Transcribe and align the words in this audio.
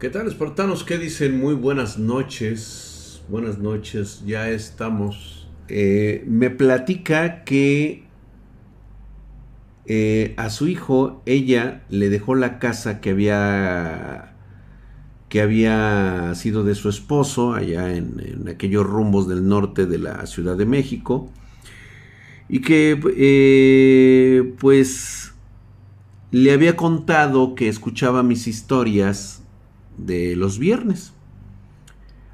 ¿Qué 0.00 0.08
tal, 0.08 0.26
espartanos? 0.26 0.82
¿Qué 0.82 0.96
dicen? 0.96 1.38
Muy 1.38 1.52
buenas 1.52 1.98
noches. 1.98 3.20
Buenas 3.28 3.58
noches, 3.58 4.22
ya 4.24 4.48
estamos. 4.48 5.46
Eh, 5.68 6.24
me 6.26 6.48
platica 6.48 7.44
que 7.44 8.04
eh, 9.84 10.32
a 10.38 10.48
su 10.48 10.68
hijo 10.68 11.20
ella 11.26 11.84
le 11.90 12.08
dejó 12.08 12.34
la 12.34 12.58
casa 12.58 13.02
que 13.02 13.10
había 13.10 14.32
que 15.28 15.42
había 15.42 16.34
sido 16.34 16.64
de 16.64 16.74
su 16.76 16.88
esposo 16.88 17.52
allá 17.52 17.94
en, 17.94 18.48
aquellos 18.48 18.86
rumbos 18.86 19.28
del 19.28 19.46
norte 19.46 19.84
de 19.84 19.98
la 19.98 20.24
Ciudad 20.24 20.56
de 20.56 20.64
México 20.64 21.30
y 22.48 22.62
que 22.62 22.98
eh, 23.18 24.54
pues 24.58 25.34
le 26.30 26.52
había 26.54 26.74
contado 26.74 27.54
que 27.54 27.68
escuchaba 27.68 28.22
mis 28.22 28.46
historias 28.46 29.39
de 30.06 30.36
los 30.36 30.58
viernes. 30.58 31.12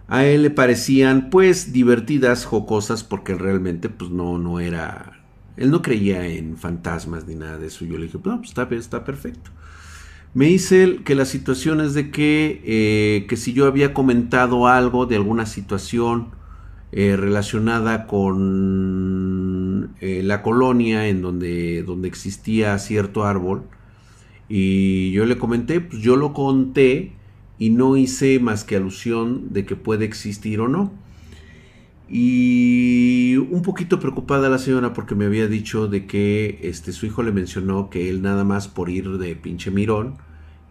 A 0.09 0.24
él 0.24 0.43
le 0.43 0.51
parecían 0.51 1.30
pues 1.30 1.73
divertidas, 1.73 2.45
jocosas, 2.45 3.02
porque 3.02 3.34
realmente 3.34 3.88
pues 3.88 4.11
no, 4.11 4.38
no 4.38 4.61
era... 4.61 5.24
Él 5.57 5.71
no 5.71 5.83
creía 5.83 6.27
en 6.27 6.57
fantasmas 6.57 7.27
ni 7.27 7.34
nada 7.34 7.59
de 7.59 7.69
eso. 7.69 7.84
Yo 7.84 7.97
le 7.97 8.07
dije, 8.07 8.19
no, 8.23 8.38
pues 8.38 8.51
está, 8.51 8.69
está 8.73 9.05
perfecto. 9.05 9.51
Me 10.34 10.47
dice 10.47 10.98
que 11.05 11.15
la 11.15 11.24
situación 11.24 11.80
es 11.80 11.95
de 11.95 12.10
que, 12.10 12.60
eh, 12.65 13.27
que 13.27 13.38
si 13.38 13.55
yo 13.55 13.66
había 13.66 13.95
comentado 13.95 14.66
algo 14.69 15.07
de 15.07 15.16
alguna 15.16 15.46
situación 15.46 16.29
eh, 16.93 17.16
relacionada 17.16 18.07
con 18.07 19.95
eh, 20.01 20.21
la 20.23 20.43
colonia 20.43 21.09
en 21.09 21.23
donde, 21.23 21.83
donde 21.83 22.09
existía 22.09 22.79
cierto 22.79 23.24
árbol, 23.24 23.62
y 24.48 25.10
yo 25.12 25.24
le 25.24 25.38
comenté, 25.38 25.80
pues 25.80 26.02
yo 26.02 26.16
lo 26.16 26.35
conté 26.35 27.16
y 27.59 27.70
no 27.70 27.96
hice 27.96 28.38
más 28.41 28.65
que 28.65 28.77
alusión 28.77 29.52
de 29.52 29.65
que 29.65 29.77
puede 29.77 30.05
existir 30.05 30.60
o 30.60 30.69
no. 30.69 30.93
Y 32.09 33.37
un 33.37 33.63
poquito 33.63 33.98
preocupada 33.98 34.48
la 34.48 34.59
señora 34.59 34.93
porque 34.93 35.15
me 35.15 35.24
había 35.24 35.48
dicho 35.48 35.88
de 35.88 36.07
que 36.07 36.60
este, 36.63 36.93
su 36.93 37.07
hijo 37.07 37.23
le 37.23 37.32
mencionó 37.32 37.90
que 37.90 38.09
él 38.09 38.23
nada 38.23 38.45
más 38.45 38.68
por 38.68 38.90
ir 38.90 39.18
de 39.18 39.35
pinche 39.35 39.71
mirón, 39.71 40.15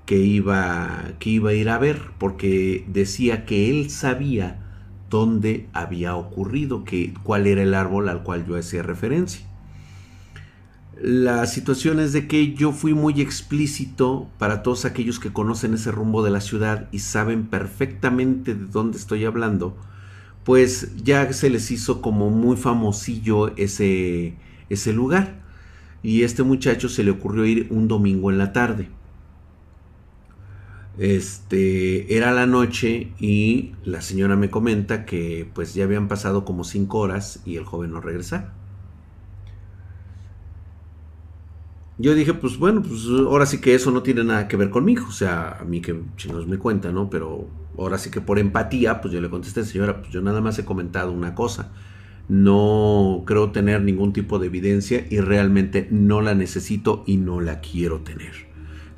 que 0.05 0.17
iba, 0.17 1.13
que 1.19 1.31
iba 1.31 1.49
a 1.49 1.53
ir 1.53 1.69
a 1.69 1.77
ver, 1.77 2.01
porque 2.19 2.85
decía 2.87 3.45
que 3.45 3.69
él 3.69 3.89
sabía 3.89 4.61
dónde 5.09 5.67
había 5.73 6.15
ocurrido, 6.15 6.83
que, 6.85 7.13
cuál 7.23 7.47
era 7.47 7.63
el 7.63 7.73
árbol 7.73 8.07
al 8.07 8.23
cual 8.23 8.45
yo 8.45 8.55
hacía 8.55 8.83
referencia. 8.83 9.45
La 11.07 11.45
situación 11.45 11.99
es 11.99 12.13
de 12.13 12.27
que 12.27 12.55
yo 12.55 12.71
fui 12.71 12.95
muy 12.95 13.21
explícito 13.21 14.27
para 14.39 14.63
todos 14.63 14.85
aquellos 14.85 15.19
que 15.19 15.31
conocen 15.31 15.75
ese 15.75 15.91
rumbo 15.91 16.23
de 16.23 16.31
la 16.31 16.41
ciudad 16.41 16.89
y 16.91 16.97
saben 16.97 17.45
perfectamente 17.45 18.55
de 18.55 18.65
dónde 18.65 18.97
estoy 18.97 19.23
hablando, 19.23 19.77
pues 20.43 20.95
ya 21.03 21.31
se 21.31 21.51
les 21.51 21.69
hizo 21.69 22.01
como 22.01 22.31
muy 22.31 22.57
famosillo 22.57 23.55
ese, 23.55 24.33
ese 24.71 24.93
lugar. 24.93 25.43
Y 26.01 26.23
este 26.23 26.41
muchacho 26.41 26.89
se 26.89 27.03
le 27.03 27.11
ocurrió 27.11 27.45
ir 27.45 27.67
un 27.69 27.87
domingo 27.87 28.31
en 28.31 28.39
la 28.39 28.51
tarde. 28.51 28.89
Este 30.97 32.17
era 32.17 32.31
la 32.31 32.47
noche 32.47 33.11
y 33.19 33.73
la 33.83 34.01
señora 34.01 34.37
me 34.37 34.49
comenta 34.49 35.05
que 35.05 35.47
pues 35.53 35.75
ya 35.75 35.83
habían 35.83 36.07
pasado 36.07 36.45
como 36.45 36.63
cinco 36.63 36.97
horas 36.97 37.41
y 37.45 37.57
el 37.57 37.63
joven 37.63 37.91
no 37.91 38.01
regresaba. 38.01 38.64
Yo 41.97 42.13
dije, 42.13 42.33
pues 42.33 42.57
bueno, 42.57 42.81
pues 42.81 43.05
ahora 43.07 43.45
sí 43.45 43.61
que 43.61 43.73
eso 43.73 43.89
no 43.89 44.03
tiene 44.03 44.23
nada 44.23 44.47
que 44.47 44.57
ver 44.57 44.69
conmigo. 44.69 45.05
O 45.07 45.13
sea, 45.13 45.57
a 45.59 45.63
mí 45.63 45.81
que 45.81 45.97
chinos 46.17 46.45
me 46.45 46.57
cuenta, 46.57 46.91
¿no? 46.91 47.09
Pero 47.09 47.47
ahora 47.77 47.97
sí 47.97 48.11
que 48.11 48.19
por 48.19 48.37
empatía, 48.37 49.01
pues 49.01 49.13
yo 49.13 49.21
le 49.21 49.29
contesté, 49.29 49.63
señora, 49.63 50.01
pues 50.01 50.11
yo 50.11 50.21
nada 50.21 50.41
más 50.41 50.59
he 50.59 50.65
comentado 50.65 51.11
una 51.13 51.35
cosa. 51.35 51.71
No 52.27 53.23
creo 53.25 53.51
tener 53.51 53.81
ningún 53.81 54.11
tipo 54.11 54.39
de 54.39 54.47
evidencia 54.47 55.05
y 55.09 55.19
realmente 55.21 55.87
no 55.89 56.21
la 56.21 56.33
necesito 56.35 57.03
y 57.05 57.17
no 57.17 57.39
la 57.39 57.61
quiero 57.61 58.01
tener. 58.01 58.33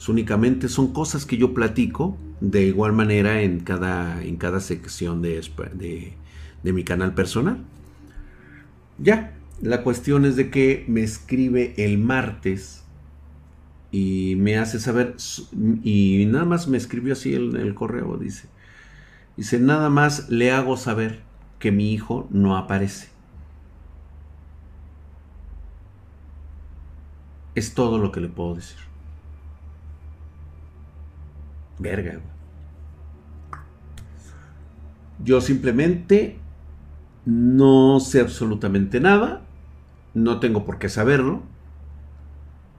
Únicamente 0.08 0.70
son 0.70 0.94
cosas 0.94 1.26
que 1.26 1.38
yo 1.38 1.54
platico 1.54 2.18
de 2.40 2.64
igual 2.64 2.94
manera 2.94 3.42
en 3.42 3.60
cada, 3.60 4.24
en 4.24 4.38
cada 4.38 4.62
sección 4.62 5.22
de, 5.22 5.42
de 6.64 6.74
mi 6.74 6.84
canal 6.84 7.14
personal. 7.14 7.66
Ya, 8.98 9.38
la 9.62 9.84
cuestión 9.84 10.24
es 10.26 10.36
de 10.36 10.50
que 10.50 10.86
me 10.88 11.04
escribe 11.04 11.74
el 11.78 11.98
martes 11.98 12.87
y 13.92 14.36
me 14.38 14.58
hace 14.58 14.80
saber, 14.80 15.16
y 15.84 16.26
nada 16.28 16.46
más 16.46 16.68
me 16.68 16.78
escribió 16.78 17.14
así 17.14 17.34
en 17.36 17.56
el, 17.56 17.74
correo, 17.74 18.18
dice, 18.18 18.50
dice, 19.38 19.60
nada 19.60 19.90
más 19.90 20.30
le 20.30 20.52
hago 20.52 20.78
saber 20.78 21.22
que 21.60 21.72
mi 21.72 21.94
hijo 21.94 22.28
no 22.30 22.58
aparece. 22.58 23.10
Es 27.56 27.74
todo 27.74 27.98
lo 27.98 28.12
que 28.12 28.22
le 28.22 28.28
puedo 28.28 28.56
decir. 28.56 28.78
Verga. 31.80 32.20
Yo 35.24 35.42
simplemente 35.42 36.38
no 37.26 38.00
sé 38.00 38.20
absolutamente 38.20 39.00
nada. 39.00 39.42
No 40.14 40.40
tengo 40.40 40.66
por 40.66 40.78
qué 40.78 40.88
saberlo 40.88 41.42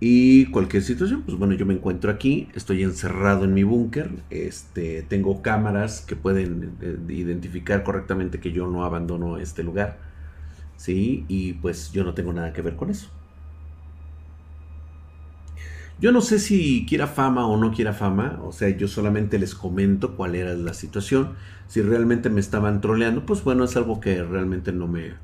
y 0.00 0.47
cualquier 0.47 0.82
situación, 0.84 1.22
pues 1.22 1.36
bueno, 1.36 1.54
yo 1.54 1.66
me 1.66 1.75
encuentro 1.75 2.10
aquí, 2.10 2.48
estoy 2.54 2.84
encerrado 2.84 3.44
en 3.44 3.54
mi 3.54 3.64
búnker, 3.64 4.10
este, 4.31 5.03
tengo 5.03 5.42
cámaras 5.42 6.03
que 6.03 6.14
pueden 6.14 6.76
eh, 6.81 6.98
identificar 7.09 7.82
correctamente 7.82 8.38
que 8.41 8.53
yo 8.53 8.69
no 8.69 8.84
abandono 8.84 9.38
este 9.38 9.64
lugar, 9.64 9.98
¿sí? 10.76 11.25
Y 11.28 11.54
pues 11.54 11.91
yo 11.92 12.04
no 12.04 12.14
tengo 12.14 12.32
nada 12.32 12.53
que 12.53 12.62
ver 12.62 12.76
con 12.76 12.91
eso. 12.91 13.10
Yo 16.00 16.12
no 16.12 16.20
sé 16.20 16.38
si 16.38 16.86
quiera 16.88 17.09
fama 17.09 17.47
o 17.48 17.56
no 17.56 17.72
quiera 17.72 17.92
fama, 17.92 18.38
o 18.44 18.53
sea, 18.53 18.69
yo 18.69 18.86
solamente 18.86 19.38
les 19.38 19.54
comento 19.54 20.16
cuál 20.16 20.36
era 20.36 20.54
la 20.54 20.72
situación. 20.75 21.34
Si 21.66 21.82
realmente 21.82 22.30
me 22.30 22.41
estaban 22.41 22.80
troleando, 22.80 23.26
pues 23.26 23.42
bueno, 23.42 23.65
es 23.65 23.76
algo 23.76 24.00
que 24.00 24.22
realmente 24.22 24.72
no 24.72 24.86
me, 24.86 25.15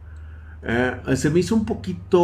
eh, 0.66 1.16
se 1.16 1.30
me 1.30 1.41
hizo 1.41 1.54
un 1.54 1.66
poquito 1.66 2.19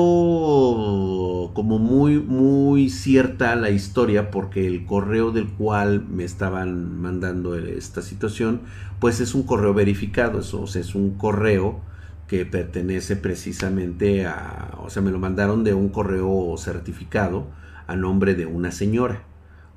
como 1.55 1.79
muy, 1.79 2.19
muy 2.19 2.89
cierta 2.89 3.55
la 3.57 3.71
historia 3.71 4.31
porque 4.31 4.67
el 4.67 4.87
correo 4.87 5.31
del 5.31 5.49
cual 5.49 6.07
me 6.09 6.25
estaban 6.25 7.01
mandando 7.01 7.55
esta 7.57 8.01
situación, 8.03 8.63
pues 8.99 9.21
es 9.21 9.35
un 9.35 9.43
correo 9.43 9.75
verificado, 9.75 10.41
eso, 10.41 10.63
o 10.63 10.67
sea, 10.67 10.81
es 10.81 10.95
un 10.95 11.19
correo 11.19 11.81
que 12.29 12.47
pertenece 12.47 13.17
precisamente 13.17 14.25
a, 14.27 14.79
o 14.83 14.89
sea, 14.89 15.03
me 15.03 15.11
lo 15.11 15.19
mandaron 15.19 15.65
de 15.65 15.75
un 15.75 15.91
correo 15.91 16.55
certificado 16.57 17.49
a 17.87 17.97
nombre 17.97 18.35
de 18.35 18.47
una 18.47 18.71
señora 18.71 19.23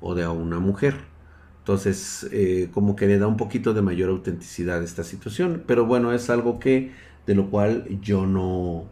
o 0.00 0.14
de 0.14 0.26
una 0.26 0.58
mujer. 0.60 0.94
Entonces, 1.58 2.28
eh, 2.30 2.68
como 2.72 2.94
que 2.94 3.06
le 3.06 3.18
da 3.18 3.26
un 3.26 3.36
poquito 3.36 3.74
de 3.74 3.82
mayor 3.82 4.10
autenticidad 4.10 4.80
a 4.80 4.84
esta 4.84 5.02
situación, 5.02 5.64
pero 5.66 5.86
bueno, 5.86 6.12
es 6.12 6.30
algo 6.30 6.58
que 6.60 6.92
de 7.26 7.34
lo 7.34 7.50
cual 7.50 7.86
yo 8.00 8.26
no, 8.26 8.84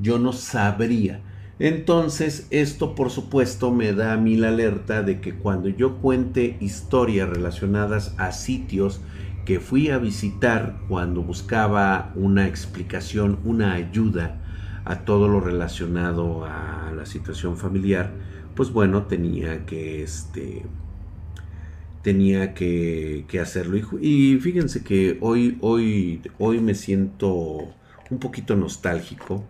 yo 0.00 0.18
no 0.18 0.32
sabría. 0.32 1.20
Entonces, 1.58 2.48
esto 2.50 2.94
por 2.94 3.10
supuesto 3.10 3.70
me 3.70 3.92
da 3.92 4.14
a 4.14 4.16
mí 4.16 4.36
la 4.36 4.48
alerta 4.48 5.02
de 5.02 5.20
que 5.20 5.34
cuando 5.34 5.68
yo 5.68 5.98
cuente 5.98 6.56
historias 6.60 7.28
relacionadas 7.28 8.14
a 8.18 8.32
sitios 8.32 9.00
que 9.44 9.60
fui 9.60 9.90
a 9.90 9.98
visitar 9.98 10.78
cuando 10.88 11.22
buscaba 11.22 12.12
una 12.14 12.46
explicación, 12.46 13.38
una 13.44 13.74
ayuda 13.74 14.40
a 14.84 15.00
todo 15.04 15.28
lo 15.28 15.40
relacionado 15.40 16.44
a 16.44 16.92
la 16.96 17.06
situación 17.06 17.56
familiar, 17.56 18.10
pues 18.54 18.72
bueno, 18.72 19.04
tenía 19.04 19.64
que 19.64 20.02
este 20.02 20.62
tenía 22.02 22.54
que, 22.54 23.24
hacerlo. 23.40 23.78
Y, 24.00 24.38
fíjense 24.40 24.82
que 24.84 25.18
hoy, 25.20 25.58
hoy, 25.60 26.22
hoy 26.38 26.60
me 26.60 26.74
siento 26.74 27.74
un 28.10 28.18
poquito 28.18 28.56
nostálgico 28.56 29.44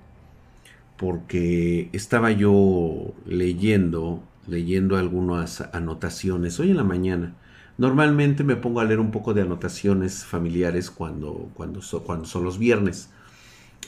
porque 0.96 1.88
estaba 1.92 2.30
yo 2.30 3.12
leyendo, 3.26 4.22
leyendo 4.46 4.96
algunas 4.96 5.62
anotaciones 5.72 6.60
hoy 6.60 6.70
en 6.70 6.76
la 6.76 6.84
mañana. 6.84 7.34
Normalmente 7.78 8.44
me 8.44 8.56
pongo 8.56 8.80
a 8.80 8.84
leer 8.84 9.00
un 9.00 9.10
poco 9.10 9.34
de 9.34 9.42
anotaciones 9.42 10.24
familiares 10.24 10.90
cuando, 10.90 11.50
cuando, 11.54 11.80
cuando 12.04 12.26
son 12.26 12.44
los 12.44 12.58
viernes. 12.58 13.10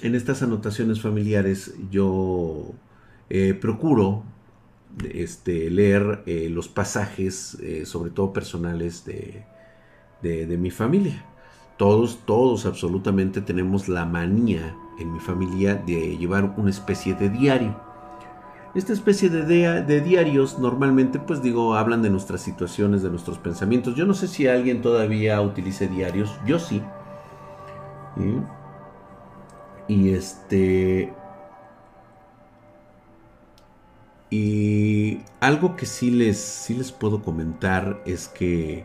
En 0.03 0.15
estas 0.15 0.43
anotaciones 0.43 1.01
familiares 1.01 1.75
yo 1.91 2.73
eh, 3.31 3.55
procuro 3.55 4.25
este, 5.13 5.71
leer 5.71 6.23
eh, 6.27 6.49
los 6.51 6.69
pasajes, 6.69 7.55
eh, 7.61 7.87
sobre 7.87 8.11
todo 8.11 8.33
personales, 8.33 9.05
de, 9.05 9.45
de, 10.23 10.57
mi 10.57 10.71
familia. 10.71 11.25
Todos, 11.77 12.21
todos 12.25 12.67
absolutamente 12.67 13.41
tenemos 13.41 13.89
la 13.89 14.05
manía 14.07 14.75
en 14.99 15.13
mi 15.13 15.21
familia 15.21 15.75
de 15.75 16.17
llevar 16.17 16.55
una 16.57 16.71
especie 16.71 17.15
de 17.15 17.29
diario. 17.29 17.77
esta 18.75 18.93
especie 18.93 19.29
de, 19.29 19.83
de, 19.83 20.01
diarios 20.01 20.59
normalmente, 20.59 21.19
pues 21.19 21.43
digo, 21.43 21.75
hablan 21.75 22.01
de 22.03 22.11
nuestras 22.11 22.41
situaciones, 22.41 23.03
de 23.03 23.11
nuestros 23.11 23.39
pensamientos. 23.39 23.97
Yo 23.97 24.07
no 24.07 24.15
sé 24.15 24.29
si 24.29 24.47
alguien 24.47 24.83
todavía 24.83 25.41
utilice 25.41 25.89
diarios, 25.89 26.31
yo 26.47 26.59
sí. 26.59 26.83
Y 29.89 30.11
este... 30.11 31.13
Y 34.37 35.21
algo 35.39 35.77
que 35.77 35.87
sí 35.87 36.11
les, 36.11 36.39
sí 36.39 36.75
les 36.75 36.91
puedo 36.91 37.23
comentar 37.23 38.03
es 38.05 38.27
que 38.27 38.85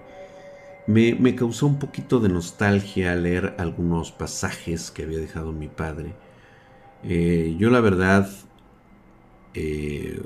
me, 0.85 1.33
causó 1.33 1.65
un 1.65 1.79
poquito 1.79 2.19
de 2.19 2.29
nostalgia 2.29 3.15
leer 3.15 3.55
algunos 3.57 4.11
pasajes 4.11 4.91
que 4.91 5.01
había 5.01 5.17
dejado 5.17 5.51
mi 5.51 5.67
padre. 5.67 6.13
Eh, 7.03 7.55
yo 7.57 7.71
la 7.71 7.79
verdad 7.79 8.29
eh, 9.55 10.21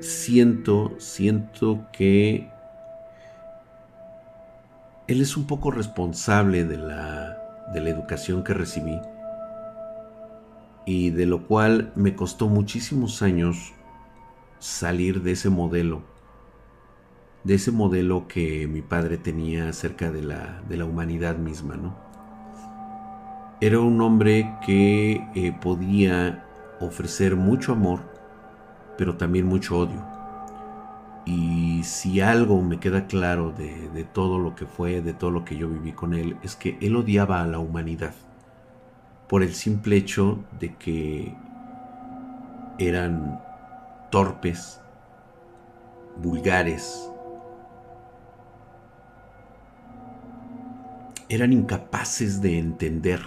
siento, 0.00 0.96
siento 0.98 1.86
que 1.92 2.50
él 5.06 5.20
es 5.20 5.36
un 5.36 5.46
poco 5.46 5.70
responsable 5.70 6.64
de 6.64 6.78
la, 6.78 7.38
de 7.72 7.80
la 7.80 7.90
educación 7.90 8.42
que 8.42 8.54
recibí 8.54 8.98
y 10.84 11.10
de 11.10 11.26
lo 11.26 11.46
cual 11.46 11.92
me 11.94 12.16
costó 12.16 12.48
muchísimos 12.48 13.22
años 13.22 13.75
salir 14.58 15.22
de 15.22 15.32
ese 15.32 15.50
modelo, 15.50 16.02
de 17.44 17.54
ese 17.54 17.70
modelo 17.70 18.26
que 18.28 18.66
mi 18.66 18.82
padre 18.82 19.18
tenía 19.18 19.68
acerca 19.68 20.10
de 20.10 20.22
la, 20.22 20.62
de 20.68 20.76
la 20.76 20.84
humanidad 20.84 21.36
misma, 21.36 21.76
¿no? 21.76 21.94
Era 23.60 23.80
un 23.80 24.00
hombre 24.00 24.54
que 24.66 25.26
eh, 25.34 25.52
podía 25.60 26.44
ofrecer 26.80 27.36
mucho 27.36 27.72
amor, 27.72 28.00
pero 28.98 29.16
también 29.16 29.46
mucho 29.46 29.78
odio. 29.78 30.04
Y 31.24 31.82
si 31.84 32.20
algo 32.20 32.60
me 32.62 32.78
queda 32.78 33.06
claro 33.06 33.52
de, 33.52 33.88
de, 33.90 34.04
todo 34.04 34.38
lo 34.38 34.54
que 34.54 34.66
fue, 34.66 35.00
de 35.00 35.14
todo 35.14 35.30
lo 35.30 35.44
que 35.44 35.56
yo 35.56 35.68
viví 35.68 35.92
con 35.92 36.14
él, 36.14 36.36
es 36.42 36.54
que 36.54 36.78
él 36.80 36.96
odiaba 36.96 37.42
a 37.42 37.46
la 37.46 37.58
humanidad 37.58 38.14
por 39.28 39.42
el 39.42 39.54
simple 39.54 39.96
hecho 39.96 40.38
de 40.60 40.74
que 40.74 41.34
eran 42.78 43.40
torpes, 44.16 44.80
vulgares, 46.16 47.12
eran 51.28 51.52
incapaces 51.52 52.40
de 52.40 52.58
entender 52.58 53.20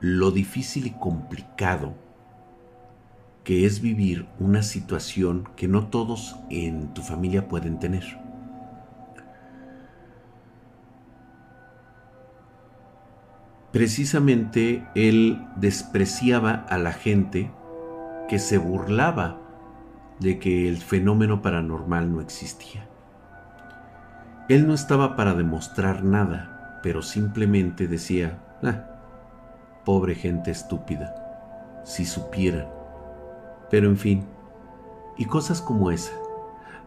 lo 0.00 0.30
difícil 0.30 0.86
y 0.86 0.92
complicado 0.92 1.92
que 3.44 3.66
es 3.66 3.82
vivir 3.82 4.26
una 4.40 4.62
situación 4.62 5.46
que 5.56 5.68
no 5.68 5.88
todos 5.88 6.36
en 6.48 6.94
tu 6.94 7.02
familia 7.02 7.46
pueden 7.46 7.78
tener. 7.78 8.18
Precisamente 13.72 14.88
él 14.94 15.46
despreciaba 15.56 16.64
a 16.66 16.78
la 16.78 16.94
gente 16.94 17.50
que 18.26 18.38
se 18.38 18.56
burlaba 18.56 19.42
de 20.20 20.38
que 20.38 20.68
el 20.68 20.78
fenómeno 20.78 21.42
paranormal 21.42 22.12
no 22.12 22.20
existía. 22.20 22.88
Él 24.48 24.66
no 24.66 24.74
estaba 24.74 25.16
para 25.16 25.34
demostrar 25.34 26.04
nada, 26.04 26.80
pero 26.82 27.02
simplemente 27.02 27.88
decía, 27.88 28.38
ah, 28.62 28.84
pobre 29.84 30.14
gente 30.14 30.50
estúpida, 30.50 31.82
si 31.84 32.04
supieran. 32.04 32.68
Pero 33.70 33.88
en 33.88 33.96
fin, 33.96 34.24
y 35.16 35.24
cosas 35.24 35.60
como 35.60 35.90
esa. 35.90 36.12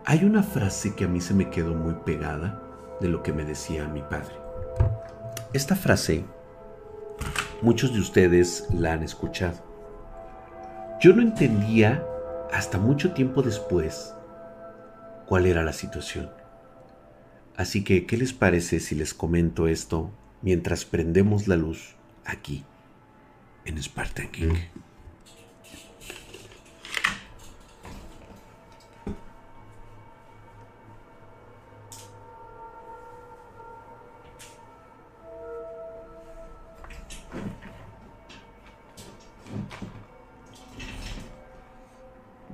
Hay 0.05 0.23
una 0.23 0.43
frase 0.43 0.95
que 0.95 1.05
a 1.05 1.07
mí 1.07 1.19
se 1.21 1.33
me 1.33 1.49
quedó 1.49 1.73
muy 1.75 1.95
pegada 2.05 2.61
de 3.01 3.09
lo 3.09 3.21
que 3.21 3.33
me 3.33 3.43
decía 3.43 3.87
mi 3.87 4.01
padre. 4.01 4.35
Esta 5.53 5.75
frase, 5.75 6.23
muchos 7.61 7.93
de 7.93 7.99
ustedes 7.99 8.67
la 8.73 8.93
han 8.93 9.03
escuchado. 9.03 9.57
Yo 11.01 11.13
no 11.13 11.21
entendía 11.21 12.03
hasta 12.53 12.77
mucho 12.77 13.11
tiempo 13.11 13.41
después 13.41 14.13
cuál 15.27 15.45
era 15.45 15.63
la 15.63 15.73
situación. 15.73 16.29
Así 17.55 17.83
que, 17.83 18.05
¿qué 18.05 18.17
les 18.17 18.33
parece 18.33 18.79
si 18.79 18.95
les 18.95 19.13
comento 19.13 19.67
esto 19.67 20.11
mientras 20.41 20.85
prendemos 20.85 21.47
la 21.47 21.57
luz 21.57 21.95
aquí 22.25 22.63
en 23.65 23.81
Spartan 23.81 24.31
King? 24.31 24.55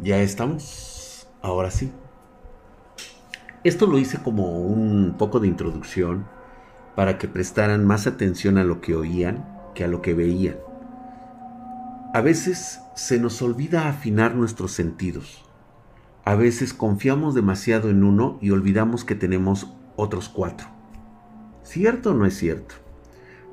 Ya 0.05 0.21
estamos. 0.21 1.27
Ahora 1.41 1.71
sí. 1.71 1.91
Esto 3.63 3.87
lo 3.87 3.97
hice 3.97 4.19
como 4.21 4.59
un 4.59 5.15
poco 5.17 5.39
de 5.39 5.47
introducción 5.47 6.27
para 6.95 7.17
que 7.17 7.27
prestaran 7.27 7.87
más 7.87 8.05
atención 8.05 8.59
a 8.59 8.63
lo 8.63 8.81
que 8.81 8.95
oían 8.95 9.43
que 9.73 9.83
a 9.83 9.87
lo 9.87 10.03
que 10.03 10.13
veían. 10.13 10.57
A 12.13 12.21
veces 12.21 12.81
se 12.95 13.19
nos 13.19 13.41
olvida 13.41 13.89
afinar 13.89 14.35
nuestros 14.35 14.73
sentidos. 14.73 15.43
A 16.23 16.35
veces 16.35 16.75
confiamos 16.75 17.33
demasiado 17.33 17.89
en 17.89 18.03
uno 18.03 18.37
y 18.41 18.51
olvidamos 18.51 19.05
que 19.05 19.15
tenemos 19.15 19.73
otros 19.95 20.29
cuatro. 20.29 20.67
¿Cierto 21.63 22.11
o 22.11 22.13
no 22.13 22.27
es 22.27 22.37
cierto? 22.37 22.75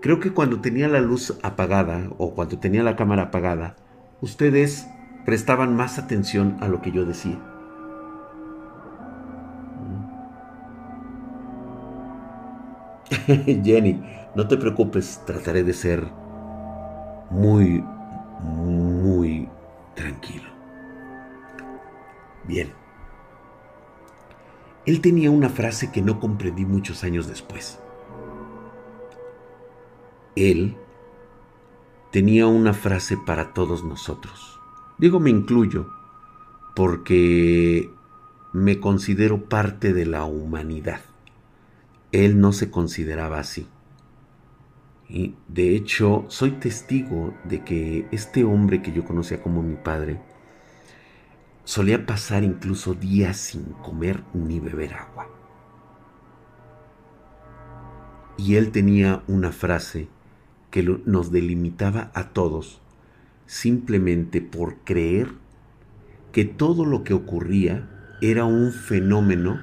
Creo 0.02 0.20
que 0.20 0.34
cuando 0.34 0.60
tenía 0.60 0.88
la 0.88 1.00
luz 1.00 1.38
apagada 1.42 2.10
o 2.18 2.34
cuando 2.34 2.58
tenía 2.58 2.82
la 2.82 2.94
cámara 2.94 3.22
apagada, 3.22 3.76
ustedes 4.20 4.86
prestaban 5.24 5.76
más 5.76 5.98
atención 5.98 6.56
a 6.60 6.68
lo 6.68 6.80
que 6.80 6.92
yo 6.92 7.04
decía. 7.04 7.38
Jenny, 13.64 14.02
no 14.34 14.48
te 14.48 14.56
preocupes, 14.56 15.20
trataré 15.26 15.62
de 15.62 15.72
ser 15.72 16.06
muy, 17.30 17.84
muy 18.40 19.48
tranquilo. 19.94 20.50
Bien. 22.44 22.72
Él 24.84 25.00
tenía 25.00 25.30
una 25.30 25.48
frase 25.48 25.92
que 25.92 26.02
no 26.02 26.18
comprendí 26.18 26.64
muchos 26.64 27.04
años 27.04 27.28
después. 27.28 27.78
Él 30.34 30.76
tenía 32.10 32.46
una 32.46 32.72
frase 32.74 33.16
para 33.16 33.52
todos 33.54 33.84
nosotros. 33.84 34.51
Digo 34.98 35.20
me 35.20 35.30
incluyo 35.30 35.90
porque 36.74 37.90
me 38.52 38.80
considero 38.80 39.48
parte 39.48 39.92
de 39.92 40.06
la 40.06 40.24
humanidad. 40.24 41.00
Él 42.12 42.40
no 42.40 42.52
se 42.52 42.70
consideraba 42.70 43.38
así. 43.38 43.66
Y 45.08 45.34
de 45.48 45.74
hecho, 45.74 46.24
soy 46.28 46.52
testigo 46.52 47.34
de 47.44 47.64
que 47.64 48.06
este 48.12 48.44
hombre 48.44 48.82
que 48.82 48.92
yo 48.92 49.04
conocía 49.04 49.42
como 49.42 49.62
mi 49.62 49.76
padre 49.76 50.20
solía 51.64 52.06
pasar 52.06 52.44
incluso 52.44 52.94
días 52.94 53.36
sin 53.36 53.64
comer 53.82 54.22
ni 54.34 54.60
beber 54.60 54.94
agua. 54.94 55.28
Y 58.36 58.56
él 58.56 58.72
tenía 58.72 59.22
una 59.28 59.52
frase 59.52 60.08
que 60.70 60.82
nos 60.82 61.30
delimitaba 61.30 62.10
a 62.14 62.30
todos 62.30 62.81
simplemente 63.52 64.40
por 64.40 64.78
creer 64.78 65.28
que 66.32 66.46
todo 66.46 66.86
lo 66.86 67.04
que 67.04 67.12
ocurría 67.12 67.86
era 68.22 68.46
un 68.46 68.72
fenómeno 68.72 69.60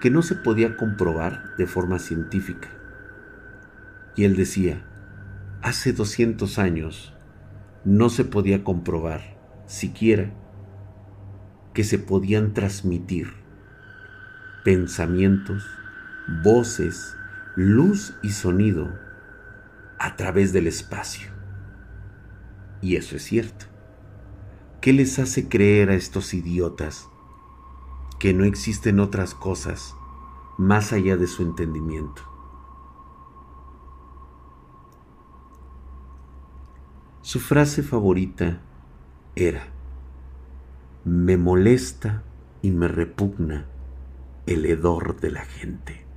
que 0.00 0.08
no 0.08 0.22
se 0.22 0.36
podía 0.36 0.78
comprobar 0.78 1.54
de 1.58 1.66
forma 1.66 1.98
científica. 1.98 2.70
Y 4.16 4.24
él 4.24 4.36
decía, 4.36 4.86
hace 5.60 5.92
200 5.92 6.58
años 6.58 7.12
no 7.84 8.08
se 8.08 8.24
podía 8.24 8.64
comprobar 8.64 9.20
siquiera 9.66 10.32
que 11.74 11.84
se 11.84 11.98
podían 11.98 12.54
transmitir 12.54 13.34
pensamientos, 14.64 15.66
voces, 16.42 17.14
luz 17.54 18.14
y 18.22 18.30
sonido 18.30 18.98
a 19.98 20.16
través 20.16 20.54
del 20.54 20.68
espacio. 20.68 21.29
Y 22.82 22.96
eso 22.96 23.16
es 23.16 23.24
cierto. 23.24 23.66
¿Qué 24.80 24.92
les 24.92 25.18
hace 25.18 25.48
creer 25.48 25.90
a 25.90 25.94
estos 25.94 26.32
idiotas 26.32 27.08
que 28.18 28.32
no 28.32 28.44
existen 28.44 29.00
otras 29.00 29.34
cosas 29.34 29.94
más 30.56 30.92
allá 30.92 31.16
de 31.16 31.26
su 31.26 31.42
entendimiento? 31.42 32.22
Su 37.20 37.38
frase 37.38 37.82
favorita 37.82 38.60
era, 39.36 39.68
Me 41.04 41.36
molesta 41.36 42.22
y 42.62 42.70
me 42.70 42.88
repugna 42.88 43.66
el 44.46 44.66
hedor 44.66 45.20
de 45.20 45.30
la 45.30 45.44
gente. 45.44 46.09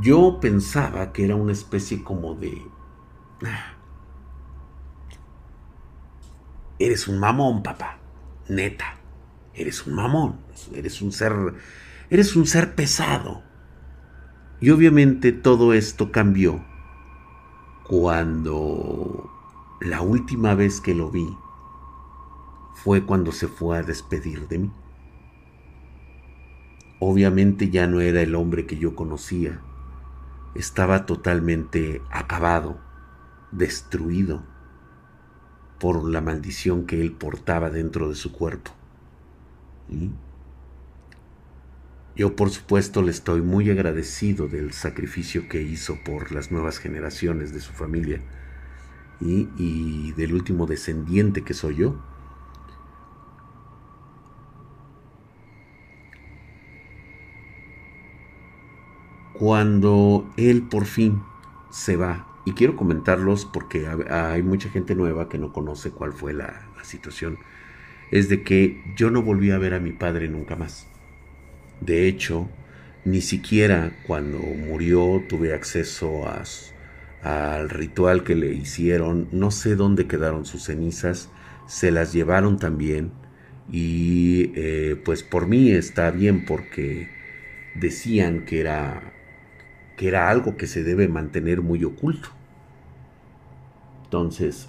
Yo 0.00 0.40
pensaba 0.40 1.12
que 1.12 1.24
era 1.24 1.36
una 1.36 1.52
especie 1.52 2.02
como 2.02 2.34
de... 2.34 2.66
Ah, 3.44 3.74
eres 6.78 7.06
un 7.06 7.20
mamón, 7.20 7.62
papá. 7.62 7.98
Neta. 8.48 8.96
Eres 9.54 9.86
un 9.86 9.94
mamón. 9.94 10.40
Eres 10.74 11.00
un 11.00 11.12
ser... 11.12 11.32
Eres 12.10 12.34
un 12.34 12.46
ser 12.46 12.74
pesado. 12.74 13.42
Y 14.60 14.70
obviamente 14.70 15.30
todo 15.32 15.72
esto 15.72 16.10
cambió 16.10 16.64
cuando 17.86 19.30
la 19.80 20.00
última 20.00 20.54
vez 20.54 20.80
que 20.80 20.94
lo 20.94 21.10
vi 21.10 21.28
fue 22.74 23.04
cuando 23.04 23.30
se 23.30 23.46
fue 23.46 23.78
a 23.78 23.82
despedir 23.82 24.48
de 24.48 24.58
mí. 24.58 24.72
Obviamente 26.98 27.70
ya 27.70 27.86
no 27.86 28.00
era 28.00 28.22
el 28.22 28.34
hombre 28.34 28.66
que 28.66 28.78
yo 28.78 28.94
conocía 28.94 29.60
estaba 30.54 31.06
totalmente 31.06 32.02
acabado, 32.10 32.80
destruido 33.52 34.42
por 35.78 36.08
la 36.08 36.20
maldición 36.20 36.86
que 36.86 37.00
él 37.00 37.12
portaba 37.12 37.70
dentro 37.70 38.08
de 38.08 38.14
su 38.14 38.32
cuerpo. 38.32 38.70
Yo 42.16 42.36
por 42.36 42.50
supuesto 42.50 43.02
le 43.02 43.10
estoy 43.10 43.42
muy 43.42 43.70
agradecido 43.70 44.48
del 44.48 44.72
sacrificio 44.72 45.48
que 45.48 45.62
hizo 45.62 45.98
por 46.04 46.32
las 46.32 46.52
nuevas 46.52 46.78
generaciones 46.78 47.52
de 47.52 47.60
su 47.60 47.72
familia 47.72 48.20
y, 49.20 49.48
y 49.58 50.12
del 50.12 50.34
último 50.34 50.66
descendiente 50.66 51.42
que 51.42 51.54
soy 51.54 51.76
yo 51.76 52.13
cuando 59.44 60.26
él 60.38 60.62
por 60.62 60.86
fin 60.86 61.22
se 61.68 61.96
va, 61.96 62.26
y 62.46 62.52
quiero 62.52 62.76
comentarlos 62.76 63.44
porque 63.44 63.86
hay 64.08 64.42
mucha 64.42 64.70
gente 64.70 64.94
nueva 64.94 65.28
que 65.28 65.36
no 65.36 65.52
conoce 65.52 65.90
cuál 65.90 66.14
fue 66.14 66.32
la, 66.32 66.70
situación, 66.82 67.38
es 68.10 68.30
de 68.30 68.42
que 68.42 68.82
yo 68.96 69.10
no 69.10 69.20
volví 69.20 69.50
a 69.50 69.58
ver 69.58 69.74
a 69.74 69.80
mi 69.80 69.92
padre 69.92 70.28
nunca 70.28 70.56
más. 70.56 70.86
De 71.82 72.08
hecho, 72.08 72.48
ni 73.04 73.20
siquiera 73.20 73.92
cuando 74.06 74.38
murió 74.38 75.22
tuve 75.28 75.52
acceso 75.52 76.22
al 77.22 77.68
ritual 77.68 78.24
que 78.24 78.36
le 78.36 78.54
hicieron, 78.54 79.28
no 79.30 79.50
sé 79.50 79.76
dónde 79.76 80.06
quedaron 80.06 80.46
sus 80.46 80.64
cenizas, 80.64 81.28
se 81.66 81.90
las 81.90 82.14
llevaron 82.14 82.58
también. 82.58 83.12
Y 83.70 84.52
eh, 84.54 84.98
pues 85.04 85.22
por 85.22 85.46
mí 85.46 85.70
está 85.70 86.10
bien 86.10 86.46
porque 86.46 87.10
decían 87.74 88.46
que 88.46 88.60
era 88.60 89.13
era 90.06 90.28
algo 90.28 90.56
que 90.56 90.66
se 90.66 90.82
debe 90.82 91.08
mantener 91.08 91.62
muy 91.62 91.84
oculto. 91.84 92.28
Entonces, 94.04 94.68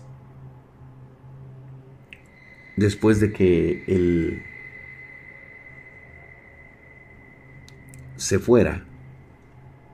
después 2.75 3.19
de 3.19 3.31
que 3.31 3.83
él 3.87 4.43
se 8.17 8.39
fuera, 8.39 8.85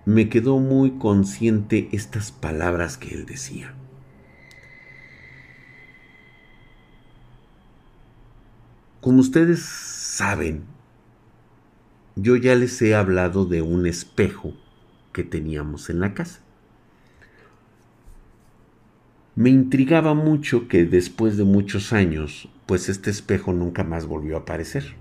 me 0.05 0.29
quedó 0.29 0.59
muy 0.59 0.91
consciente 0.97 1.89
estas 1.91 2.31
palabras 2.31 2.97
que 2.97 3.13
él 3.13 3.25
decía. 3.25 3.75
Como 9.01 9.19
ustedes 9.19 9.61
saben, 9.61 10.63
yo 12.15 12.35
ya 12.35 12.55
les 12.55 12.81
he 12.81 12.93
hablado 12.93 13.45
de 13.45 13.61
un 13.61 13.87
espejo 13.87 14.53
que 15.11 15.23
teníamos 15.23 15.89
en 15.89 15.99
la 15.99 16.13
casa. 16.13 16.41
Me 19.35 19.49
intrigaba 19.49 20.13
mucho 20.13 20.67
que 20.67 20.85
después 20.85 21.37
de 21.37 21.45
muchos 21.45 21.93
años, 21.93 22.49
pues 22.65 22.89
este 22.89 23.09
espejo 23.09 23.53
nunca 23.53 23.83
más 23.83 24.05
volvió 24.05 24.35
a 24.35 24.41
aparecer. 24.41 24.95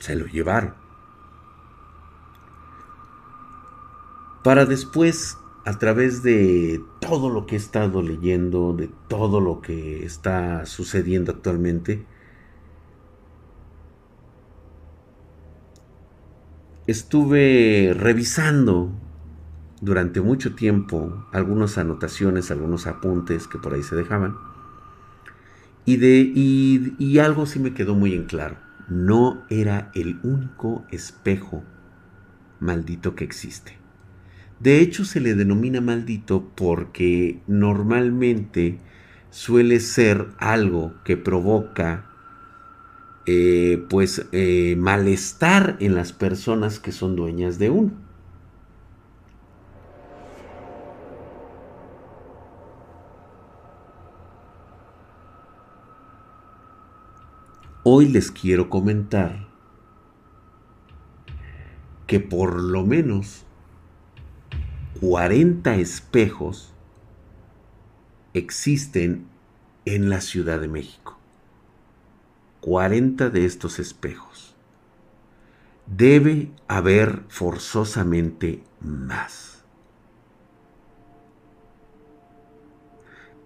Se 0.00 0.16
lo 0.16 0.26
llevaron. 0.26 0.74
Para 4.42 4.66
después, 4.66 5.38
a 5.64 5.78
través 5.78 6.24
de 6.24 6.82
todo 7.00 7.30
lo 7.30 7.46
que 7.46 7.54
he 7.54 7.58
estado 7.58 8.02
leyendo, 8.02 8.72
de 8.72 8.90
todo 9.06 9.40
lo 9.40 9.60
que 9.60 10.04
está 10.04 10.66
sucediendo 10.66 11.30
actualmente, 11.30 12.04
estuve 16.86 17.94
revisando 17.96 18.92
durante 19.80 20.20
mucho 20.20 20.54
tiempo 20.54 21.26
algunas 21.32 21.78
anotaciones, 21.78 22.50
algunos 22.50 22.86
apuntes 22.86 23.46
que 23.46 23.58
por 23.58 23.74
ahí 23.74 23.82
se 23.82 23.96
dejaban. 23.96 24.36
Y, 25.84 25.96
de, 25.96 26.20
y, 26.20 27.18
algo 27.18 27.46
sí 27.46 27.58
me 27.58 27.74
quedó 27.74 27.94
muy 27.94 28.14
en 28.14 28.24
claro. 28.24 28.56
No 28.88 29.42
era 29.50 29.90
el 29.94 30.20
único 30.22 30.84
espejo 30.90 31.64
maldito 32.60 33.16
que 33.16 33.24
existe. 33.24 33.76
De 34.60 34.78
hecho 34.78 35.04
se 35.04 35.20
le 35.20 35.34
denomina 35.34 35.80
maldito 35.80 36.52
porque 36.54 37.40
normalmente 37.48 38.78
suele 39.30 39.80
ser 39.80 40.28
algo 40.38 40.94
que 41.04 41.16
provoca 41.16 42.11
eh, 43.26 43.84
pues 43.88 44.26
eh, 44.32 44.74
malestar 44.76 45.76
en 45.80 45.94
las 45.94 46.12
personas 46.12 46.80
que 46.80 46.92
son 46.92 47.14
dueñas 47.14 47.58
de 47.58 47.70
uno. 47.70 47.92
Hoy 57.84 58.08
les 58.08 58.30
quiero 58.30 58.70
comentar 58.70 59.48
que 62.06 62.20
por 62.20 62.60
lo 62.60 62.84
menos 62.84 63.44
40 65.00 65.76
espejos 65.76 66.72
existen 68.34 69.26
en 69.84 70.10
la 70.10 70.20
Ciudad 70.20 70.60
de 70.60 70.68
México. 70.68 71.21
40 72.62 73.28
de 73.28 73.44
estos 73.44 73.80
espejos. 73.80 74.54
Debe 75.86 76.52
haber 76.68 77.24
forzosamente 77.28 78.62
más. 78.80 79.64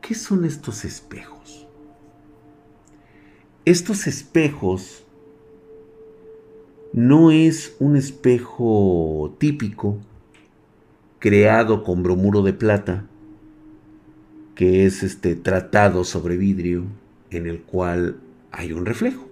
¿Qué 0.02 0.14
son 0.14 0.44
estos 0.44 0.84
espejos? 0.84 1.66
Estos 3.64 4.06
espejos 4.06 5.02
no 6.92 7.30
es 7.30 7.74
un 7.80 7.96
espejo 7.96 9.34
típico 9.38 9.96
creado 11.18 11.82
con 11.82 12.02
bromuro 12.02 12.42
de 12.42 12.52
plata 12.52 13.06
que 14.54 14.84
es 14.84 15.02
este 15.02 15.36
tratado 15.36 16.04
sobre 16.04 16.36
vidrio 16.36 16.84
en 17.30 17.46
el 17.46 17.62
cual 17.62 18.20
hay 18.56 18.72
un 18.72 18.86
reflejo. 18.86 19.28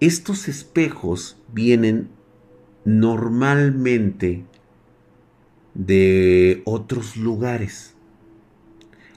Estos 0.00 0.48
espejos 0.48 1.36
vienen 1.52 2.08
normalmente 2.84 4.44
de 5.74 6.62
otros 6.64 7.16
lugares. 7.16 7.94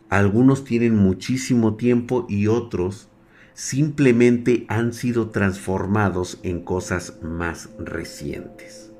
Algunos 0.10 0.63
tienen 0.65 0.95
muchísimo 0.95 1.75
tiempo 1.75 2.25
y 2.29 2.48
otros 2.48 3.07
simplemente 3.53 4.65
han 4.67 4.93
sido 4.93 5.29
transformados 5.29 6.39
en 6.43 6.63
cosas 6.63 7.17
más 7.24 7.69
recientes. 7.79 8.91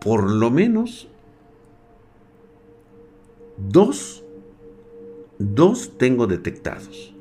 Por 0.00 0.30
lo 0.30 0.50
menos 0.50 1.08
Dos, 3.58 4.24
dos 5.38 5.98
tengo 5.98 6.26
detectados. 6.26 7.14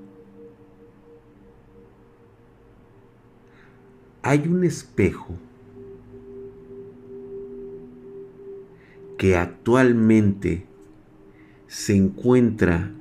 Hay 4.22 4.48
un 4.48 4.64
espejo 4.64 5.36
que 9.18 9.36
actualmente 9.36 10.66
se 11.68 11.96
encuentra 11.96 12.92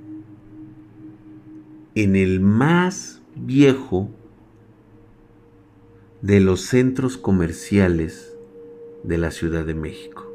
en 1.95 2.17
el 2.17 2.41
más 2.41 3.23
viejo 3.35 4.09
de 6.23 6.41
los 6.41 6.63
centros 6.63 7.19
comerciales 7.19 8.35
de 9.03 9.19
la 9.19 9.31
Ciudad 9.31 9.65
de 9.65 9.75
México. 9.75 10.26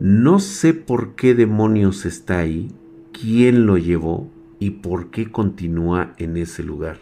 No 0.00 0.40
sé 0.40 0.72
por 0.72 1.14
qué 1.14 1.34
demonios 1.34 2.06
está 2.06 2.38
ahí, 2.38 2.72
quién 3.12 3.66
lo 3.66 3.76
llevó 3.76 4.30
y 4.58 4.70
por 4.70 5.10
qué 5.10 5.30
continúa 5.30 6.14
en 6.16 6.38
ese 6.38 6.62
lugar. 6.62 6.96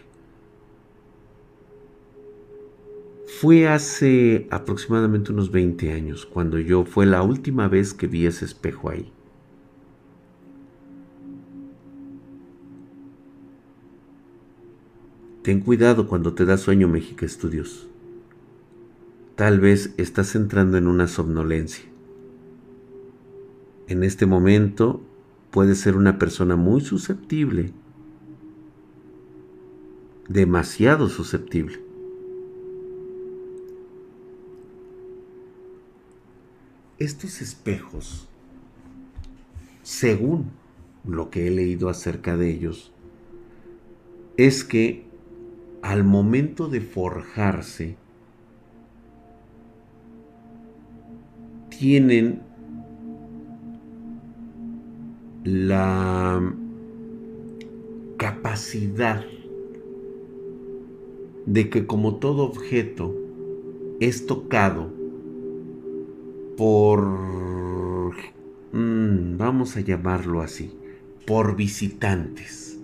Fue 3.39 3.69
hace 3.69 4.49
aproximadamente 4.51 5.31
unos 5.31 5.49
20 5.49 5.93
años 5.93 6.25
cuando 6.25 6.59
yo 6.59 6.83
fue 6.83 7.05
la 7.05 7.23
última 7.23 7.69
vez 7.69 7.93
que 7.93 8.07
vi 8.07 8.25
ese 8.25 8.43
espejo 8.43 8.89
ahí. 8.89 9.13
Ten 15.41 15.61
cuidado 15.61 16.09
cuando 16.09 16.33
te 16.33 16.43
da 16.43 16.57
sueño 16.57 16.89
México 16.89 17.23
Estudios. 17.23 17.87
Tal 19.35 19.61
vez 19.61 19.93
estás 19.95 20.35
entrando 20.35 20.77
en 20.77 20.85
una 20.85 21.07
somnolencia. 21.07 21.85
En 23.89 24.03
este 24.03 24.27
momento 24.27 25.01
puedes 25.49 25.79
ser 25.79 25.95
una 25.97 26.19
persona 26.19 26.55
muy 26.55 26.81
susceptible, 26.81 27.73
demasiado 30.27 31.09
susceptible. 31.09 31.81
Estos 36.99 37.41
espejos, 37.41 38.27
según 39.81 40.51
lo 41.03 41.31
que 41.31 41.47
he 41.47 41.49
leído 41.49 41.89
acerca 41.89 42.37
de 42.37 42.51
ellos, 42.51 42.93
es 44.37 44.63
que 44.63 45.07
al 45.81 46.03
momento 46.03 46.67
de 46.67 46.81
forjarse, 46.81 47.97
tienen 51.71 52.48
la 55.51 56.53
capacidad 58.17 59.25
de 61.47 61.69
que 61.69 61.87
como 61.87 62.17
todo 62.17 62.43
objeto 62.43 63.15
es 63.99 64.27
tocado 64.27 64.91
por, 66.55 67.01
mm, 68.73 69.37
vamos 69.37 69.75
a 69.75 69.81
llamarlo 69.81 70.41
así, 70.41 70.77
por 71.25 71.55
visitantes. 71.55 72.79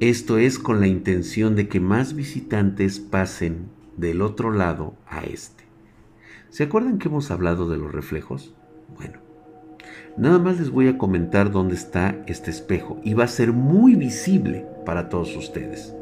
Esto 0.00 0.38
es 0.38 0.58
con 0.58 0.80
la 0.80 0.88
intención 0.88 1.54
de 1.54 1.68
que 1.68 1.78
más 1.78 2.14
visitantes 2.14 2.98
pasen 2.98 3.68
del 3.96 4.22
otro 4.22 4.50
lado 4.50 4.94
a 5.06 5.24
este. 5.24 5.64
¿Se 6.50 6.64
acuerdan 6.64 6.98
que 6.98 7.08
hemos 7.08 7.30
hablado 7.30 7.68
de 7.68 7.76
los 7.76 7.92
reflejos? 7.92 8.54
Bueno, 8.96 9.27
nada 10.18 10.38
más 10.38 10.58
les 10.58 10.70
voy 10.70 10.88
a 10.88 10.98
comentar 10.98 11.50
dónde 11.50 11.74
está 11.74 12.16
este 12.26 12.50
espejo 12.50 12.98
y 13.04 13.14
va 13.14 13.24
a 13.24 13.28
ser 13.28 13.52
muy 13.52 13.94
visible 13.94 14.66
para 14.84 15.08
todos 15.08 15.36
ustedes. 15.36 15.94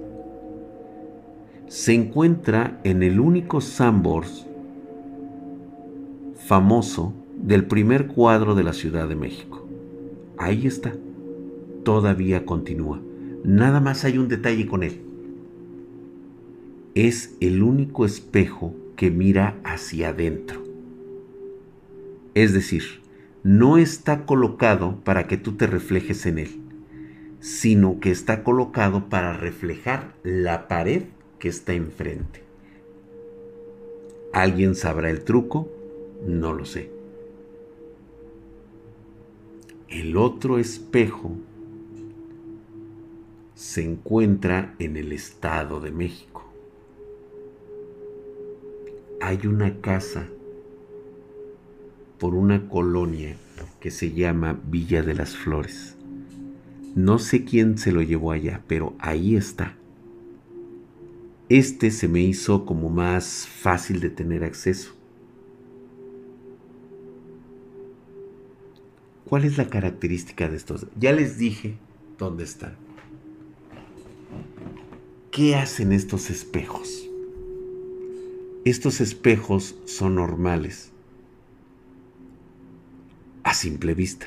Se 1.69 1.93
encuentra 1.93 2.81
en 2.85 3.03
el 3.03 3.21
único 3.21 3.61
Sambors 3.61 4.47
famoso 6.47 7.13
del 7.37 7.67
primer 7.67 8.07
cuadro 8.07 8.55
de 8.55 8.65
la 8.65 8.73
Ciudad 8.73 9.09
de 9.09 9.17
México. 9.17 9.67
Ahí 10.39 10.67
está. 10.67 10.95
Todavía 11.85 12.47
continúa. 12.47 13.01
Nada 13.45 13.81
más 13.81 14.05
hay 14.05 14.19
un 14.19 14.29
detalle 14.29 14.67
con 14.67 14.83
él. 14.83 15.01
Es 16.95 17.37
el 17.41 17.63
único 17.63 18.05
espejo 18.05 18.75
que 18.97 19.11
mira 19.11 19.59
hacia 19.65 20.09
adentro. 20.09 20.63
Es 22.35 22.53
decir, 22.53 23.06
no 23.47 23.79
está 23.79 24.27
colocado 24.27 24.97
para 25.05 25.29
que 25.29 25.37
tú 25.37 25.53
te 25.53 25.69
reflejes 25.69 26.27
en 26.27 26.41
él, 26.41 26.61
sino 27.39 28.01
que 28.01 28.11
está 28.11 28.43
colocado 28.43 29.09
para 29.09 29.35
reflejar 29.35 30.17
la 30.25 30.67
pared 30.67 31.05
que 31.39 31.49
está 31.49 31.73
enfrente. 31.73 32.43
¿Alguien 34.33 34.75
sabrá 34.75 35.11
el 35.11 35.23
truco? 35.23 35.71
No 36.27 36.53
lo 36.53 36.65
sé. 36.65 36.91
El 39.89 40.17
otro 40.17 40.59
espejo 40.59 41.37
se 43.55 43.85
encuentra 43.85 44.75
en 44.81 44.97
el 44.97 45.13
Estado 45.13 45.79
de 45.79 45.93
México. 45.93 46.45
Hay 49.21 49.47
una 49.47 49.81
casa 49.81 50.31
por 52.19 52.35
una 52.35 52.69
colonia 52.69 53.37
que 53.81 53.91
se 53.91 54.13
llama 54.13 54.59
Villa 54.67 55.03
de 55.03 55.15
las 55.15 55.37
Flores. 55.37 55.97
No 56.95 57.19
sé 57.19 57.45
quién 57.45 57.79
se 57.79 57.93
lo 57.93 58.03
llevó 58.03 58.33
allá, 58.33 58.63
pero 58.67 58.95
ahí 58.99 59.37
está. 59.37 59.77
Este 61.49 61.91
se 61.91 62.09
me 62.09 62.21
hizo 62.21 62.65
como 62.65 62.89
más 62.89 63.47
fácil 63.47 64.01
de 64.01 64.11
tener 64.11 64.45
acceso. 64.45 64.93
¿Cuál 69.27 69.45
es 69.45 69.59
la 69.59 69.69
característica 69.69 70.49
de 70.49 70.57
estos? 70.57 70.87
Ya 70.99 71.13
les 71.13 71.37
dije 71.37 71.77
dónde 72.19 72.45
están. 72.45 72.77
¿Qué 75.31 75.55
hacen 75.55 75.93
estos 75.93 76.31
espejos? 76.31 77.09
Estos 78.65 79.01
espejos 79.01 79.77
son 79.85 80.15
normales 80.15 80.93
a 83.47 83.55
simple 83.55 83.95
vista. 83.95 84.27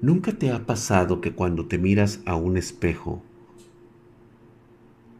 ¿Nunca 0.00 0.32
te 0.32 0.50
ha 0.50 0.66
pasado 0.66 1.20
que 1.20 1.32
cuando 1.32 1.66
te 1.66 1.78
miras 1.78 2.20
a 2.26 2.34
un 2.34 2.56
espejo, 2.56 3.22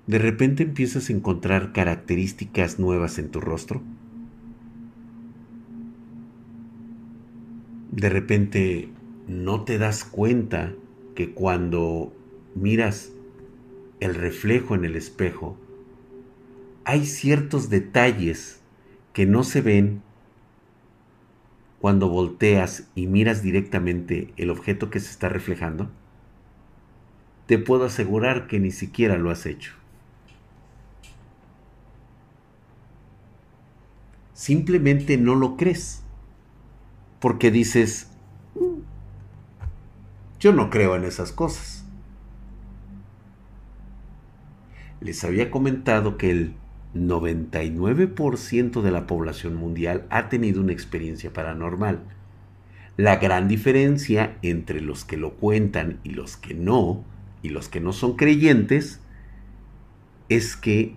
de 0.08 0.18
repente 0.18 0.64
empiezas 0.64 1.08
a 1.08 1.12
encontrar 1.12 1.72
características 1.72 2.78
nuevas 2.78 3.18
en 3.18 3.30
tu 3.30 3.40
rostro? 3.40 3.82
de 7.96 8.10
repente 8.10 8.90
no 9.26 9.64
te 9.64 9.78
das 9.78 10.04
cuenta 10.04 10.74
que 11.14 11.32
cuando 11.32 12.12
miras 12.54 13.10
el 14.00 14.14
reflejo 14.14 14.74
en 14.74 14.84
el 14.84 14.96
espejo, 14.96 15.56
hay 16.84 17.06
ciertos 17.06 17.70
detalles 17.70 18.55
que 19.16 19.24
no 19.24 19.44
se 19.44 19.62
ven 19.62 20.02
cuando 21.80 22.10
volteas 22.10 22.90
y 22.94 23.06
miras 23.06 23.40
directamente 23.40 24.34
el 24.36 24.50
objeto 24.50 24.90
que 24.90 25.00
se 25.00 25.10
está 25.10 25.30
reflejando? 25.30 25.90
Te 27.46 27.56
puedo 27.56 27.86
asegurar 27.86 28.46
que 28.46 28.60
ni 28.60 28.70
siquiera 28.70 29.16
lo 29.16 29.30
has 29.30 29.46
hecho. 29.46 29.72
Simplemente 34.34 35.16
no 35.16 35.34
lo 35.34 35.56
crees 35.56 36.02
porque 37.18 37.50
dices, 37.50 38.10
yo 40.40 40.52
no 40.52 40.68
creo 40.68 40.94
en 40.94 41.04
esas 41.04 41.32
cosas. 41.32 41.86
Les 45.00 45.24
había 45.24 45.50
comentado 45.50 46.18
que 46.18 46.30
el 46.30 46.54
99% 46.96 48.82
de 48.82 48.90
la 48.90 49.06
población 49.06 49.54
mundial 49.56 50.06
ha 50.10 50.28
tenido 50.28 50.60
una 50.60 50.72
experiencia 50.72 51.32
paranormal. 51.32 52.00
La 52.96 53.16
gran 53.16 53.48
diferencia 53.48 54.38
entre 54.42 54.80
los 54.80 55.04
que 55.04 55.16
lo 55.16 55.34
cuentan 55.34 56.00
y 56.02 56.10
los 56.10 56.36
que 56.36 56.54
no, 56.54 57.04
y 57.42 57.50
los 57.50 57.68
que 57.68 57.80
no 57.80 57.92
son 57.92 58.16
creyentes, 58.16 59.00
es 60.28 60.56
que 60.56 60.96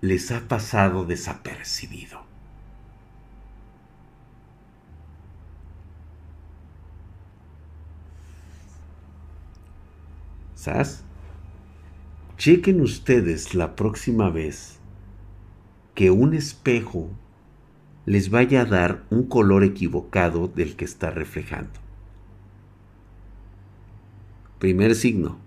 les 0.00 0.30
ha 0.30 0.48
pasado 0.48 1.04
desapercibido. 1.04 2.22
¿Sabes? 10.54 11.04
Chequen 12.36 12.80
ustedes 12.80 13.54
la 13.54 13.76
próxima 13.76 14.30
vez 14.30 14.77
que 15.98 16.12
un 16.12 16.32
espejo 16.32 17.10
les 18.06 18.30
vaya 18.30 18.60
a 18.60 18.64
dar 18.64 19.02
un 19.10 19.24
color 19.24 19.64
equivocado 19.64 20.46
del 20.46 20.76
que 20.76 20.84
está 20.84 21.10
reflejando. 21.10 21.72
Primer 24.60 24.94
signo. 24.94 25.38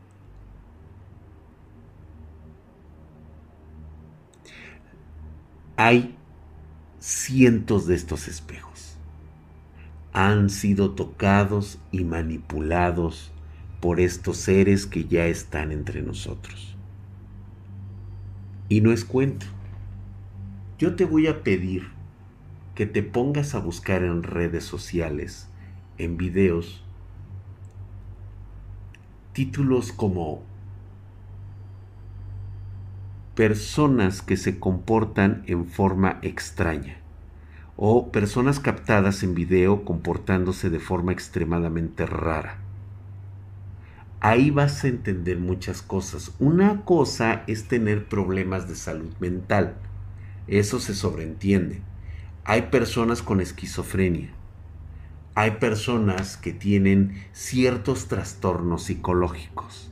Hay 5.77 6.17
cientos 6.99 7.87
de 7.87 7.95
estos 7.95 8.27
espejos. 8.27 8.97
Han 10.11 10.49
sido 10.49 10.91
tocados 10.91 11.79
y 11.93 12.03
manipulados 12.03 13.31
por 13.79 14.01
estos 14.01 14.35
seres 14.35 14.85
que 14.85 15.05
ya 15.05 15.27
están 15.27 15.71
entre 15.71 16.01
nosotros. 16.01 16.75
Y 18.67 18.81
no 18.81 18.91
es 18.91 19.05
cuento. 19.05 19.45
Yo 20.81 20.95
te 20.95 21.05
voy 21.05 21.27
a 21.27 21.43
pedir 21.43 21.91
que 22.73 22.87
te 22.87 23.03
pongas 23.03 23.53
a 23.53 23.59
buscar 23.59 24.01
en 24.01 24.23
redes 24.23 24.63
sociales, 24.63 25.47
en 25.99 26.17
videos, 26.17 26.83
títulos 29.31 29.91
como 29.91 30.41
personas 33.35 34.23
que 34.23 34.35
se 34.37 34.57
comportan 34.57 35.43
en 35.45 35.67
forma 35.67 36.17
extraña 36.23 36.97
o 37.77 38.11
personas 38.11 38.59
captadas 38.59 39.21
en 39.21 39.35
video 39.35 39.85
comportándose 39.85 40.71
de 40.71 40.79
forma 40.79 41.11
extremadamente 41.11 42.07
rara. 42.07 42.57
Ahí 44.19 44.49
vas 44.49 44.83
a 44.83 44.87
entender 44.87 45.37
muchas 45.37 45.83
cosas. 45.83 46.33
Una 46.39 46.85
cosa 46.85 47.43
es 47.45 47.67
tener 47.67 48.07
problemas 48.07 48.67
de 48.67 48.73
salud 48.73 49.13
mental. 49.19 49.75
Eso 50.51 50.81
se 50.81 50.93
sobreentiende. 50.93 51.81
Hay 52.43 52.63
personas 52.63 53.21
con 53.21 53.39
esquizofrenia. 53.39 54.31
Hay 55.33 55.51
personas 55.51 56.35
que 56.35 56.51
tienen 56.51 57.23
ciertos 57.31 58.09
trastornos 58.09 58.83
psicológicos. 58.83 59.89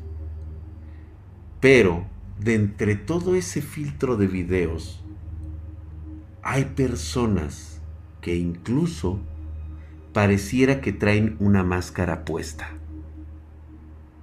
Pero 1.62 2.06
de 2.42 2.56
entre 2.56 2.96
todo 2.96 3.36
ese 3.36 3.62
filtro 3.62 4.18
de 4.18 4.28
videos, 4.28 5.02
hay 6.44 6.66
personas 6.66 7.80
que 8.20 8.36
incluso 8.36 9.22
pareciera 10.12 10.82
que 10.82 10.92
traen 10.92 11.38
una 11.40 11.64
máscara 11.64 12.26
puesta. 12.26 12.70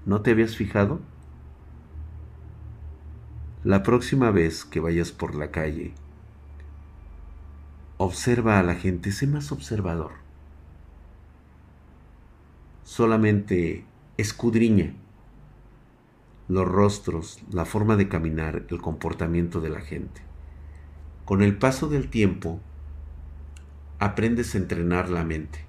¿No 0.05 0.21
te 0.21 0.33
habías 0.33 0.55
fijado? 0.55 1.01
La 3.65 3.83
próxima 3.83 4.31
vez 4.31 4.67
que 4.67 4.81
vayas 4.81 5.13
por 5.13 5.35
la 5.35 5.51
calle, 5.51 5.95
observa 7.99 8.59
a 8.59 8.63
la 8.63 8.75
gente, 8.75 9.13
sé 9.13 9.27
más 9.27 9.53
observador. 9.53 10.13
Solamente 12.85 13.85
escudriña 14.17 14.95
los 16.49 16.67
rostros, 16.67 17.43
la 17.51 17.65
forma 17.65 17.97
de 17.97 18.09
caminar, 18.09 18.67
el 18.69 18.81
comportamiento 18.81 19.61
de 19.61 19.71
la 19.71 19.81
gente. 19.81 20.21
Con 21.25 21.43
el 21.43 21.57
paso 21.57 21.89
del 21.89 22.09
tiempo, 22.09 22.61
aprendes 23.99 24.55
a 24.55 24.59
entrenar 24.59 25.09
la 25.09 25.25
mente. 25.25 25.65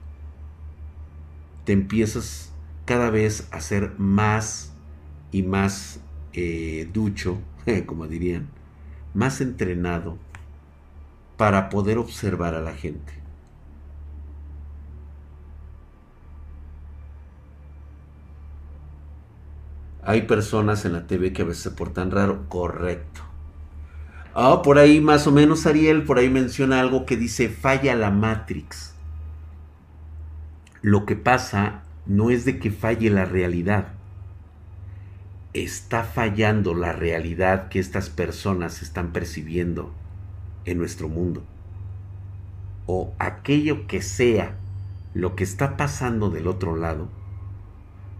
Te 1.65 1.73
empiezas 1.73 2.53
cada 2.85 3.09
vez 3.09 3.47
a 3.51 3.59
ser 3.59 3.95
más 3.97 4.71
y 5.31 5.41
más 5.41 5.99
eh, 6.33 6.87
ducho, 6.93 7.39
como 7.87 8.07
dirían, 8.07 8.47
más 9.13 9.41
entrenado 9.41 10.19
para 11.37 11.69
poder 11.69 11.99
observar 11.99 12.55
a 12.55 12.61
la 12.61 12.73
gente. 12.73 13.13
Hay 20.03 20.23
personas 20.23 20.85
en 20.85 20.93
la 20.93 21.05
TV 21.05 21.33
que 21.33 21.43
a 21.43 21.45
veces 21.45 21.63
se 21.63 21.71
portan 21.71 22.11
raro, 22.11 22.45
correcto. 22.49 23.21
Ah, 24.33 24.61
por 24.63 24.79
ahí 24.79 24.99
más 25.01 25.27
o 25.27 25.31
menos 25.31 25.65
Ariel, 25.65 26.03
por 26.03 26.17
ahí 26.17 26.29
menciona 26.29 26.79
algo 26.79 27.05
que 27.05 27.17
dice 27.17 27.49
falla 27.49 27.95
la 27.95 28.09
Matrix. 28.09 28.93
Lo 30.81 31.05
que 31.05 31.15
pasa 31.15 31.83
no 32.05 32.29
es 32.29 32.45
de 32.45 32.57
que 32.57 32.71
falle 32.71 33.09
la 33.09 33.25
realidad. 33.25 33.89
Está 35.53 36.03
fallando 36.03 36.73
la 36.73 36.93
realidad 36.93 37.67
que 37.67 37.79
estas 37.79 38.09
personas 38.09 38.81
están 38.81 39.11
percibiendo 39.11 39.91
en 40.67 40.77
nuestro 40.77 41.09
mundo. 41.09 41.43
O 42.85 43.13
aquello 43.17 43.87
que 43.87 44.01
sea 44.03 44.55
lo 45.15 45.35
que 45.35 45.43
está 45.43 45.77
pasando 45.77 46.29
del 46.29 46.47
otro 46.47 46.75
lado 46.75 47.09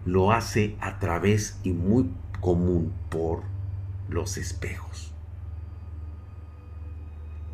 lo 0.05 0.31
hace 0.31 0.75
a 0.79 0.99
través 0.99 1.59
y 1.63 1.73
muy 1.73 2.09
común 2.39 2.93
por 3.09 3.43
los 4.09 4.37
espejos. 4.37 5.13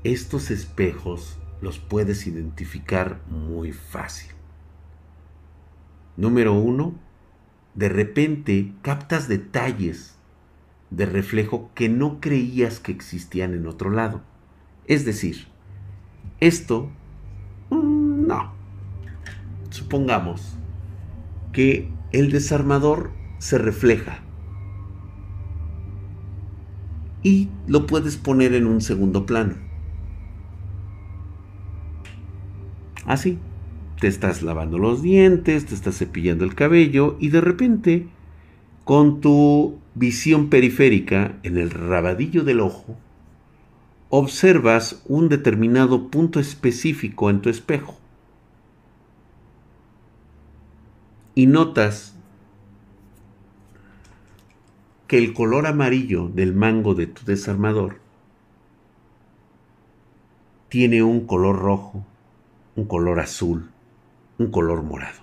Estos 0.04 0.52
espejos 0.52 1.40
los 1.62 1.80
puedes 1.80 2.28
identificar 2.28 3.22
muy 3.28 3.72
fácil. 3.72 4.32
Número 6.16 6.54
uno, 6.54 6.94
de 7.74 7.90
repente 7.90 8.72
captas 8.84 9.28
detalles 9.28 10.16
de 10.92 11.08
reflejo 11.08 11.72
que 11.74 11.90
no 11.90 12.20
creías 12.20 12.80
que 12.80 12.92
existían 12.92 13.56
en 13.56 13.66
otro 13.66 13.90
lado. 13.90 14.22
Es 14.88 15.06
decir, 15.06 15.48
esto, 16.40 16.90
mm, 17.70 18.28
no. 18.28 18.54
Supongamos 19.70 20.58
que 21.52 21.90
el 22.12 22.32
desarmador 22.32 23.12
se 23.40 23.58
refleja. 23.58 24.20
Y 27.24 27.50
lo 27.68 27.88
puedes 27.88 28.18
poner 28.18 28.54
en 28.54 28.68
un 28.68 28.82
segundo 28.82 29.26
plano. 29.26 29.56
Así. 33.06 33.40
Te 34.00 34.08
estás 34.08 34.42
lavando 34.42 34.80
los 34.80 35.02
dientes, 35.02 35.66
te 35.66 35.76
estás 35.76 35.98
cepillando 35.98 36.44
el 36.44 36.56
cabello 36.56 37.16
y 37.22 37.30
de 37.30 37.40
repente, 37.40 38.08
con 38.84 39.22
tu 39.22 39.80
visión 39.96 40.50
periférica 40.50 41.40
en 41.44 41.58
el 41.58 41.70
rabadillo 41.70 42.44
del 42.44 42.60
ojo, 42.60 42.98
observas 44.16 45.02
un 45.08 45.28
determinado 45.28 46.10
punto 46.10 46.40
específico 46.40 47.30
en 47.30 47.42
tu 47.42 47.50
espejo. 47.50 47.98
y 51.36 51.48
notas 51.48 52.16
que 55.08 55.18
el 55.18 55.34
color 55.34 55.68
amarillo 55.68 56.30
del 56.30 56.54
mango 56.54 56.96
de 56.96 57.08
tu 57.08 57.26
desarmador 57.26 57.98
tiene 60.70 61.04
un 61.04 61.28
color 61.28 61.60
rojo, 61.60 62.06
un 62.76 62.86
color 62.86 63.20
azul, 63.20 63.70
un 64.38 64.50
color 64.50 64.84
morado. 64.84 65.22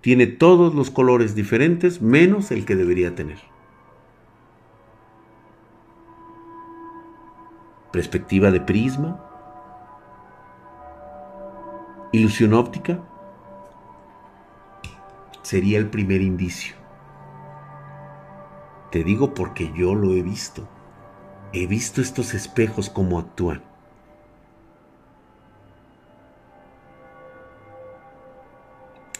Tiene 0.00 0.26
todos 0.26 0.74
los 0.74 0.90
colores 0.90 1.34
diferentes 1.34 2.00
menos 2.00 2.50
el 2.50 2.64
que 2.64 2.76
debería 2.76 3.14
tener. 3.14 3.51
Perspectiva 7.92 8.50
de 8.50 8.60
prisma, 8.60 9.20
ilusión 12.12 12.54
óptica, 12.54 13.00
sería 15.42 15.78
el 15.78 15.90
primer 15.90 16.22
indicio. 16.22 16.74
Te 18.90 19.04
digo 19.04 19.34
porque 19.34 19.72
yo 19.74 19.94
lo 19.94 20.12
he 20.12 20.22
visto. 20.22 20.68
He 21.52 21.66
visto 21.66 22.00
estos 22.00 22.32
espejos 22.34 22.88
cómo 22.88 23.18
actúan. 23.18 23.62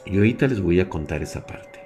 Y 0.07 0.17
ahorita 0.17 0.47
les 0.47 0.61
voy 0.61 0.81
a 0.81 0.89
contar 0.89 1.23
esa 1.23 1.47
parte. 1.47 1.82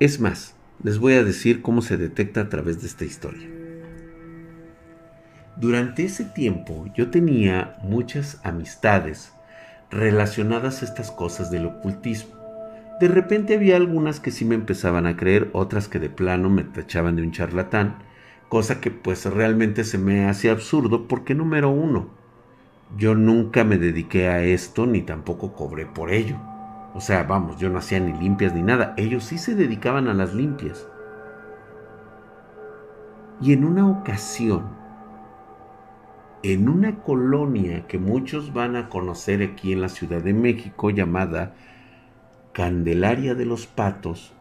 Es 0.00 0.20
más, 0.20 0.54
les 0.84 1.00
voy 1.00 1.14
a 1.14 1.24
decir 1.24 1.60
cómo 1.60 1.82
se 1.82 1.96
detecta 1.96 2.42
a 2.42 2.48
través 2.48 2.80
de 2.80 2.86
esta 2.86 3.04
historia. 3.04 3.48
Durante 5.56 6.04
ese 6.04 6.24
tiempo 6.24 6.86
yo 6.94 7.10
tenía 7.10 7.76
muchas 7.82 8.40
amistades 8.44 9.32
relacionadas 9.90 10.82
a 10.82 10.84
estas 10.84 11.10
cosas 11.10 11.50
del 11.50 11.66
ocultismo. 11.66 12.36
De 13.00 13.08
repente 13.08 13.56
había 13.56 13.74
algunas 13.74 14.20
que 14.20 14.30
sí 14.30 14.44
me 14.44 14.54
empezaban 14.54 15.04
a 15.04 15.16
creer, 15.16 15.50
otras 15.52 15.88
que 15.88 15.98
de 15.98 16.10
plano 16.10 16.48
me 16.48 16.62
tachaban 16.62 17.16
de 17.16 17.22
un 17.22 17.32
charlatán, 17.32 17.96
cosa 18.48 18.80
que 18.80 18.92
pues 18.92 19.24
realmente 19.24 19.82
se 19.82 19.98
me 19.98 20.26
hace 20.26 20.48
absurdo 20.48 21.08
porque 21.08 21.34
número 21.34 21.70
uno, 21.70 22.10
yo 22.96 23.16
nunca 23.16 23.64
me 23.64 23.78
dediqué 23.78 24.28
a 24.28 24.44
esto 24.44 24.86
ni 24.86 25.02
tampoco 25.02 25.54
cobré 25.54 25.86
por 25.86 26.12
ello. 26.12 26.38
O 26.94 27.00
sea, 27.00 27.22
vamos, 27.24 27.58
yo 27.58 27.68
no 27.68 27.78
hacía 27.78 28.00
ni 28.00 28.12
limpias 28.12 28.54
ni 28.54 28.62
nada, 28.62 28.94
ellos 28.96 29.24
sí 29.24 29.38
se 29.38 29.54
dedicaban 29.54 30.08
a 30.08 30.14
las 30.14 30.34
limpias. 30.34 30.88
Y 33.40 33.52
en 33.52 33.64
una 33.64 33.88
ocasión, 33.88 34.64
en 36.42 36.68
una 36.68 36.96
colonia 37.00 37.86
que 37.86 37.98
muchos 37.98 38.52
van 38.52 38.74
a 38.74 38.88
conocer 38.88 39.42
aquí 39.42 39.72
en 39.72 39.80
la 39.80 39.88
Ciudad 39.88 40.22
de 40.22 40.32
México 40.32 40.90
llamada 40.90 41.54
Candelaria 42.52 43.34
de 43.34 43.44
los 43.44 43.66
Patos, 43.66 44.32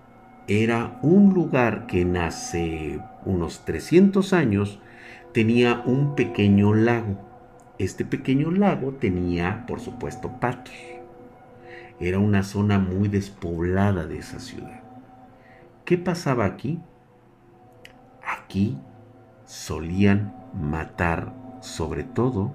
era 0.47 0.97
un 1.01 1.33
lugar 1.33 1.87
que 1.87 2.03
hace 2.17 3.01
unos 3.25 3.65
300 3.65 4.31
años 4.33 4.79
tenía 5.33 5.83
un 5.85 6.15
pequeño 6.15 6.73
lago. 6.73 7.17
este 7.77 8.05
pequeño 8.05 8.49
lago 8.49 8.93
tenía, 8.93 9.65
por 9.67 9.79
supuesto, 9.79 10.31
patos. 10.39 10.73
Era 11.99 12.19
una 12.19 12.43
zona 12.43 12.77
muy 12.77 13.07
despoblada 13.07 14.05
de 14.05 14.19
esa 14.19 14.39
ciudad. 14.39 14.83
¿Qué 15.83 15.97
pasaba 15.97 16.45
aquí? 16.45 16.79
Aquí 18.23 18.77
solían 19.45 20.35
matar 20.53 21.33
sobre 21.61 22.03
todo 22.03 22.53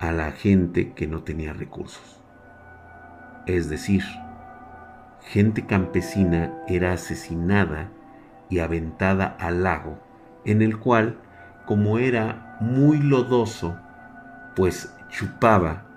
a 0.00 0.10
la 0.10 0.32
gente 0.32 0.92
que 0.92 1.06
no 1.06 1.22
tenía 1.22 1.52
recursos. 1.52 2.20
Es 3.46 3.68
decir, 3.68 4.02
gente 5.20 5.66
campesina 5.66 6.52
era 6.66 6.94
asesinada 6.94 7.90
y 8.50 8.58
aventada 8.58 9.36
al 9.38 9.62
lago, 9.62 9.98
en 10.44 10.62
el 10.62 10.78
cual, 10.78 11.18
como 11.66 11.98
era 11.98 12.56
muy 12.60 12.98
lodoso, 12.98 13.76
pues 14.56 14.94
chupaba 15.10 15.93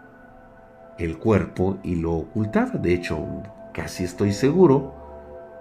el 0.97 1.17
cuerpo 1.17 1.77
y 1.83 1.95
lo 1.95 2.13
ocultaba. 2.13 2.79
De 2.79 2.93
hecho, 2.93 3.25
casi 3.73 4.03
estoy 4.03 4.31
seguro 4.33 4.95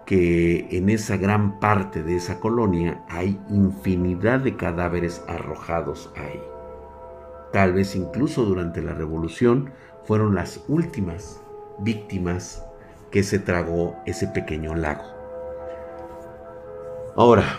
que 0.07 0.69
en 0.71 0.89
esa 0.89 1.17
gran 1.17 1.59
parte 1.59 2.03
de 2.03 2.17
esa 2.17 2.39
colonia 2.39 3.03
hay 3.09 3.41
infinidad 3.51 4.41
de 4.41 4.57
cadáveres 4.57 5.23
arrojados 5.27 6.13
ahí. 6.17 6.41
Tal 7.53 7.73
vez 7.73 7.97
incluso 7.97 8.45
durante 8.45 8.83
la 8.83 8.95
revolución 8.95 9.71
fueron 10.05 10.35
las 10.35 10.65
últimas 10.69 11.41
víctimas 11.81 12.65
que 13.11 13.23
se 13.23 13.39
tragó 13.39 13.97
ese 14.07 14.29
pequeño 14.29 14.75
lago. 14.75 15.05
Ahora, 17.17 17.59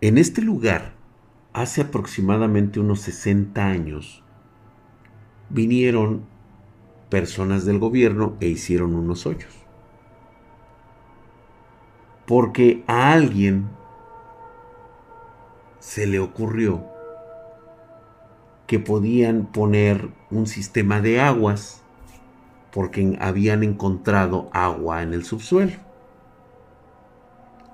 en 0.00 0.16
este 0.16 0.42
lugar, 0.42 0.92
hace 1.54 1.82
aproximadamente 1.82 2.80
unos 2.80 3.00
60 3.00 3.64
años, 3.64 4.22
vinieron 5.48 6.26
personas 7.08 7.64
del 7.64 7.78
gobierno 7.78 8.36
e 8.40 8.48
hicieron 8.48 8.94
unos 8.94 9.24
hoyos. 9.24 9.54
Porque 12.26 12.82
a 12.88 13.12
alguien 13.12 13.68
se 15.78 16.06
le 16.06 16.18
ocurrió 16.18 16.84
que 18.66 18.80
podían 18.80 19.46
poner 19.46 20.08
un 20.30 20.46
sistema 20.46 21.00
de 21.00 21.20
aguas 21.20 21.82
porque 22.72 23.16
habían 23.20 23.62
encontrado 23.62 24.48
agua 24.52 25.02
en 25.02 25.14
el 25.14 25.24
subsuelo. 25.24 25.76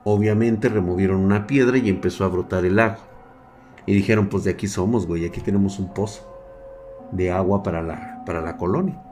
Obviamente 0.04 0.68
removieron 0.68 1.20
una 1.20 1.46
piedra 1.46 1.78
y 1.78 1.88
empezó 1.88 2.24
a 2.24 2.28
brotar 2.28 2.66
el 2.66 2.78
agua. 2.78 3.09
Y 3.90 3.94
dijeron, 3.94 4.28
pues 4.28 4.44
de 4.44 4.52
aquí 4.52 4.68
somos, 4.68 5.04
güey, 5.04 5.26
aquí 5.26 5.40
tenemos 5.40 5.80
un 5.80 5.92
pozo 5.92 6.24
de 7.10 7.32
agua 7.32 7.64
para 7.64 7.82
la, 7.82 8.22
para 8.24 8.40
la 8.40 8.56
colonia. 8.56 9.02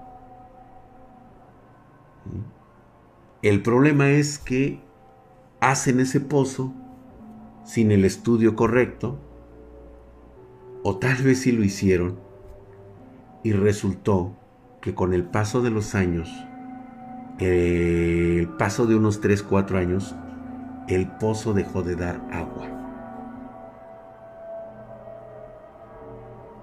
El 3.42 3.60
problema 3.60 4.08
es 4.10 4.38
que 4.38 4.80
hacen 5.58 5.98
ese 5.98 6.20
pozo 6.20 6.72
sin 7.64 7.90
el 7.90 8.04
estudio 8.04 8.54
correcto, 8.54 9.18
o 10.84 10.96
tal 10.98 11.24
vez 11.24 11.40
sí 11.40 11.50
lo 11.50 11.64
hicieron, 11.64 12.20
y 13.42 13.54
resultó 13.54 14.36
que 14.80 14.94
con 14.94 15.12
el 15.12 15.24
paso 15.24 15.60
de 15.60 15.70
los 15.70 15.96
años, 15.96 16.30
el 17.40 18.48
paso 18.60 18.86
de 18.86 18.94
unos 18.94 19.20
3, 19.20 19.42
4 19.42 19.76
años, 19.76 20.14
el 20.86 21.08
pozo 21.18 21.52
dejó 21.52 21.82
de 21.82 21.96
dar 21.96 22.20
agua. 22.30 22.77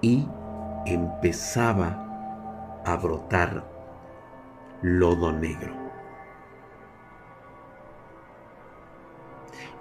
Y 0.06 0.24
empezaba 0.86 2.80
a 2.86 2.94
brotar 2.94 3.68
lodo 4.80 5.32
negro. 5.32 5.74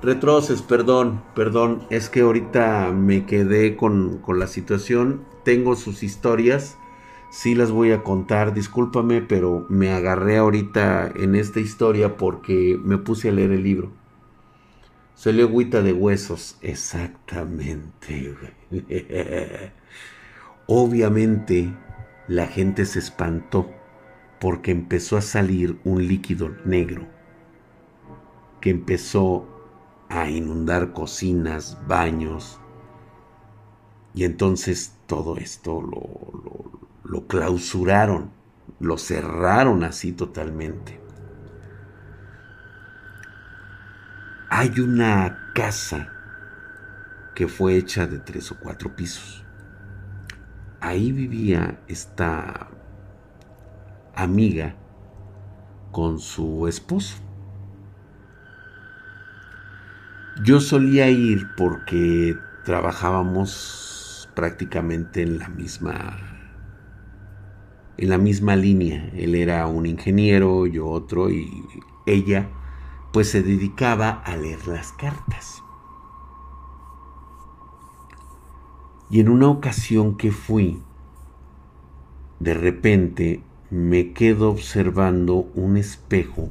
Retroces, 0.02 0.64
perdón, 0.64 1.22
perdón, 1.36 1.86
es 1.92 2.10
que 2.10 2.22
ahorita 2.22 2.92
me 2.92 3.28
quedé 3.28 3.76
con, 3.76 4.18
con, 4.18 4.40
la 4.40 4.48
situación, 4.48 5.24
tengo 5.44 5.76
sus 5.76 6.02
historias, 6.02 6.76
sí 7.30 7.54
las 7.54 7.70
voy 7.70 7.92
a 7.92 8.02
contar, 8.02 8.56
discúlpame, 8.56 9.22
pero 9.22 9.68
me 9.70 9.92
agarré 9.92 10.38
ahorita 10.38 11.14
en 11.16 11.36
esta 11.36 11.60
historia 11.60 12.18
porque 12.18 12.80
me 12.84 12.98
puse 12.98 13.30
a 13.30 13.32
leer 13.32 13.52
el 13.52 13.62
libro. 13.62 13.92
Salió 15.14 15.46
agüita 15.46 15.84
de 15.84 15.94
huesos, 15.94 16.58
exactamente. 16.64 18.36
Obviamente 20.68 21.72
la 22.28 22.48
gente 22.48 22.88
se 22.88 22.98
espantó 22.98 23.70
porque 24.40 24.72
empezó 24.72 25.16
a 25.18 25.22
salir 25.22 25.80
un 25.84 26.08
líquido 26.08 26.50
negro 26.66 27.08
que 28.62 28.72
empezó 28.72 29.48
a 30.10 30.28
inundar 30.28 30.92
cocinas, 30.92 31.78
baños. 31.88 32.60
Y 34.16 34.24
entonces 34.24 34.98
todo 35.06 35.38
esto 35.38 35.84
lo, 35.84 36.80
lo, 37.04 37.28
clausuraron, 37.28 38.32
lo 38.80 38.98
cerraron 38.98 39.84
así 39.84 40.14
totalmente. 40.14 41.00
Hay 44.50 44.80
una 44.80 45.52
casa 45.54 46.12
que 47.36 47.48
fue 47.48 47.76
hecha 47.76 48.08
de 48.08 48.18
tres 48.18 48.52
o 48.52 48.58
cuatro 48.60 48.96
pisos. 48.96 49.45
Ahí 50.86 51.12
vivía 51.12 51.80
esta 51.88 52.68
amiga 54.14 54.76
con 55.92 56.20
su 56.20 56.68
esposo. 56.68 57.18
Yo 60.44 60.60
solía 60.60 61.10
ir 61.10 61.48
porque 61.58 62.38
trabajábamos 62.66 64.30
prácticamente 64.36 65.24
en 65.24 65.40
la 65.40 65.50
misma 65.50 66.20
en 67.98 68.10
la 68.10 68.20
misma 68.20 68.56
línea. 68.56 69.10
Él 69.16 69.34
era 69.34 69.66
un 69.66 69.88
ingeniero, 69.88 70.68
yo 70.68 70.88
otro 70.88 71.32
y 71.32 71.50
ella 72.06 72.48
pues 73.12 73.32
se 73.32 73.42
dedicaba 73.42 74.22
a 74.24 74.38
leer 74.38 74.68
las 74.68 74.92
cartas. 74.92 75.65
Y 79.10 79.20
en 79.20 79.30
una 79.30 79.48
ocasión 79.50 80.18
que 80.18 80.32
fui, 80.32 80.82
de 82.40 82.54
repente 82.54 83.44
me 83.70 84.14
quedo 84.14 84.50
observando 84.50 85.50
un 85.56 85.78
espejo 85.78 86.50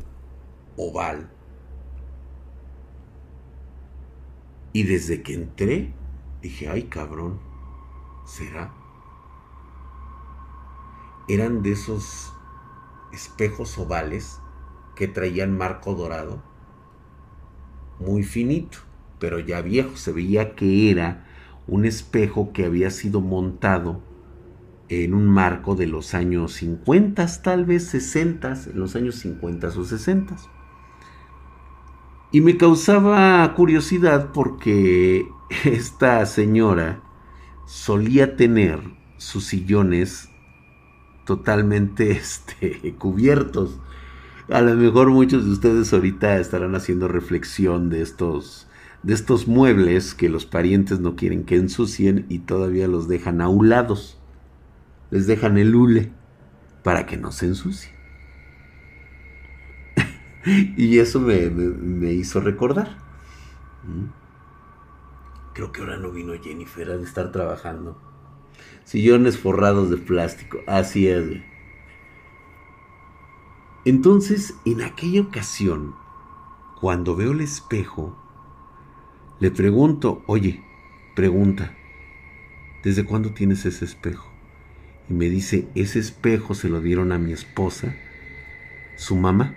oval 0.77 1.31
Y 4.77 4.83
desde 4.83 5.23
que 5.23 5.35
entré, 5.35 5.93
dije, 6.43 6.69
ay 6.69 6.83
cabrón, 6.83 7.39
¿será? 8.27 8.75
Eran 11.29 11.63
de 11.63 11.71
esos 11.71 12.33
espejos 13.13 13.79
ovales 13.79 14.41
que 14.97 15.07
traían 15.07 15.57
marco 15.57 15.95
dorado, 15.95 16.43
muy 18.01 18.25
finito, 18.25 18.79
pero 19.21 19.39
ya 19.39 19.61
viejo. 19.61 19.97
Se 19.97 20.11
veía 20.11 20.57
que 20.57 20.91
era 20.91 21.25
un 21.67 21.85
espejo 21.85 22.53
que 22.53 22.65
había 22.65 22.91
sido 22.91 23.21
montado 23.21 24.03
en 24.89 25.15
un 25.15 25.27
marco 25.27 25.75
de 25.75 25.87
los 25.87 26.15
años 26.15 26.53
50, 26.55 27.27
tal 27.43 27.65
vez 27.65 27.87
60, 27.87 28.55
en 28.73 28.79
los 28.79 28.97
años 28.97 29.17
50 29.17 29.69
o 29.69 29.85
60. 29.85 30.37
Y 32.33 32.41
me 32.41 32.57
causaba 32.57 33.53
curiosidad 33.55 34.31
porque 34.33 35.27
esta 35.65 36.25
señora 36.27 37.01
solía 37.67 38.37
tener 38.37 38.81
sus 39.17 39.45
sillones 39.45 40.29
totalmente 41.25 42.11
este, 42.13 42.95
cubiertos. 42.99 43.81
A 44.51 44.61
lo 44.61 44.75
mejor 44.75 45.11
muchos 45.11 45.47
de 45.47 45.53
ustedes 45.53 45.93
ahorita 45.93 46.39
estarán 46.39 46.75
haciendo 46.75 47.09
reflexión 47.09 47.89
de 47.89 48.03
estos, 48.03 48.69
de 49.05 49.13
estos 49.13 49.47
muebles 49.47 50.15
que 50.15 50.31
los 50.31 50.47
parientes 50.47 50.99
no 50.99 51.15
quieren 51.15 51.45
que 51.45 51.57
ensucien 51.57 52.25
y 52.31 52.39
todavía 52.41 52.89
los 52.89 53.07
dejan 53.07 53.43
aulados. 53.43 54.19
Les 55.11 55.27
dejan 55.27 55.59
el 55.59 55.75
hule 55.75 56.11
para 56.83 57.05
que 57.05 57.19
no 57.19 57.31
se 57.31 57.47
ensucien. 57.47 57.95
y 60.77 60.99
eso 60.99 61.21
me, 61.21 62.13
hizo 62.13 62.41
recordar. 62.41 62.97
Mm. 63.85 64.07
Creo 65.53 65.71
que 65.71 65.83
ahora 65.83 65.99
no 65.99 66.11
vino 66.11 66.33
Jennifer, 66.43 66.91
a 66.91 66.95
estar 66.95 67.31
trabajando. 67.31 68.01
Sillones 68.85 69.39
forrados 69.39 69.91
de 69.91 69.99
plástico, 69.99 70.59
así 70.67 71.09
es. 71.09 71.43
Entonces, 73.85 74.55
en 74.65 74.81
aquella 74.81 75.21
ocasión, 75.21 75.95
cuando 76.81 77.15
veo 77.15 77.33
el 77.33 77.43
espejo, 77.43 78.24
Le 79.41 79.51
pregunto, 79.51 80.23
oye, 80.27 80.63
pregunta, 81.17 81.75
¿desde 82.85 83.05
cuándo 83.05 83.33
tienes 83.33 83.67
ese 83.67 83.85
espejo? 83.85 84.31
Y 85.09 85.15
me 85.15 85.29
dice, 85.29 85.69
ese 85.75 85.99
espejo 85.99 86.55
se 86.55 86.69
lo 86.69 86.81
dieron 86.81 87.13
a 87.13 87.19
mi 87.19 87.33
esposa, 87.33 87.95
su 88.97 89.17
mamá, 89.17 89.55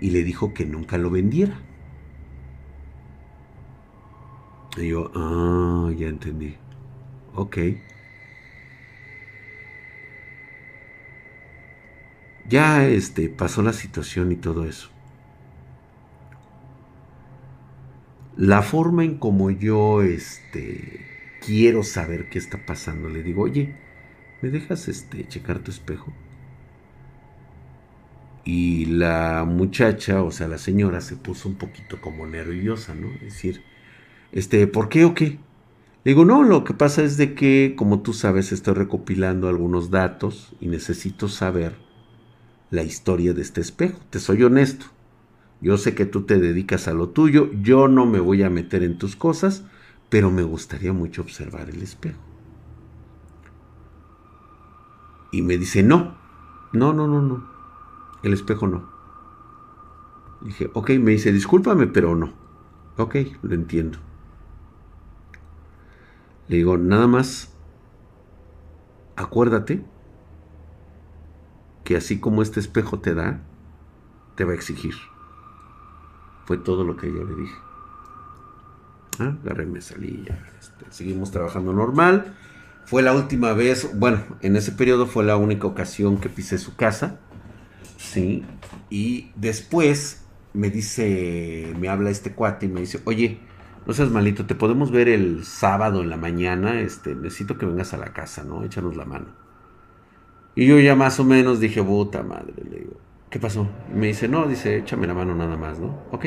y 0.00 0.10
le 0.10 0.24
dijo 0.24 0.54
que 0.54 0.64
nunca 0.64 0.98
lo 0.98 1.10
vendiera. 1.10 1.60
Y 4.76 4.88
yo, 4.88 5.10
ah, 5.14 5.90
ya 5.96 6.08
entendí. 6.08 6.56
Ok. 7.34 7.58
Ya 12.48 12.86
este 12.86 13.28
pasó 13.28 13.62
la 13.62 13.72
situación 13.72 14.32
y 14.32 14.36
todo 14.36 14.64
eso. 14.66 14.95
La 18.36 18.62
forma 18.62 19.02
en 19.04 19.18
como 19.18 19.50
yo 19.50 20.02
este 20.02 21.00
quiero 21.40 21.82
saber 21.82 22.28
qué 22.28 22.38
está 22.38 22.66
pasando, 22.66 23.08
le 23.08 23.22
digo, 23.22 23.42
"Oye, 23.44 23.74
¿me 24.42 24.50
dejas 24.50 24.88
este 24.88 25.26
checar 25.26 25.60
tu 25.60 25.70
espejo?" 25.70 26.12
Y 28.44 28.86
la 28.86 29.44
muchacha, 29.44 30.22
o 30.22 30.30
sea, 30.30 30.48
la 30.48 30.58
señora 30.58 31.00
se 31.00 31.16
puso 31.16 31.48
un 31.48 31.56
poquito 31.56 32.00
como 32.00 32.26
nerviosa, 32.26 32.94
¿no? 32.94 33.08
Decir, 33.20 33.62
este, 34.32 34.66
¿por 34.68 34.88
qué 34.88 35.04
o 35.04 35.14
qué? 35.14 35.38
Le 36.04 36.12
digo, 36.12 36.24
no, 36.24 36.44
lo 36.44 36.62
que 36.62 36.74
pasa 36.74 37.02
es 37.02 37.16
de 37.16 37.34
que, 37.34 37.74
como 37.76 38.02
tú 38.02 38.12
sabes, 38.12 38.52
estoy 38.52 38.74
recopilando 38.74 39.48
algunos 39.48 39.90
datos 39.90 40.54
y 40.60 40.68
necesito 40.68 41.28
saber 41.28 41.76
la 42.70 42.84
historia 42.84 43.32
de 43.34 43.42
este 43.42 43.60
espejo. 43.60 43.98
Te 44.10 44.20
soy 44.20 44.44
honesto. 44.44 44.86
Yo 45.60 45.78
sé 45.78 45.94
que 45.94 46.06
tú 46.06 46.22
te 46.22 46.38
dedicas 46.38 46.86
a 46.88 46.94
lo 46.94 47.08
tuyo, 47.08 47.50
yo 47.62 47.88
no 47.88 48.06
me 48.06 48.20
voy 48.20 48.42
a 48.42 48.50
meter 48.50 48.82
en 48.82 48.98
tus 48.98 49.16
cosas, 49.16 49.64
pero 50.10 50.30
me 50.30 50.42
gustaría 50.42 50.92
mucho 50.92 51.22
observar 51.22 51.70
el 51.70 51.82
espejo. 51.82 52.20
Y 55.32 55.42
me 55.42 55.58
dice, 55.58 55.82
no, 55.82 56.14
no, 56.72 56.92
no, 56.92 57.08
no, 57.08 57.22
no, 57.22 57.44
el 58.22 58.32
espejo 58.32 58.66
no. 58.66 58.88
Dije, 60.42 60.70
ok, 60.74 60.90
me 61.00 61.12
dice, 61.12 61.32
discúlpame, 61.32 61.86
pero 61.86 62.14
no. 62.14 62.32
Ok, 62.96 63.16
lo 63.42 63.54
entiendo. 63.54 63.98
Le 66.48 66.56
digo, 66.56 66.78
nada 66.78 67.06
más, 67.06 67.52
acuérdate 69.16 69.82
que 71.84 71.96
así 71.96 72.20
como 72.20 72.42
este 72.42 72.60
espejo 72.60 73.00
te 73.00 73.14
da, 73.14 73.40
te 74.36 74.44
va 74.44 74.52
a 74.52 74.54
exigir. 74.54 74.94
Fue 76.46 76.56
todo 76.58 76.84
lo 76.84 76.96
que 76.96 77.08
yo 77.08 77.24
le 77.24 77.34
dije. 77.34 77.54
Ah, 79.18 79.36
agarré, 79.44 79.66
me 79.66 79.80
salí, 79.80 80.24
ya, 80.26 80.38
este, 80.58 80.84
seguimos 80.90 81.30
trabajando 81.30 81.72
normal. 81.72 82.34
Fue 82.84 83.02
la 83.02 83.12
última 83.12 83.52
vez, 83.52 83.98
bueno, 83.98 84.22
en 84.42 84.56
ese 84.56 84.72
periodo 84.72 85.06
fue 85.06 85.24
la 85.24 85.36
única 85.36 85.66
ocasión 85.66 86.18
que 86.18 86.28
pisé 86.28 86.58
su 86.58 86.76
casa. 86.76 87.18
Sí. 87.96 88.44
Y 88.90 89.32
después 89.34 90.24
me 90.52 90.70
dice, 90.70 91.74
me 91.78 91.88
habla 91.88 92.10
este 92.10 92.32
cuate 92.32 92.66
y 92.66 92.68
me 92.68 92.80
dice, 92.80 93.00
oye, 93.04 93.40
no 93.86 93.92
seas 93.92 94.10
malito, 94.10 94.46
te 94.46 94.54
podemos 94.54 94.90
ver 94.90 95.08
el 95.08 95.44
sábado 95.44 96.02
en 96.02 96.10
la 96.10 96.16
mañana, 96.16 96.80
este, 96.80 97.14
necesito 97.14 97.58
que 97.58 97.66
vengas 97.66 97.92
a 97.94 97.98
la 97.98 98.12
casa, 98.12 98.44
¿no? 98.44 98.64
Échanos 98.64 98.96
la 98.96 99.04
mano. 99.04 99.26
Y 100.54 100.66
yo 100.66 100.78
ya 100.78 100.96
más 100.96 101.20
o 101.20 101.24
menos 101.24 101.60
dije, 101.60 101.82
puta 101.82 102.22
madre, 102.22 102.54
le 102.70 102.78
digo, 102.78 103.00
¿qué 103.30 103.38
pasó? 103.38 103.68
me 103.92 104.08
dice, 104.08 104.28
no, 104.28 104.46
dice, 104.46 104.78
échame 104.78 105.06
la 105.06 105.14
mano 105.14 105.34
nada 105.34 105.56
más, 105.56 105.78
¿no? 105.78 106.02
Ok. 106.10 106.26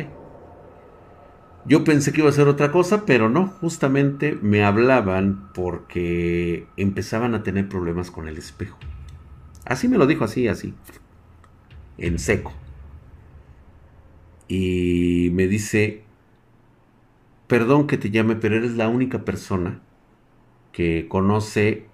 Yo 1.65 1.83
pensé 1.83 2.11
que 2.11 2.21
iba 2.21 2.29
a 2.29 2.33
ser 2.33 2.47
otra 2.47 2.71
cosa, 2.71 3.05
pero 3.05 3.29
no, 3.29 3.47
justamente 3.47 4.37
me 4.41 4.63
hablaban 4.63 5.49
porque 5.53 6.67
empezaban 6.77 7.35
a 7.35 7.43
tener 7.43 7.67
problemas 7.67 8.11
con 8.11 8.27
el 8.27 8.37
espejo. 8.37 8.77
Así 9.65 9.87
me 9.87 9.97
lo 9.97 10.07
dijo, 10.07 10.23
así, 10.23 10.47
así, 10.47 10.73
en 11.97 12.17
seco. 12.17 12.53
Y 14.47 15.29
me 15.33 15.47
dice, 15.47 16.03
perdón 17.47 17.87
que 17.87 17.97
te 17.97 18.09
llame, 18.09 18.35
pero 18.35 18.55
eres 18.55 18.71
la 18.71 18.87
única 18.87 19.25
persona 19.25 19.79
que 20.71 21.07
conoce 21.07 21.88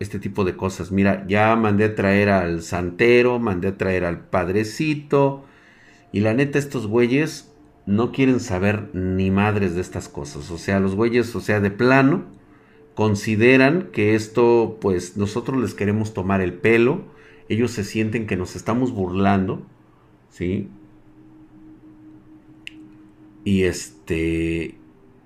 este 0.00 0.18
tipo 0.18 0.44
de 0.44 0.56
cosas. 0.56 0.90
Mira, 0.90 1.24
ya 1.28 1.54
mandé 1.54 1.84
a 1.84 1.94
traer 1.94 2.30
al 2.30 2.62
santero, 2.62 3.38
mandé 3.38 3.68
a 3.68 3.76
traer 3.76 4.04
al 4.04 4.26
padrecito. 4.26 5.44
Y 6.10 6.20
la 6.20 6.34
neta, 6.34 6.58
estos 6.58 6.88
güeyes 6.88 7.52
no 7.86 8.10
quieren 8.10 8.40
saber 8.40 8.90
ni 8.94 9.30
madres 9.30 9.74
de 9.76 9.82
estas 9.82 10.08
cosas. 10.08 10.50
O 10.50 10.58
sea, 10.58 10.80
los 10.80 10.96
güeyes, 10.96 11.36
o 11.36 11.40
sea, 11.40 11.60
de 11.60 11.70
plano, 11.70 12.24
consideran 12.94 13.90
que 13.92 14.14
esto, 14.14 14.78
pues 14.80 15.16
nosotros 15.16 15.60
les 15.60 15.74
queremos 15.74 16.14
tomar 16.14 16.40
el 16.40 16.54
pelo. 16.54 17.04
Ellos 17.48 17.70
se 17.70 17.84
sienten 17.84 18.26
que 18.26 18.36
nos 18.36 18.56
estamos 18.56 18.92
burlando. 18.92 19.62
¿Sí? 20.30 20.68
Y 23.44 23.62
este 23.62 24.76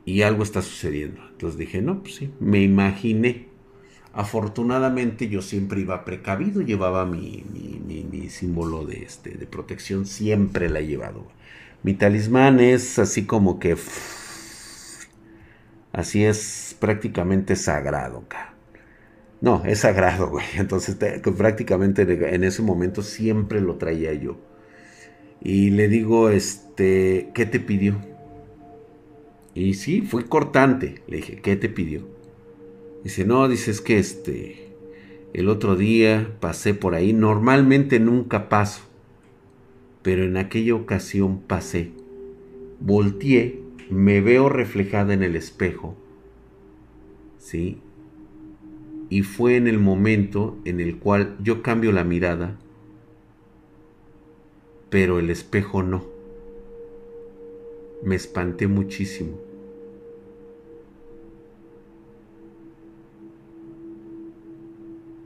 y 0.05 0.23
algo 0.23 0.43
está 0.43 0.63
sucediendo. 0.63 1.21
Entonces 1.31 1.59
dije, 1.59 1.81
no, 1.81 2.03
pues 2.03 2.17
sí, 2.17 2.31
me 2.41 2.63
imaginé. 2.63 3.54
Afortunadamente 4.15 5.29
yo 5.29 5.43
siempre 5.43 5.81
iba 5.81 6.05
precavido, 6.05 6.63
llevaba 6.63 7.05
mi, 7.05 7.45
mi, 7.51 8.31
símbolo 8.31 8.87
de, 8.87 9.03
este, 9.03 9.31
de 9.31 9.47
protección, 9.47 10.07
siempre 10.07 10.69
la 10.69 10.79
he 10.79 10.87
llevado. 10.87 11.27
Mi 11.83 11.95
talismán 11.95 12.61
es 12.61 12.99
así 12.99 13.27
como 13.27 13.59
que... 13.59 13.77
Así 15.93 16.25
es 16.25 16.77
prácticamente 16.81 17.57
sagrado, 17.57 18.25
No, 19.41 19.65
es 19.65 19.81
sagrado, 19.81 20.31
güey. 20.31 20.45
Entonces 20.57 20.97
prácticamente 21.37 22.03
en 22.03 22.45
ese 22.45 22.63
momento 22.63 23.03
siempre 23.03 23.61
lo 23.61 23.77
traía 23.77 24.15
yo. 24.15 24.39
Y 25.41 25.71
le 25.71 25.89
digo, 25.89 26.31
este, 26.31 27.31
¿qué 27.35 27.47
te 27.47 27.61
pidió? 27.61 28.01
Y 29.55 29.75
sí, 29.75 30.03
fue 30.03 30.27
cortante. 30.27 31.03
Le 31.09 31.17
dije, 31.19 31.41
¿qué 31.43 31.57
te 31.57 31.69
pidió? 31.69 32.14
Dice, 33.05 33.27
no, 33.27 33.47
dice, 33.49 33.71
es 33.71 33.83
que 33.83 33.99
este, 33.99 34.73
el 35.35 35.51
otro 35.51 35.77
día 35.77 36.37
pasé 36.41 36.73
por 36.73 36.95
ahí. 36.95 37.13
Normalmente 37.13 38.01
nunca 38.01 38.49
paso, 38.49 38.83
pero 40.03 40.25
en 40.25 40.39
aquella 40.39 40.75
ocasión 40.75 41.41
pasé. 41.41 41.93
Volteé, 42.81 43.61
me 43.91 44.23
veo 44.23 44.49
reflejada 44.49 45.13
en 45.13 45.23
el 45.23 45.37
espejo. 45.37 45.95
¿Sí? 47.39 47.79
Y 49.11 49.23
fue 49.23 49.57
en 49.57 49.69
el 49.69 49.79
momento 49.79 50.57
en 50.65 50.81
el 50.81 50.97
cual 50.97 51.37
yo 51.43 51.63
cambio 51.63 51.93
la 51.93 52.05
mirada, 52.05 52.59
pero 54.89 55.19
el 55.19 55.29
espejo 55.29 55.83
no 55.83 56.15
me 58.03 58.17
espanté 58.17 58.67
muchísimo. 58.67 59.44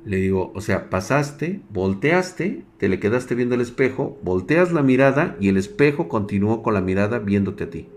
Le 0.08 0.16
digo, 0.16 0.52
o 0.54 0.62
sea, 0.62 0.88
pasaste, 0.88 1.60
volteaste, 1.68 2.64
te 2.78 2.88
le 2.88 2.98
quedaste 2.98 3.34
viendo 3.34 3.54
el 3.54 3.60
espejo, 3.60 4.18
volteas 4.22 4.72
la 4.72 4.82
mirada 4.82 5.36
y 5.38 5.48
el 5.48 5.58
espejo 5.58 6.08
continuó 6.08 6.62
con 6.62 6.72
la 6.72 6.80
mirada 6.80 7.18
viéndote 7.18 7.64
a 7.64 7.70
ti. 7.70 7.88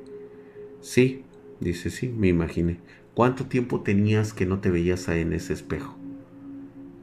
Sí, 0.81 1.23
dice, 1.61 1.89
sí, 1.89 2.09
me 2.09 2.27
imaginé. 2.27 2.79
¿Cuánto 3.13 3.45
tiempo 3.45 3.79
tenías 3.79 4.33
que 4.33 4.45
no 4.45 4.59
te 4.59 4.69
veías 4.69 5.07
en 5.07 5.31
ese 5.31 5.53
espejo? 5.53 5.95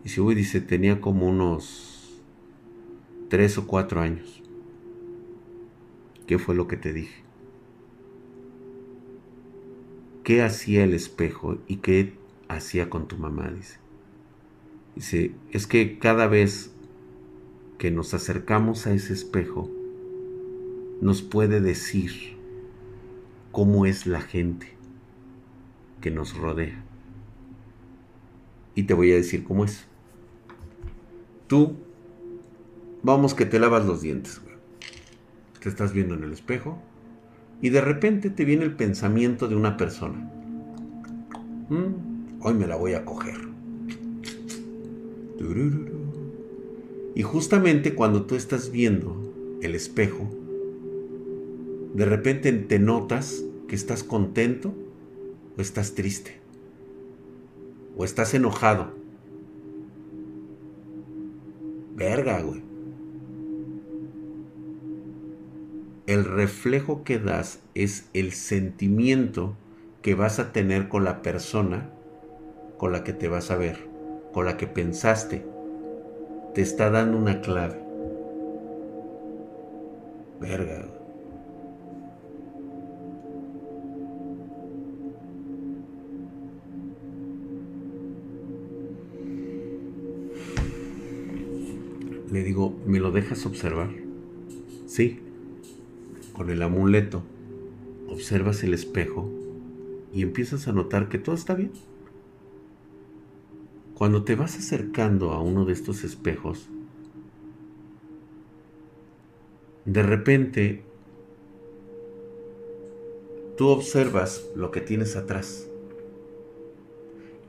Dice, 0.04 0.20
uy, 0.20 0.34
dice, 0.34 0.60
tenía 0.60 1.00
como 1.00 1.26
unos 1.26 2.20
tres 3.30 3.56
o 3.56 3.66
cuatro 3.66 4.00
años. 4.00 4.42
¿Qué 6.26 6.38
fue 6.38 6.54
lo 6.54 6.68
que 6.68 6.76
te 6.76 6.92
dije? 6.92 7.28
qué 10.28 10.42
hacía 10.42 10.84
el 10.84 10.92
espejo 10.92 11.56
y 11.66 11.76
qué 11.76 12.12
hacía 12.48 12.90
con 12.90 13.08
tu 13.08 13.16
mamá, 13.16 13.50
dice. 13.50 13.78
Dice, 14.98 15.30
es 15.52 15.68
que 15.68 16.00
cada 16.00 16.26
vez 16.26 16.72
que 17.78 17.92
nos 17.92 18.14
acercamos 18.14 18.88
a 18.88 18.92
ese 18.92 19.12
espejo, 19.12 19.70
nos 21.00 21.22
puede 21.22 21.60
decir 21.60 22.36
cómo 23.52 23.86
es 23.86 24.08
la 24.08 24.20
gente 24.20 24.72
que 26.00 26.10
nos 26.10 26.36
rodea. 26.36 26.82
Y 28.74 28.82
te 28.82 28.94
voy 28.94 29.12
a 29.12 29.14
decir 29.14 29.44
cómo 29.44 29.64
es. 29.64 29.86
Tú, 31.46 31.76
vamos 33.04 33.34
que 33.34 33.46
te 33.46 33.60
lavas 33.60 33.86
los 33.86 34.02
dientes. 34.02 34.40
Te 35.62 35.68
estás 35.68 35.92
viendo 35.92 36.14
en 36.14 36.24
el 36.24 36.32
espejo 36.32 36.76
y 37.62 37.68
de 37.68 37.82
repente 37.82 38.30
te 38.30 38.44
viene 38.44 38.64
el 38.64 38.74
pensamiento 38.74 39.46
de 39.46 39.54
una 39.54 39.76
persona. 39.76 40.28
Mm, 41.68 42.40
hoy 42.40 42.54
me 42.54 42.66
la 42.66 42.74
voy 42.74 42.94
a 42.94 43.04
coger. 43.04 43.47
Y 47.14 47.22
justamente 47.22 47.94
cuando 47.94 48.26
tú 48.26 48.34
estás 48.34 48.70
viendo 48.70 49.16
el 49.62 49.74
espejo, 49.74 50.28
de 51.94 52.04
repente 52.04 52.52
te 52.52 52.78
notas 52.78 53.44
que 53.66 53.74
estás 53.74 54.04
contento 54.04 54.74
o 55.56 55.60
estás 55.60 55.94
triste. 55.94 56.38
O 57.96 58.04
estás 58.04 58.34
enojado. 58.34 58.92
Verga, 61.96 62.40
güey. 62.42 62.62
El 66.06 66.24
reflejo 66.24 67.04
que 67.04 67.18
das 67.18 67.60
es 67.74 68.08
el 68.14 68.32
sentimiento 68.32 69.56
que 70.02 70.14
vas 70.14 70.38
a 70.38 70.52
tener 70.52 70.88
con 70.88 71.04
la 71.04 71.22
persona 71.22 71.90
con 72.78 72.92
la 72.92 73.02
que 73.02 73.12
te 73.12 73.28
vas 73.28 73.50
a 73.50 73.56
ver, 73.56 73.87
con 74.32 74.46
la 74.46 74.56
que 74.56 74.66
pensaste. 74.66 75.44
Te 76.54 76.62
está 76.62 76.90
dando 76.90 77.18
una 77.18 77.40
clave. 77.40 77.80
Verga. 80.40 80.86
Le 92.30 92.42
digo, 92.42 92.76
¿me 92.86 93.00
lo 93.00 93.10
dejas 93.10 93.46
observar? 93.46 93.88
Sí. 94.86 95.20
Con 96.34 96.50
el 96.50 96.62
amuleto, 96.62 97.22
observas 98.08 98.62
el 98.62 98.74
espejo 98.74 99.30
y 100.12 100.22
empiezas 100.22 100.68
a 100.68 100.72
notar 100.72 101.08
que 101.08 101.18
todo 101.18 101.34
está 101.34 101.54
bien. 101.54 101.72
Cuando 103.98 104.22
te 104.22 104.36
vas 104.36 104.56
acercando 104.56 105.32
a 105.32 105.42
uno 105.42 105.64
de 105.64 105.72
estos 105.72 106.04
espejos, 106.04 106.68
de 109.86 110.04
repente 110.04 110.84
tú 113.56 113.66
observas 113.66 114.44
lo 114.54 114.70
que 114.70 114.80
tienes 114.80 115.16
atrás. 115.16 115.68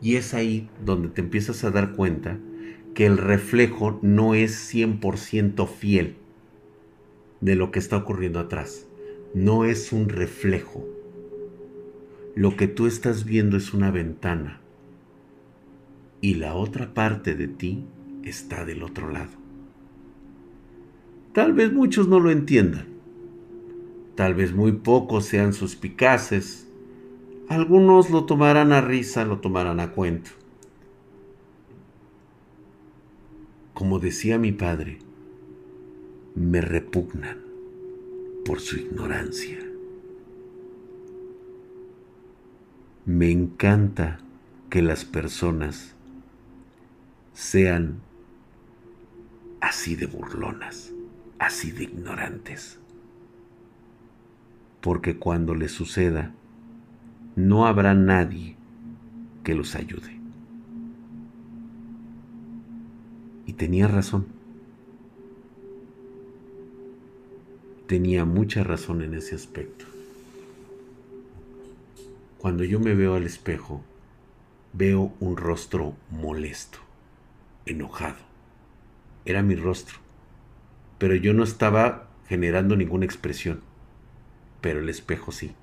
Y 0.01 0.15
es 0.15 0.33
ahí 0.33 0.67
donde 0.83 1.09
te 1.09 1.21
empiezas 1.21 1.63
a 1.63 1.69
dar 1.69 1.95
cuenta 1.95 2.39
que 2.95 3.05
el 3.05 3.19
reflejo 3.19 3.99
no 4.01 4.33
es 4.33 4.73
100% 4.73 5.67
fiel 5.67 6.15
de 7.41 7.53
lo 7.53 7.69
que 7.69 7.77
está 7.77 7.95
ocurriendo 7.97 8.39
atrás. 8.39 8.87
No 9.35 9.65
es 9.65 9.91
un 9.91 10.09
reflejo. 10.09 10.83
Lo 12.33 12.57
que 12.57 12.67
tú 12.67 12.87
estás 12.87 13.23
viendo 13.23 13.55
es 13.55 13.71
una 13.71 13.91
ventana. 13.91 14.61
Y 16.21 16.35
la 16.35 16.55
otra 16.55 16.93
parte 16.93 17.35
de 17.35 17.47
ti 17.47 17.85
está 18.23 18.65
del 18.65 18.83
otro 18.83 19.09
lado. 19.09 19.31
Tal 21.33 21.53
vez 21.53 21.71
muchos 21.71 22.07
no 22.07 22.19
lo 22.19 22.31
entiendan. 22.31 22.87
Tal 24.15 24.33
vez 24.33 24.53
muy 24.53 24.73
pocos 24.73 25.25
sean 25.25 25.53
suspicaces. 25.53 26.67
Algunos 27.47 28.09
lo 28.09 28.25
tomarán 28.25 28.73
a 28.73 28.81
risa, 28.81 29.23
lo 29.23 29.39
tomarán 29.39 29.79
a 29.79 29.91
cuento. 29.91 30.31
Como 33.73 33.99
decía 33.99 34.37
mi 34.37 34.51
padre, 34.51 34.99
me 36.35 36.59
repugnan 36.59 37.37
por 38.43 38.59
su 38.59 38.77
ignorancia. 38.77 39.59
Me 43.05 43.31
encanta 43.31 44.19
que 44.69 44.81
las 44.81 45.05
personas 45.05 45.95
sean 47.39 48.01
así 49.61 49.95
de 49.95 50.07
burlonas 50.07 50.91
así 51.39 51.71
de 51.71 51.85
ignorantes. 51.85 52.77
Porque 54.81 55.17
cuando 55.17 55.55
les 55.55 55.71
suceda, 55.71 56.33
no 57.37 57.65
habrá 57.65 57.93
nadie 57.93 58.57
que 59.45 59.55
los 59.55 59.75
ayude. 59.75 60.19
Y 63.45 63.53
tenía 63.53 63.87
razón. 63.87 64.27
Tenía 67.87 68.25
mucha 68.25 68.65
razón 68.65 69.01
en 69.01 69.13
ese 69.13 69.35
aspecto. 69.35 69.85
Cuando 72.37 72.65
yo 72.65 72.81
me 72.81 72.95
veo 72.95 73.15
al 73.15 73.23
espejo, 73.23 73.81
veo 74.73 75.13
un 75.21 75.37
rostro 75.37 75.95
molesto, 76.11 76.79
enojado. 77.69 78.17
Era 79.25 79.41
mi 79.43 79.55
rostro 79.55 79.99
pero 80.99 81.15
yo 81.15 81.33
no 81.33 81.43
estaba 81.43 82.07
generando 82.27 82.75
ninguna 82.75 83.05
expresión, 83.05 83.61
pero 84.61 84.81
el 84.81 84.89
espejo 84.89 85.31
sí. 85.31 85.55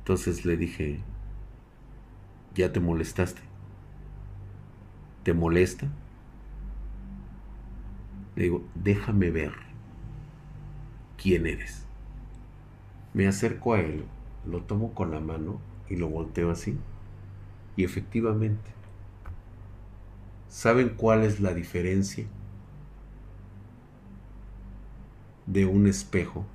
Entonces 0.00 0.44
le 0.44 0.58
dije, 0.58 1.00
ya 2.54 2.72
te 2.72 2.78
molestaste. 2.78 3.40
¿Te 5.22 5.32
molesta? 5.32 5.88
Le 8.36 8.42
digo, 8.44 8.62
déjame 8.74 9.30
ver 9.30 9.52
quién 11.16 11.46
eres. 11.46 11.86
Me 13.14 13.26
acerco 13.26 13.72
a 13.72 13.80
él, 13.80 14.04
lo 14.46 14.62
tomo 14.62 14.92
con 14.92 15.10
la 15.10 15.20
mano 15.20 15.58
y 15.88 15.96
lo 15.96 16.08
volteo 16.08 16.50
así. 16.50 16.76
Y 17.76 17.84
efectivamente, 17.84 18.74
¿Saben 20.54 20.90
cuál 20.90 21.24
es 21.24 21.40
la 21.40 21.52
diferencia 21.52 22.26
de 25.46 25.66
un 25.66 25.88
espejo 25.88 26.46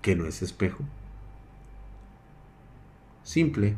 que 0.00 0.16
no 0.16 0.24
es 0.24 0.40
espejo? 0.40 0.82
Simple. 3.22 3.76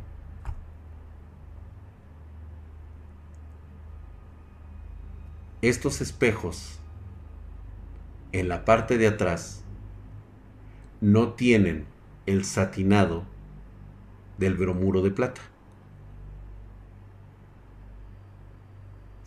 Estos 5.61 5.99
espejos 5.99 6.79
en 8.31 8.47
la 8.47 8.63
parte 8.63 8.97
de 8.97 9.07
atrás 9.07 9.65
no 11.01 11.33
tienen 11.33 11.85
el 12.25 12.45
satinado 12.45 13.25
del 14.43 14.55
bromuro 14.55 15.01
de 15.01 15.11
plata. 15.11 15.41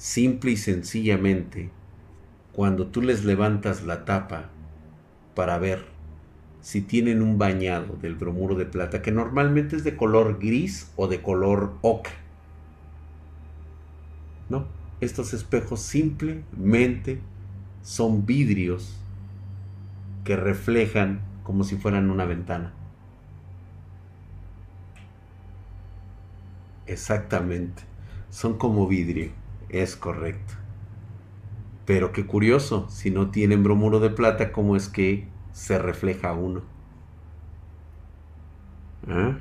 simple 0.07 0.53
y 0.53 0.57
sencillamente, 0.57 1.71
cuando 2.53 2.87
tú 2.87 3.03
les 3.03 3.25
levantas 3.25 3.83
la 3.83 4.05
tapa 4.05 4.51
para 5.35 5.59
ver 5.59 5.85
si 6.61 6.81
tienen 6.81 7.23
un 7.23 7.39
bañado 7.39 7.97
del 8.01 8.15
bromuro 8.15 8.55
de 8.55 8.67
plata, 8.67 9.03
que 9.03 9.13
normalmente 9.13 9.75
es 9.75 9.85
de 9.85 9.97
color 9.97 10.39
gris 10.39 10.93
o 10.97 11.09
de 11.09 11.23
color 11.23 11.75
ocre. 11.83 12.15
No, 14.49 14.67
estos 15.01 15.35
espejos 15.35 15.81
simplemente 15.81 17.21
son 17.83 18.27
vidrios 18.27 18.97
que 20.25 20.37
reflejan 20.37 21.21
como 21.43 21.65
si 21.65 21.77
fueran 21.77 22.11
una 22.11 22.27
ventana. 22.27 22.73
Exactamente, 26.87 27.83
son 28.31 28.57
como 28.57 28.87
vidrio. 28.87 29.31
Es 29.69 29.95
correcto. 29.95 30.55
Pero 31.87 32.13
qué 32.13 32.27
curioso, 32.27 32.87
si 32.91 33.11
no 33.11 33.31
tienen 33.31 33.63
bromuro 33.63 34.01
de 34.01 34.11
plata, 34.11 34.53
¿cómo 34.53 34.77
es 34.77 34.89
que 34.89 35.29
se 35.53 35.79
refleja 35.79 36.33
uno? 36.35 36.63
¿Ah? 39.09 39.39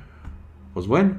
Pues 0.74 0.86
bueno. 0.86 1.16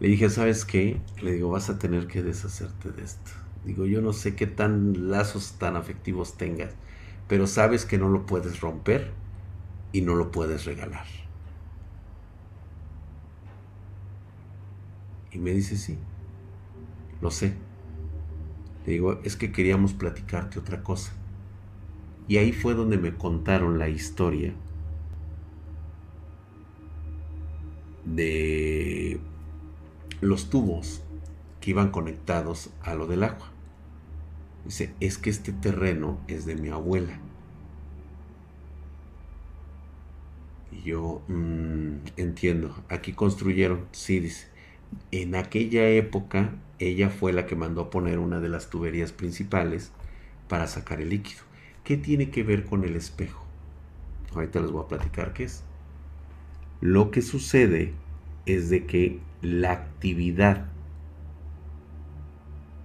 Le 0.00 0.08
dije, 0.08 0.28
¿sabes 0.30 0.64
qué? 0.64 1.00
Le 1.22 1.32
digo, 1.32 1.50
vas 1.50 1.70
a 1.70 1.78
tener 1.78 2.06
que 2.06 2.22
deshacerte 2.22 2.90
de 2.92 3.02
esto. 3.02 3.30
Digo, 3.64 3.86
yo 3.86 4.00
no 4.00 4.12
sé 4.12 4.36
qué 4.36 4.46
tan 4.46 5.10
lazos 5.10 5.54
tan 5.58 5.76
afectivos 5.76 6.36
tengas, 6.36 6.74
pero 7.28 7.46
sabes 7.46 7.84
que 7.84 7.98
no 7.98 8.08
lo 8.08 8.26
puedes 8.26 8.60
romper 8.60 9.12
y 9.92 10.02
no 10.02 10.14
lo 10.14 10.30
puedes 10.30 10.64
regalar. 10.64 11.06
Y 15.36 15.38
me 15.38 15.52
dice, 15.52 15.76
sí, 15.76 15.98
lo 17.20 17.30
sé. 17.30 17.52
Le 18.86 18.92
digo, 18.94 19.20
es 19.22 19.36
que 19.36 19.52
queríamos 19.52 19.92
platicarte 19.92 20.58
otra 20.58 20.82
cosa. 20.82 21.12
Y 22.26 22.38
ahí 22.38 22.54
fue 22.54 22.72
donde 22.72 22.96
me 22.96 23.14
contaron 23.14 23.78
la 23.78 23.90
historia 23.90 24.54
de 28.06 29.20
los 30.22 30.48
tubos 30.48 31.02
que 31.60 31.72
iban 31.72 31.90
conectados 31.90 32.70
a 32.80 32.94
lo 32.94 33.06
del 33.06 33.22
agua. 33.22 33.52
Dice, 34.64 34.94
es 35.00 35.18
que 35.18 35.28
este 35.28 35.52
terreno 35.52 36.18
es 36.28 36.46
de 36.46 36.56
mi 36.56 36.70
abuela. 36.70 37.20
Y 40.72 40.80
yo, 40.80 41.20
mm, 41.28 42.06
entiendo, 42.16 42.74
aquí 42.88 43.12
construyeron, 43.12 43.84
sí, 43.92 44.18
dice, 44.20 44.55
en 45.10 45.34
aquella 45.34 45.88
época 45.88 46.54
ella 46.78 47.08
fue 47.08 47.32
la 47.32 47.46
que 47.46 47.56
mandó 47.56 47.80
a 47.82 47.90
poner 47.90 48.18
una 48.18 48.40
de 48.40 48.48
las 48.48 48.68
tuberías 48.68 49.12
principales 49.12 49.92
para 50.48 50.66
sacar 50.66 51.00
el 51.00 51.10
líquido. 51.10 51.42
¿Qué 51.84 51.96
tiene 51.96 52.30
que 52.30 52.42
ver 52.42 52.64
con 52.64 52.84
el 52.84 52.96
espejo? 52.96 53.46
Ahorita 54.34 54.60
les 54.60 54.70
voy 54.70 54.84
a 54.84 54.88
platicar 54.88 55.32
qué 55.32 55.44
es. 55.44 55.62
Lo 56.80 57.10
que 57.10 57.22
sucede 57.22 57.94
es 58.44 58.68
de 58.68 58.84
que 58.84 59.20
la 59.40 59.72
actividad 59.72 60.66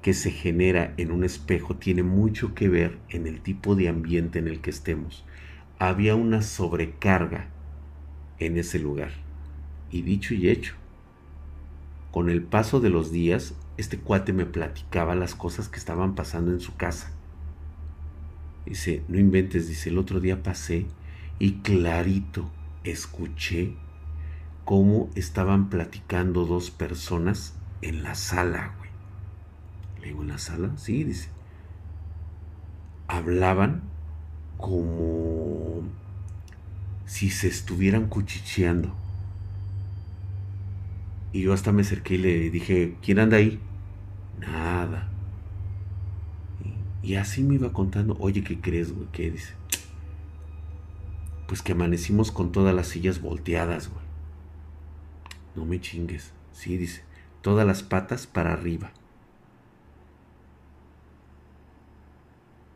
que 0.02 0.14
se 0.14 0.32
genera 0.32 0.94
en 0.98 1.12
un 1.12 1.24
espejo 1.24 1.76
tiene 1.76 2.04
mucho 2.04 2.56
que 2.56 2.70
ver 2.70 2.98
en 3.10 3.28
el 3.28 3.42
tipo 3.42 3.76
de 3.76 3.90
ambiente 3.90 4.40
en 4.40 4.48
el 4.48 4.62
que 4.62 4.70
estemos. 4.70 5.26
Había 5.78 6.16
una 6.16 6.42
sobrecarga 6.42 7.48
en 8.40 8.58
ese 8.58 8.80
lugar. 8.80 9.12
Y 9.92 10.02
dicho 10.04 10.34
y 10.34 10.50
hecho, 10.50 10.76
con 12.12 12.30
el 12.30 12.44
paso 12.44 12.80
de 12.80 12.90
los 12.90 13.12
días, 13.12 13.54
este 13.78 13.98
cuate 13.98 14.34
me 14.34 14.46
platicaba 14.46 15.16
las 15.16 15.34
cosas 15.34 15.70
que 15.70 15.80
estaban 15.80 16.14
pasando 16.14 16.52
en 16.52 16.60
su 16.60 16.76
casa. 16.76 17.12
Dice, 18.66 19.04
no 19.08 19.18
inventes, 19.18 19.68
dice, 19.68 19.90
el 19.90 19.98
otro 19.98 20.20
día 20.20 20.44
pasé 20.44 20.86
y 21.40 21.54
clarito 21.62 22.50
escuché 22.84 23.76
cómo 24.66 25.10
estaban 25.16 25.70
platicando 25.70 26.46
dos 26.46 26.70
personas 26.70 27.56
en 27.82 28.04
la 28.04 28.16
sala, 28.16 28.76
güey. 28.78 28.90
Le 30.02 30.08
digo, 30.08 30.22
¿en 30.22 30.30
la 30.30 30.38
sala? 30.38 30.72
Sí, 30.78 31.04
dice. 31.04 31.30
Hablaban 33.08 33.82
como 34.58 35.82
si 37.06 37.30
se 37.30 37.48
estuvieran 37.48 38.08
cuchicheando. 38.08 38.96
Y 41.34 41.42
yo 41.42 41.54
hasta 41.54 41.72
me 41.72 41.82
acerqué 41.82 42.16
y 42.16 42.18
le 42.18 42.50
dije, 42.50 42.96
¿quién 43.02 43.20
anda 43.20 43.38
ahí? 43.38 43.60
Nada. 44.40 45.10
Y, 47.04 47.16
así 47.16 47.44
me 47.44 47.56
iba 47.56 47.72
contando, 47.72 48.18
oye, 48.20 48.44
¿qué 48.44 48.60
crees, 48.60 48.94
güey? 48.94 49.08
¿Qué 49.12 49.32
dice? 49.32 49.54
Pues 51.48 51.62
que 51.62 51.72
amanecimos 51.72 52.32
con 52.32 52.52
todas 52.52 52.76
las 52.76 52.88
sillas 52.88 53.22
volteadas, 53.22 53.90
güey. 53.90 54.04
No 55.56 55.66
me 55.66 55.80
chingues. 55.80 56.34
Sí, 56.52 56.78
dice, 56.78 57.04
todas 57.42 57.66
las 57.66 57.82
patas 57.82 58.28
para 58.28 58.54
arriba. 58.54 58.92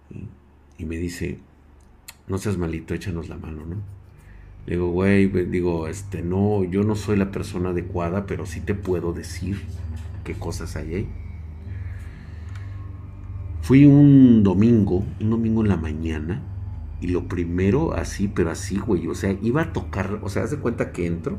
Y, 0.10 0.28
y 0.82 0.86
me 0.86 0.98
dice, 0.98 1.40
no 2.28 2.38
seas 2.38 2.58
malito, 2.58 2.94
échanos 2.94 3.30
la 3.30 3.38
mano, 3.38 3.66
¿no? 3.66 3.78
Le 4.66 4.76
digo, 4.76 4.90
güey, 4.90 5.28
digo, 5.28 5.88
este, 5.88 6.24
no, 6.24 6.64
yo 6.64 6.84
no 6.84 6.96
soy 6.96 7.18
la 7.18 7.32
persona 7.32 7.70
adecuada, 7.70 8.26
pero 8.26 8.46
sí 8.46 8.62
te 8.62 8.74
puedo 8.74 9.14
decir 9.14 9.62
qué 10.24 10.34
cosas 10.34 10.76
hay 10.76 10.94
ahí. 10.96 11.10
Fui 13.62 13.86
un 13.86 14.44
domingo, 14.44 15.04
un 15.20 15.30
domingo 15.30 15.62
en 15.62 15.68
la 15.68 15.78
mañana, 15.78 16.42
y 17.02 17.08
lo 17.08 17.28
primero 17.28 17.94
así, 17.94 18.28
pero 18.28 18.52
así, 18.52 18.78
güey, 18.78 19.08
o 19.08 19.16
sea, 19.16 19.38
iba 19.42 19.62
a 19.62 19.74
tocar, 19.74 20.20
o 20.24 20.30
sea, 20.30 20.44
haz 20.44 20.52
de 20.52 20.58
cuenta 20.58 20.92
que 20.92 21.06
entro, 21.06 21.38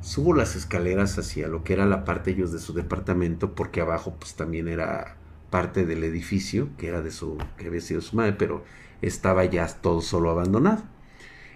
subo 0.00 0.34
las 0.34 0.56
escaleras 0.56 1.18
hacia 1.18 1.48
lo 1.48 1.64
que 1.64 1.74
era 1.74 1.84
la 1.86 2.04
parte 2.04 2.30
ellos 2.30 2.52
de 2.52 2.58
su 2.58 2.72
departamento, 2.72 3.54
porque 3.54 3.80
abajo 3.80 4.14
pues 4.18 4.34
también 4.34 4.68
era 4.68 5.16
parte 5.50 5.84
del 5.84 6.04
edificio, 6.04 6.68
que 6.78 6.88
era 6.88 7.02
de 7.02 7.10
su, 7.10 7.36
que 7.56 7.66
había 7.66 7.80
sido 7.80 8.00
su 8.00 8.16
madre, 8.16 8.34
pero 8.34 8.64
estaba 9.02 9.44
ya 9.44 9.66
todo 9.66 10.00
solo 10.00 10.30
abandonado. 10.30 10.82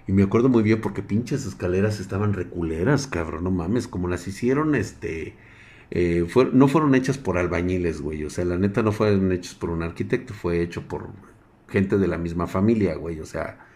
Y 0.06 0.12
me 0.12 0.24
acuerdo 0.24 0.48
muy 0.48 0.62
bien 0.62 0.80
porque 0.80 1.02
pinches 1.02 1.46
escaleras 1.46 2.00
estaban 2.00 2.32
reculeras, 2.32 3.06
cabrón, 3.06 3.44
no 3.44 3.50
mames, 3.50 3.86
como 3.86 4.08
las 4.08 4.26
hicieron, 4.26 4.74
este, 4.74 5.36
eh, 5.90 6.26
no 6.52 6.68
fueron 6.68 6.94
hechas 6.94 7.18
por 7.18 7.38
albañiles, 7.38 8.00
güey, 8.00 8.24
o 8.24 8.30
sea, 8.30 8.44
la 8.44 8.58
neta 8.58 8.82
no 8.82 8.92
fueron 8.92 9.30
hechas 9.32 9.54
por 9.54 9.70
un 9.70 9.82
arquitecto, 9.82 10.34
fue 10.34 10.60
hecho 10.60 10.88
por 10.88 11.10
gente 11.68 11.98
de 11.98 12.08
la 12.08 12.18
misma 12.18 12.46
familia, 12.48 12.96
güey, 12.96 13.20
o 13.20 13.26
sea, 13.26 13.66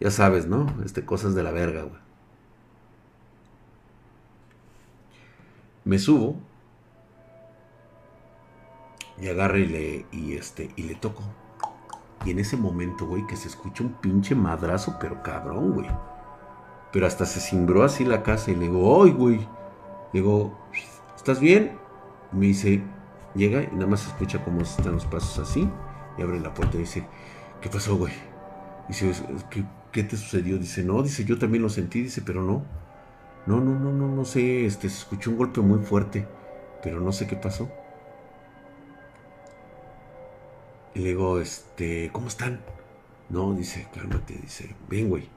ya 0.00 0.10
sabes, 0.10 0.46
¿no? 0.46 0.66
Este, 0.84 1.04
cosas 1.04 1.34
de 1.34 1.42
la 1.42 1.52
verga, 1.52 1.82
güey. 1.84 2.00
Me 5.84 5.98
subo 5.98 6.40
y 9.20 9.28
agarro 9.28 9.58
y 9.58 9.66
le, 9.66 10.06
y 10.12 10.34
este, 10.34 10.70
y 10.76 10.82
le 10.82 10.94
toco. 10.96 11.22
Y 12.24 12.30
en 12.30 12.38
ese 12.38 12.56
momento, 12.56 13.06
güey, 13.06 13.26
que 13.26 13.36
se 13.36 13.48
escucha 13.48 13.82
un 13.82 13.94
pinche 13.94 14.34
madrazo, 14.34 14.96
pero 15.00 15.22
cabrón, 15.22 15.72
güey. 15.72 15.88
Pero 16.92 17.06
hasta 17.06 17.26
se 17.26 17.40
cimbró 17.40 17.82
así 17.82 18.04
la 18.04 18.22
casa 18.22 18.50
y 18.50 18.54
le 18.54 18.68
digo, 18.68 19.02
¡ay, 19.02 19.12
güey! 19.12 19.38
Le 20.12 20.20
digo, 20.20 20.56
¿estás 21.16 21.40
bien? 21.40 21.72
Me 22.30 22.46
dice, 22.46 22.82
llega 23.34 23.62
y 23.62 23.70
nada 23.74 23.86
más 23.86 24.06
escucha 24.06 24.44
cómo 24.44 24.60
están 24.60 24.92
los 24.92 25.06
pasos 25.06 25.38
así. 25.38 25.68
Y 26.18 26.22
abre 26.22 26.38
la 26.38 26.52
puerta 26.54 26.76
y 26.76 26.80
dice, 26.80 27.06
¿qué 27.60 27.68
pasó, 27.68 27.96
güey? 27.96 28.12
Dice, 28.88 29.12
¿qué, 29.50 29.64
¿qué 29.90 30.04
te 30.04 30.16
sucedió? 30.16 30.58
Dice, 30.58 30.84
no, 30.84 31.02
dice, 31.02 31.24
yo 31.24 31.38
también 31.38 31.62
lo 31.62 31.70
sentí, 31.70 32.02
dice, 32.02 32.22
pero 32.22 32.42
no. 32.42 32.62
No, 33.46 33.60
no, 33.60 33.76
no, 33.76 33.90
no, 33.90 34.08
no 34.08 34.24
sé, 34.24 34.66
este, 34.66 34.88
se 34.88 34.98
escuchó 34.98 35.30
un 35.30 35.38
golpe 35.38 35.60
muy 35.60 35.80
fuerte, 35.80 36.28
pero 36.82 37.00
no 37.00 37.10
sé 37.10 37.26
qué 37.26 37.34
pasó. 37.34 37.68
Y 40.94 41.00
le 41.00 41.08
digo, 41.10 41.40
este, 41.40 42.10
¿cómo 42.12 42.28
están? 42.28 42.60
No, 43.28 43.54
dice, 43.54 43.88
cálmate, 43.94 44.34
dice, 44.34 44.74
ven, 44.88 45.08
güey. 45.08 45.28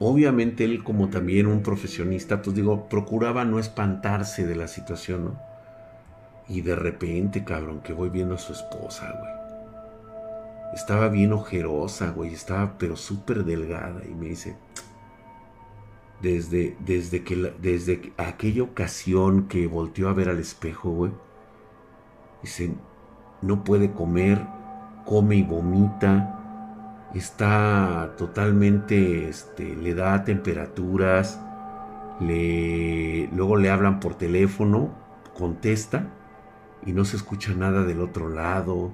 Obviamente 0.00 0.64
él, 0.64 0.82
como 0.82 1.08
también 1.08 1.46
un 1.46 1.62
profesionista, 1.62 2.42
pues 2.42 2.56
digo, 2.56 2.88
procuraba 2.88 3.44
no 3.44 3.58
espantarse 3.58 4.46
de 4.46 4.56
la 4.56 4.68
situación, 4.68 5.24
¿no? 5.26 5.40
Y 6.48 6.60
de 6.60 6.74
repente, 6.74 7.44
cabrón, 7.44 7.80
que 7.80 7.92
voy 7.92 8.10
viendo 8.10 8.34
a 8.34 8.38
su 8.38 8.52
esposa, 8.52 9.14
güey. 9.18 9.32
Estaba 10.74 11.08
bien 11.08 11.32
ojerosa, 11.32 12.10
güey, 12.10 12.34
estaba 12.34 12.76
pero 12.78 12.96
súper 12.96 13.44
delgada. 13.44 14.02
Y 14.04 14.14
me 14.14 14.26
dice, 14.26 14.56
desde, 16.20 16.76
desde, 16.80 17.22
que, 17.22 17.36
desde 17.60 18.12
aquella 18.16 18.64
ocasión 18.64 19.48
que 19.48 19.66
volteó 19.66 20.08
a 20.08 20.14
ver 20.14 20.28
al 20.28 20.38
espejo, 20.38 20.90
güey, 20.90 21.12
dice, 22.42 22.74
no 23.42 23.64
puede 23.64 23.92
comer, 23.92 24.46
come 25.04 25.36
y 25.36 25.42
vomita, 25.42 26.38
está 27.14 28.14
totalmente, 28.16 29.28
este, 29.28 29.76
le 29.76 29.94
da 29.94 30.24
temperaturas, 30.24 31.40
le, 32.20 33.28
luego 33.32 33.56
le 33.56 33.70
hablan 33.70 34.00
por 34.00 34.14
teléfono, 34.14 34.90
contesta 35.36 36.06
y 36.86 36.92
no 36.92 37.04
se 37.04 37.16
escucha 37.16 37.52
nada 37.54 37.82
del 37.84 38.00
otro 38.00 38.28
lado. 38.28 38.92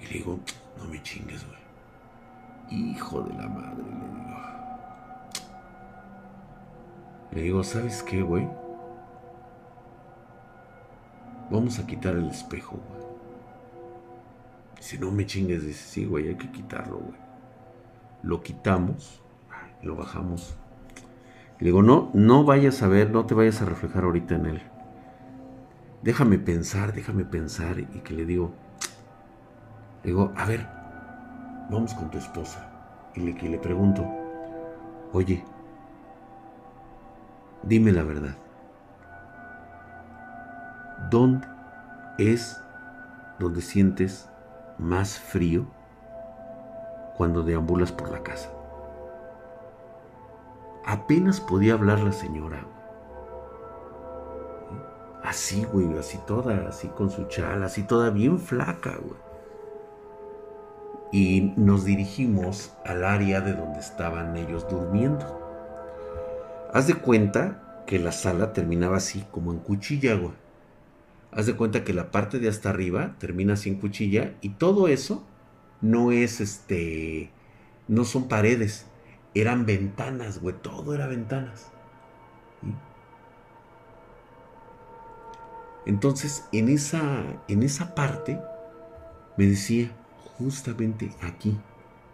Y 0.00 0.06
le 0.06 0.12
digo, 0.14 0.38
no 0.78 0.84
me 0.84 1.02
chingues, 1.02 1.44
güey. 1.46 1.60
Hijo 2.70 3.22
de 3.22 3.34
la 3.34 3.48
madre, 3.48 3.82
le 3.82 4.06
digo. 4.06 4.20
Le 7.32 7.42
digo, 7.42 7.64
¿sabes 7.64 8.02
qué, 8.02 8.22
güey? 8.22 8.48
Vamos 11.50 11.78
a 11.78 11.86
quitar 11.86 12.14
el 12.14 12.28
espejo, 12.28 12.80
güey. 12.88 12.99
Si 14.80 14.98
no 14.98 15.12
me 15.12 15.26
chingues, 15.26 15.64
dice, 15.64 15.84
sí, 15.84 16.04
güey, 16.06 16.28
hay 16.28 16.36
que 16.36 16.50
quitarlo, 16.50 16.98
güey. 16.98 17.18
Lo 18.22 18.42
quitamos, 18.42 19.22
lo 19.82 19.94
bajamos. 19.94 20.56
Le 21.58 21.66
digo, 21.66 21.82
no, 21.82 22.10
no 22.14 22.44
vayas 22.44 22.82
a 22.82 22.88
ver, 22.88 23.10
no 23.10 23.26
te 23.26 23.34
vayas 23.34 23.60
a 23.60 23.66
reflejar 23.66 24.04
ahorita 24.04 24.36
en 24.36 24.46
él. 24.46 24.62
Déjame 26.02 26.38
pensar, 26.38 26.94
déjame 26.94 27.26
pensar. 27.26 27.78
Y 27.78 27.84
que 28.00 28.14
le 28.14 28.24
digo, 28.24 28.54
le 30.02 30.10
digo, 30.10 30.32
a 30.34 30.46
ver, 30.46 30.66
vamos 31.70 31.92
con 31.92 32.10
tu 32.10 32.16
esposa. 32.16 32.66
Y 33.14 33.20
le, 33.20 33.32
le 33.34 33.58
pregunto, 33.58 34.02
oye, 35.12 35.44
dime 37.62 37.92
la 37.92 38.02
verdad. 38.02 38.34
¿Dónde 41.10 41.46
es 42.16 42.58
donde 43.38 43.60
sientes 43.60 44.29
más 44.80 45.18
frío 45.18 45.66
cuando 47.16 47.42
deambulas 47.42 47.92
por 47.92 48.10
la 48.10 48.22
casa. 48.22 48.50
Apenas 50.86 51.40
podía 51.40 51.74
hablar 51.74 52.00
la 52.00 52.12
señora. 52.12 52.64
Así, 55.22 55.64
güey, 55.64 55.98
así 55.98 56.18
toda, 56.26 56.68
así 56.68 56.88
con 56.88 57.10
su 57.10 57.24
chala, 57.28 57.66
así 57.66 57.82
toda 57.82 58.10
bien 58.10 58.38
flaca, 58.38 58.96
güey. 58.96 59.20
Y 61.12 61.52
nos 61.56 61.84
dirigimos 61.84 62.72
al 62.86 63.04
área 63.04 63.40
de 63.40 63.52
donde 63.52 63.80
estaban 63.80 64.36
ellos 64.36 64.66
durmiendo. 64.68 65.38
Haz 66.72 66.86
de 66.86 66.94
cuenta 66.94 67.82
que 67.86 67.98
la 67.98 68.12
sala 68.12 68.52
terminaba 68.52 68.96
así, 68.96 69.26
como 69.30 69.52
en 69.52 69.58
cuchilla, 69.58 70.14
güey 70.14 70.49
haz 71.32 71.46
de 71.46 71.56
cuenta 71.56 71.84
que 71.84 71.94
la 71.94 72.10
parte 72.10 72.38
de 72.38 72.48
hasta 72.48 72.70
arriba 72.70 73.16
termina 73.18 73.56
sin 73.56 73.76
cuchilla 73.76 74.34
y 74.40 74.50
todo 74.50 74.88
eso 74.88 75.26
no 75.80 76.12
es 76.12 76.40
este, 76.40 77.30
no 77.88 78.04
son 78.04 78.28
paredes, 78.28 78.86
eran 79.34 79.66
ventanas, 79.66 80.40
güey, 80.40 80.56
todo 80.60 80.94
era 80.94 81.06
ventanas. 81.06 81.70
Entonces, 85.86 86.44
en 86.52 86.68
esa, 86.68 87.24
en 87.48 87.62
esa 87.62 87.94
parte, 87.94 88.40
me 89.36 89.46
decía, 89.46 89.90
justamente 90.38 91.10
aquí 91.22 91.58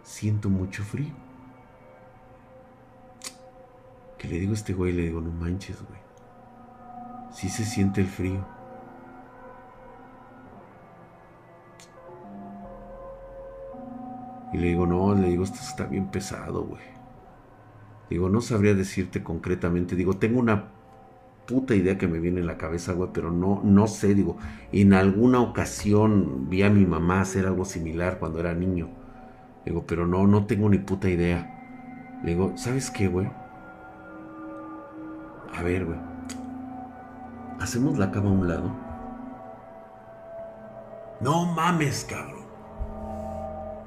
siento 0.03 0.49
mucho 0.49 0.83
frío. 0.83 1.13
Que 4.17 4.27
le 4.27 4.39
digo 4.39 4.53
a 4.53 4.55
este 4.55 4.73
güey, 4.73 4.93
le 4.93 5.03
digo, 5.03 5.21
no 5.21 5.31
manches, 5.31 5.77
güey. 5.83 5.99
Sí 7.31 7.49
se 7.49 7.65
siente 7.65 8.01
el 8.01 8.07
frío. 8.07 8.56
Y 14.53 14.57
le 14.57 14.67
digo, 14.67 14.85
no, 14.87 15.13
le 15.13 15.29
digo, 15.29 15.43
esto 15.43 15.59
está 15.61 15.85
bien 15.85 16.07
pesado, 16.07 16.63
güey. 16.63 16.81
Digo, 18.09 18.29
no 18.29 18.41
sabría 18.41 18.73
decirte 18.73 19.23
concretamente. 19.23 19.95
Digo, 19.95 20.13
tengo 20.13 20.39
una 20.39 20.69
puta 21.47 21.75
idea 21.75 21.97
que 21.97 22.07
me 22.07 22.19
viene 22.19 22.41
en 22.41 22.47
la 22.47 22.57
cabeza, 22.57 22.93
güey, 22.93 23.09
pero 23.13 23.31
no, 23.31 23.61
no 23.63 23.87
sé, 23.87 24.13
digo, 24.13 24.37
en 24.71 24.93
alguna 24.93 25.39
ocasión 25.39 26.49
vi 26.49 26.63
a 26.63 26.69
mi 26.69 26.85
mamá 26.85 27.21
hacer 27.21 27.45
algo 27.47 27.65
similar 27.65 28.19
cuando 28.19 28.39
era 28.39 28.53
niño. 28.53 28.89
Digo, 29.65 29.85
pero 29.85 30.05
no, 30.07 30.27
no 30.27 30.45
tengo 30.45 30.69
ni 30.69 30.77
puta 30.77 31.09
idea. 31.09 32.19
Le 32.23 32.31
digo, 32.31 32.53
¿sabes 32.55 32.89
qué, 32.89 33.07
güey? 33.07 33.29
A 35.53 35.61
ver, 35.63 35.85
güey. 35.85 35.99
Hacemos 37.59 37.97
la 37.97 38.11
cama 38.11 38.29
a 38.29 38.33
un 38.33 38.47
lado. 38.47 38.71
No 41.19 41.45
mames, 41.53 42.05
cabrón. 42.09 42.46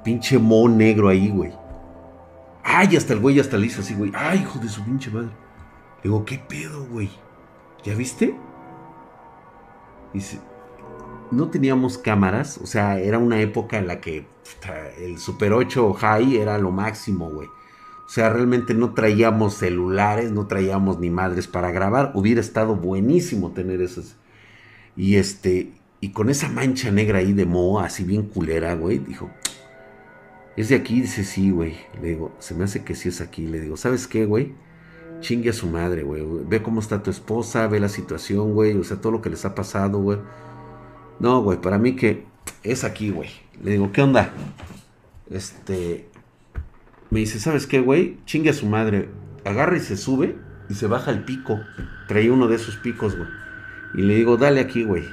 Pinche 0.05 0.39
mo 0.39 0.69
negro 0.69 1.09
ahí, 1.09 1.29
güey. 1.29 1.53
Ay, 2.63 2.97
hasta 2.97 3.13
el 3.13 3.21
güey 3.21 3.41
hasta 3.41 3.57
le 3.57 3.67
hizo 3.67 3.81
así, 3.81 3.95
güey. 3.95 4.13
Ay, 4.15 4.41
hijo 4.41 4.59
de 4.59 4.69
su 4.69 4.83
pinche 4.85 5.11
madre. 5.11 5.29
Le 5.29 6.05
digo, 6.05 6.25
¿qué 6.25 6.39
pedo, 6.39 6.87
güey? 6.87 7.11
¿Ya 7.85 7.95
viste? 7.95 8.35
Dice, 10.13 10.39
no 11.31 11.49
teníamos 11.49 11.99
cámaras, 11.99 12.59
o 12.59 12.67
sea, 12.67 12.99
era 12.99 13.19
una 13.19 13.41
época 13.41 13.79
en 13.79 13.87
la 13.87 14.01
que 14.01 14.27
el 14.99 15.19
Super 15.19 15.53
8 15.53 15.93
High 15.95 16.37
era 16.37 16.59
lo 16.59 16.71
máximo, 16.71 17.31
güey. 17.31 17.49
O 17.49 18.13
sea, 18.13 18.31
realmente 18.31 18.75
no 18.75 18.93
traíamos 18.93 19.55
celulares, 19.55 20.33
no 20.33 20.49
traíamos 20.49 20.99
ni 20.99 21.11
madres 21.11 21.47
para 21.47 21.71
grabar. 21.71 22.11
Hubiera 22.15 22.41
estado 22.41 22.75
buenísimo 22.75 23.53
tener 23.53 23.81
esas. 23.81 24.17
Y 24.97 25.15
este, 25.15 25.71
y 26.01 26.11
con 26.11 26.29
esa 26.29 26.49
mancha 26.49 26.91
negra 26.91 27.19
ahí 27.19 27.33
de 27.33 27.47
moa, 27.47 27.85
así 27.85 28.03
bien 28.03 28.25
culera, 28.25 28.75
güey, 28.75 28.99
dijo, 28.99 29.31
¿es 30.61 30.69
de 30.69 30.77
aquí? 30.77 31.01
Dice, 31.01 31.25
sí, 31.25 31.51
güey. 31.51 31.77
Le 32.01 32.09
digo, 32.09 32.33
se 32.39 32.55
me 32.55 32.65
hace 32.65 32.85
que 32.85 32.95
sí 32.95 33.09
es 33.09 33.21
aquí. 33.21 33.47
Le 33.47 33.61
digo, 33.61 33.77
¿sabes 33.77 34.07
qué, 34.07 34.27
güey? 34.27 34.53
Chingue 35.21 35.51
a 35.51 35.55
su 35.55 35.67
madre, 35.67 36.03
güey. 36.03 36.23
Ve 36.47 36.63
cómo 36.63 36.81
está 36.81 37.03
tu 37.03 37.11
esposa, 37.11 37.67
ve 37.67 37.81
la 37.81 37.89
situación, 37.89 38.53
güey. 38.53 38.77
O 38.77 38.85
sea, 38.85 38.99
todo 38.99 39.13
lo 39.13 39.23
que 39.23 39.31
les 39.31 39.45
ha 39.45 39.55
pasado, 39.55 39.99
güey. 39.99 40.19
No, 41.19 41.43
güey, 41.43 41.61
para 41.61 41.79
mí 41.79 41.97
que 41.97 42.25
es 42.63 42.85
aquí, 42.85 43.11
güey. 43.11 43.31
Le 43.63 43.73
digo, 43.73 43.93
¿qué 43.93 44.03
onda? 44.03 44.33
Este. 45.31 46.09
Me 47.11 47.21
dice, 47.21 47.41
¿sabes 47.41 47.67
qué, 47.67 47.81
güey? 47.81 48.19
Chingue 48.25 48.51
a 48.51 48.55
su 48.55 48.67
madre. 48.67 49.09
Agarra 49.45 49.77
y 49.77 49.81
se 49.81 49.97
sube 49.97 50.37
y 50.69 50.75
se 50.75 50.87
baja 50.87 51.11
el 51.11 51.25
pico. 51.25 51.59
Traía 52.07 52.33
uno 52.33 52.49
de 52.49 52.57
esos 52.57 52.77
picos, 52.77 53.17
güey. 53.17 53.29
Y 53.95 54.03
le 54.03 54.15
digo, 54.15 54.37
dale 54.37 54.61
aquí, 54.61 54.85
güey. 54.85 55.05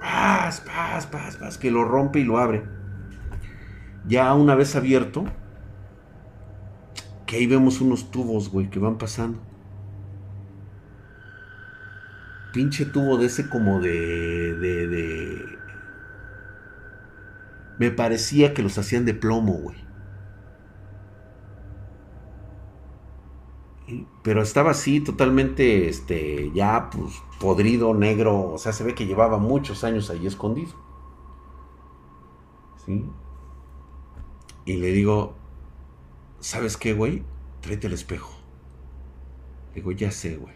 Paz, 0.00 0.60
paz, 0.60 1.06
paz, 1.06 1.36
paz. 1.36 1.58
Que 1.58 1.70
lo 1.70 1.84
rompe 1.84 2.20
y 2.20 2.24
lo 2.24 2.38
abre. 2.38 2.62
Ya 4.06 4.32
una 4.34 4.54
vez 4.54 4.76
abierto, 4.76 5.24
que 7.26 7.36
ahí 7.36 7.46
vemos 7.46 7.80
unos 7.80 8.10
tubos, 8.10 8.50
güey, 8.50 8.68
que 8.68 8.78
van 8.78 8.98
pasando. 8.98 9.38
Pinche 12.52 12.84
tubo 12.86 13.16
de 13.16 13.26
ese 13.26 13.48
como 13.48 13.80
de, 13.80 14.54
de, 14.54 14.88
de... 14.88 15.58
Me 17.78 17.90
parecía 17.90 18.54
que 18.54 18.62
los 18.62 18.78
hacían 18.78 19.04
de 19.04 19.14
plomo, 19.14 19.54
güey. 19.54 19.84
Pero 24.22 24.40
estaba 24.42 24.70
así, 24.70 25.00
totalmente, 25.00 25.88
este, 25.88 26.50
ya, 26.52 26.88
pues, 26.90 27.22
podrido, 27.38 27.92
negro. 27.94 28.52
O 28.52 28.58
sea, 28.58 28.72
se 28.72 28.84
ve 28.84 28.94
que 28.94 29.06
llevaba 29.06 29.38
muchos 29.38 29.84
años 29.84 30.08
ahí 30.10 30.26
escondido. 30.26 30.72
¿Sí? 32.76 33.04
Y 34.64 34.74
le 34.74 34.92
digo, 34.92 35.34
¿sabes 36.40 36.76
qué, 36.76 36.94
güey? 36.94 37.22
Tráete 37.60 37.86
el 37.86 37.92
espejo. 37.92 38.32
Le 39.70 39.76
digo, 39.76 39.92
ya 39.92 40.10
sé, 40.10 40.36
güey. 40.36 40.54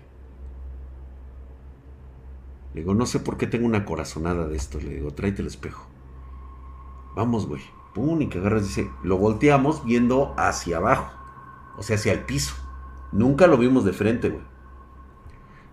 Le 2.74 2.80
digo, 2.80 2.94
no 2.94 3.06
sé 3.06 3.20
por 3.20 3.36
qué 3.36 3.46
tengo 3.46 3.66
una 3.66 3.84
corazonada 3.84 4.46
de 4.46 4.56
esto. 4.56 4.80
Le 4.80 4.94
digo, 4.94 5.12
tráete 5.12 5.42
el 5.42 5.48
espejo. 5.48 5.86
Vamos, 7.14 7.46
güey. 7.46 7.62
Pum, 7.94 8.22
y 8.22 8.28
que 8.28 8.38
agarras, 8.38 8.66
dice, 8.66 8.90
lo 9.02 9.18
volteamos 9.18 9.84
viendo 9.84 10.34
hacia 10.38 10.78
abajo. 10.78 11.12
O 11.76 11.82
sea, 11.82 11.96
hacia 11.96 12.12
el 12.12 12.20
piso. 12.20 12.54
Nunca 13.12 13.46
lo 13.46 13.58
vimos 13.58 13.84
de 13.84 13.92
frente, 13.92 14.30
güey. 14.30 14.44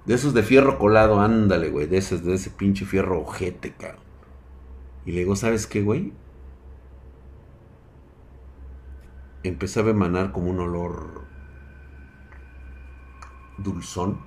De 0.06 0.14
esos 0.14 0.34
de 0.34 0.44
fierro 0.44 0.78
colado, 0.78 1.20
ándale, 1.20 1.70
güey. 1.70 1.88
De 1.88 1.98
ese, 1.98 2.18
de 2.18 2.34
ese 2.36 2.50
pinche 2.50 2.86
fierro 2.86 3.22
ojete, 3.22 3.74
cabrón. 3.74 4.04
Y 5.06 5.12
le 5.12 5.20
digo, 5.20 5.36
¿sabes 5.36 5.68
qué, 5.68 5.82
güey? 5.82 6.14
Empezaba 9.48 9.90
a 9.90 9.92
emanar 9.92 10.32
como 10.32 10.50
un 10.50 10.60
olor 10.60 11.26
dulzón. 13.58 14.20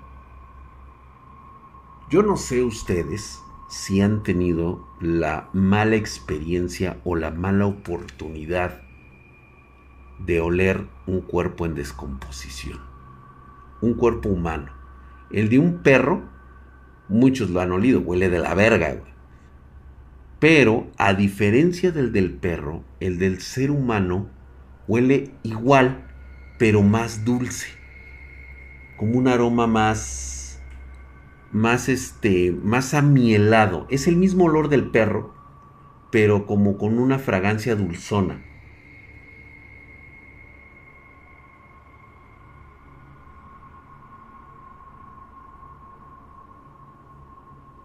Yo 2.11 2.23
no 2.23 2.37
sé 2.37 2.63
ustedes 2.63 3.43
si 3.69 4.01
han 4.01 4.23
tenido 4.23 4.87
la 5.01 5.49
mala 5.53 5.97
experiencia 5.97 6.99
o 7.05 7.17
la 7.17 7.31
mala 7.31 7.67
oportunidad 7.67 8.81
de 10.19 10.41
oler 10.41 10.87
un 11.07 11.21
cuerpo 11.21 11.67
en 11.67 11.75
descomposición. 11.75 12.81
Un 13.81 13.95
cuerpo 13.95 14.31
humano. 14.31 14.73
El 15.31 15.51
de 15.51 15.59
un 15.59 15.83
perro, 15.83 16.23
muchos 17.09 17.51
lo 17.51 17.61
han 17.61 17.73
olido, 17.73 18.01
huele 18.01 18.31
de 18.31 18.39
la 18.39 18.55
verga, 18.55 19.03
Pero, 20.41 20.87
a 20.97 21.13
diferencia 21.15 21.93
del 21.93 22.13
del 22.13 22.33
perro, 22.33 22.85
el 23.01 23.19
del 23.19 23.41
ser 23.41 23.71
humano 23.71 24.29
huele 24.89 25.31
igual, 25.45 26.05
pero 26.59 26.83
más 26.83 27.25
dulce. 27.25 27.69
Como 28.97 29.19
un 29.19 29.29
aroma 29.29 29.69
más 29.69 30.61
más 31.53 31.89
este 31.89 32.51
más 32.51 32.95
amielado. 32.95 33.87
Es 33.91 34.09
el 34.09 34.17
mismo 34.17 34.47
olor 34.47 34.69
del 34.69 34.91
perro, 34.91 35.35
pero 36.11 36.47
como 36.47 36.79
con 36.79 36.99
una 36.99 37.19
fragancia 37.19 37.77
dulzona. 37.77 38.45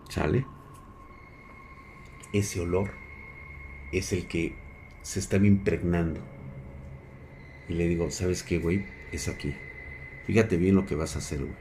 ¿Sale? 0.09 0.45
Ese 2.33 2.59
olor 2.61 2.91
es 3.91 4.13
el 4.13 4.27
que 4.27 4.55
se 5.01 5.19
estaba 5.19 5.45
impregnando 5.47 6.21
y 7.73 7.75
le 7.75 7.87
digo, 7.87 8.11
¿sabes 8.11 8.43
qué, 8.43 8.59
güey? 8.59 8.85
Es 9.11 9.27
aquí. 9.27 9.55
Fíjate 10.25 10.57
bien 10.57 10.75
lo 10.75 10.85
que 10.85 10.93
vas 10.93 11.15
a 11.15 11.19
hacer, 11.19 11.39
güey. 11.39 11.55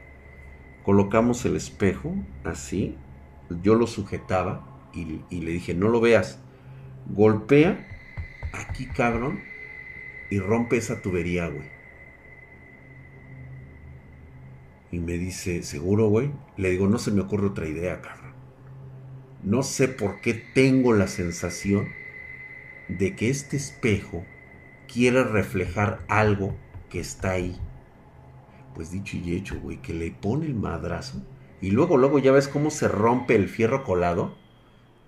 Colocamos 0.82 1.42
el 1.46 1.56
espejo 1.56 2.14
así. 2.44 2.98
Yo 3.62 3.76
lo 3.76 3.86
sujetaba 3.86 4.90
y, 4.92 5.40
le 5.40 5.52
dije, 5.52 5.72
no 5.72 5.88
lo 5.88 6.02
veas. 6.02 6.38
Golpea 7.06 7.88
aquí, 8.52 8.84
cabrón, 8.88 9.40
y 10.28 10.38
rompe 10.38 10.76
esa 10.76 11.00
tubería, 11.00 11.48
güey. 11.48 11.70
Y 14.90 14.98
me 14.98 15.14
dice, 15.14 15.62
¿seguro, 15.62 16.08
güey? 16.08 16.30
Le 16.58 16.68
digo, 16.68 16.88
no 16.88 16.98
se 16.98 17.10
me 17.10 17.22
ocurre 17.22 17.46
otra 17.46 17.66
idea, 17.66 18.02
cabrón. 18.02 18.34
No 19.42 19.62
sé 19.62 19.88
por 19.88 20.20
qué 20.20 20.34
tengo 20.34 20.92
la 20.92 21.08
sensación 21.08 21.88
de 22.88 23.16
que 23.16 23.30
este 23.30 23.56
espejo 23.56 24.26
quiere 24.92 25.24
reflejar 25.24 26.04
algo 26.08 26.54
que 26.90 27.00
está 27.00 27.32
ahí. 27.32 27.58
Pues 28.74 28.90
dicho 28.90 29.16
y 29.16 29.34
hecho, 29.34 29.58
güey, 29.60 29.80
que 29.80 29.94
le 29.94 30.10
pone 30.10 30.46
el 30.46 30.54
madrazo 30.54 31.22
y 31.62 31.70
luego, 31.70 31.96
luego 31.96 32.18
ya 32.18 32.32
ves 32.32 32.48
cómo 32.48 32.70
se 32.70 32.88
rompe 32.88 33.36
el 33.36 33.48
fierro 33.48 33.84
colado. 33.84 34.34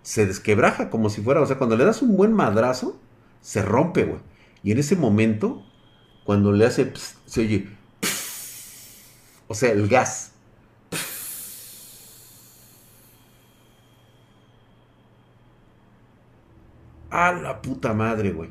Se 0.03 0.25
desquebraja 0.25 0.89
como 0.89 1.11
si 1.11 1.21
fuera, 1.21 1.41
o 1.41 1.47
sea, 1.47 1.59
cuando 1.59 1.77
le 1.77 1.85
das 1.85 2.01
un 2.01 2.17
buen 2.17 2.33
madrazo, 2.33 2.99
se 3.41 3.61
rompe, 3.63 4.05
güey. 4.05 4.21
Y 4.63 4.71
en 4.71 4.79
ese 4.79 4.95
momento, 4.97 5.63
cuando 6.25 6.53
le 6.53 6.65
hace, 6.65 6.93
se 7.27 7.41
oye, 7.41 7.69
o 9.49 9.55
sea, 9.55 9.73
el 9.73 9.89
gas. 9.89 10.33
A 17.11 17.33
la 17.33 17.61
puta 17.63 17.95
madre, 17.95 18.31
güey. 18.33 18.51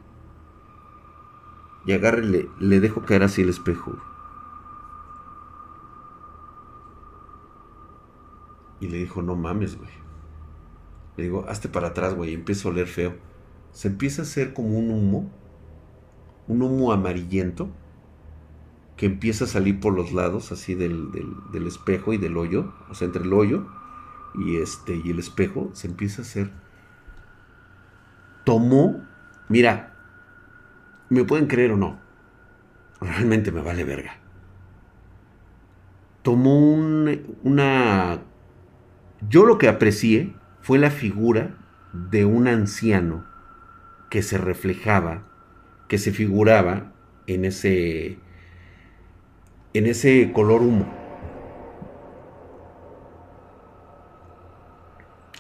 Y 1.86 1.92
agarre 1.92 2.26
y 2.26 2.50
le, 2.60 2.80
dejo 2.80 3.02
caer 3.02 3.24
así 3.24 3.42
el 3.42 3.50
espejo. 3.50 3.98
Y 8.80 8.88
le 8.88 8.98
dijo, 8.98 9.22
no 9.22 9.36
mames, 9.36 9.78
güey. 9.78 9.90
Le 11.18 11.24
digo, 11.24 11.46
hazte 11.48 11.70
para 11.70 11.90
atrás, 11.90 12.16
güey. 12.16 12.32
Y 12.32 12.34
empiezo 12.34 12.68
a 12.68 12.72
oler 12.72 12.88
feo. 12.88 13.16
se 13.72 13.88
empieza 13.90 14.22
a 14.22 14.26
hacer 14.26 14.54
como 14.54 14.78
un 14.78 14.92
humo, 14.92 15.32
un 16.48 16.62
humo 16.62 16.92
amarillento, 16.92 17.70
que 18.98 19.06
empieza 19.08 19.46
a 19.46 19.48
salir 19.48 19.80
por 19.80 19.94
los 19.94 20.14
lados, 20.14 20.52
así 20.52 20.76
del, 20.76 21.12
del, 21.52 21.68
espejo 21.68 22.14
y 22.14 22.18
del 22.18 22.38
hoyo, 22.38 22.74
o 22.90 22.94
sea, 22.94 23.08
entre 23.08 23.24
el 23.24 23.34
hoyo 23.34 23.66
y, 24.36 24.58
este, 24.58 25.02
y 25.04 25.10
el 25.10 25.20
espejo, 25.20 25.72
se 25.74 25.88
empieza 25.88 26.22
a 26.22 26.26
hacer. 26.26 26.52
Tomó, 28.46 29.02
mira, 29.50 29.93
me 31.14 31.24
pueden 31.24 31.48
creer 31.48 31.72
o 31.72 31.78
no, 31.78 32.00
realmente 33.02 33.52
me 33.52 33.62
vale 33.62 33.84
verga. 33.84 34.18
Tomó 36.22 36.74
una... 37.44 38.20
Yo 39.30 39.46
lo 39.46 39.58
que 39.58 39.68
aprecié 39.68 40.34
fue 40.62 40.78
la 40.78 40.90
figura 40.90 41.58
de 41.94 42.26
un 42.26 42.48
anciano 42.48 43.26
que 44.10 44.22
se 44.22 44.38
reflejaba, 44.38 45.24
que 45.88 45.98
se 45.98 46.12
figuraba 46.12 46.92
en 47.28 47.46
ese 47.46 48.20
en 49.74 49.88
ese 49.88 50.32
color 50.34 50.62
humo. 50.62 50.88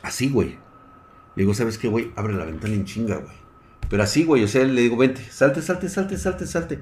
Así, 0.02 0.30
güey. 0.30 0.58
Le 1.36 1.44
digo, 1.44 1.54
¿sabes 1.54 1.78
qué, 1.78 1.88
güey? 1.88 2.12
Abre 2.16 2.34
la 2.34 2.46
ventana 2.46 2.74
en 2.74 2.86
chinga, 2.86 3.18
güey. 3.18 3.43
Pero 3.94 4.02
así, 4.02 4.24
güey, 4.24 4.44
o 4.44 4.48
sea, 4.48 4.66
le 4.66 4.82
digo, 4.82 4.98
vente, 4.98 5.22
salte, 5.30 5.62
salte, 5.62 5.88
salte, 5.88 6.18
salte, 6.18 6.48
salte. 6.48 6.80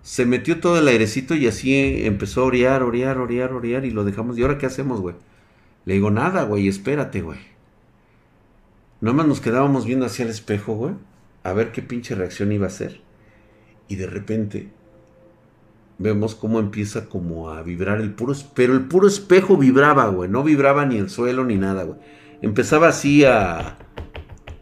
Se 0.00 0.24
metió 0.24 0.58
todo 0.60 0.78
el 0.78 0.88
airecito 0.88 1.34
y 1.34 1.46
así 1.46 2.06
empezó 2.06 2.40
a 2.40 2.44
orear, 2.46 2.82
orear, 2.82 3.18
orear, 3.18 3.52
orear 3.52 3.84
y 3.84 3.90
lo 3.90 4.04
dejamos. 4.04 4.38
¿Y 4.38 4.42
ahora 4.42 4.56
qué 4.56 4.64
hacemos, 4.64 5.02
güey? 5.02 5.16
Le 5.84 5.94
digo, 5.94 6.10
nada, 6.10 6.44
güey, 6.44 6.66
espérate, 6.66 7.20
güey. 7.20 7.40
Nomás 9.02 9.26
nos 9.26 9.42
quedábamos 9.42 9.84
viendo 9.84 10.06
hacia 10.06 10.24
el 10.24 10.30
espejo, 10.30 10.74
güey 10.74 10.94
a 11.42 11.52
ver 11.52 11.72
qué 11.72 11.82
pinche 11.82 12.14
reacción 12.14 12.52
iba 12.52 12.66
a 12.66 12.68
hacer. 12.68 13.00
Y 13.88 13.96
de 13.96 14.06
repente 14.06 14.68
vemos 15.98 16.34
cómo 16.34 16.60
empieza 16.60 17.08
como 17.08 17.50
a 17.50 17.62
vibrar 17.62 18.00
el 18.00 18.12
puro, 18.12 18.34
pero 18.54 18.74
el 18.74 18.86
puro 18.86 19.06
espejo 19.06 19.56
vibraba, 19.56 20.08
güey, 20.08 20.30
no 20.30 20.42
vibraba 20.42 20.86
ni 20.86 20.96
el 20.96 21.10
suelo 21.10 21.44
ni 21.44 21.56
nada, 21.56 21.84
güey. 21.84 21.98
Empezaba 22.42 22.88
así 22.88 23.24
a, 23.24 23.78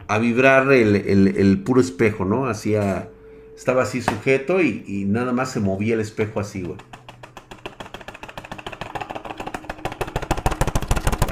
a 0.09 0.19
vibrar 0.19 0.73
el, 0.73 1.63
puro 1.65 1.81
espejo, 1.83 2.25
¿no? 2.25 2.49
Hacía, 2.49 3.11
estaba 3.55 3.83
así 3.83 4.01
sujeto 4.01 4.63
y, 4.63 5.05
nada 5.07 5.33
más 5.33 5.53
se 5.53 5.61
movía 5.61 5.95
el 5.95 6.01
espejo 6.01 6.41
así, 6.41 6.63
güey. 6.63 6.79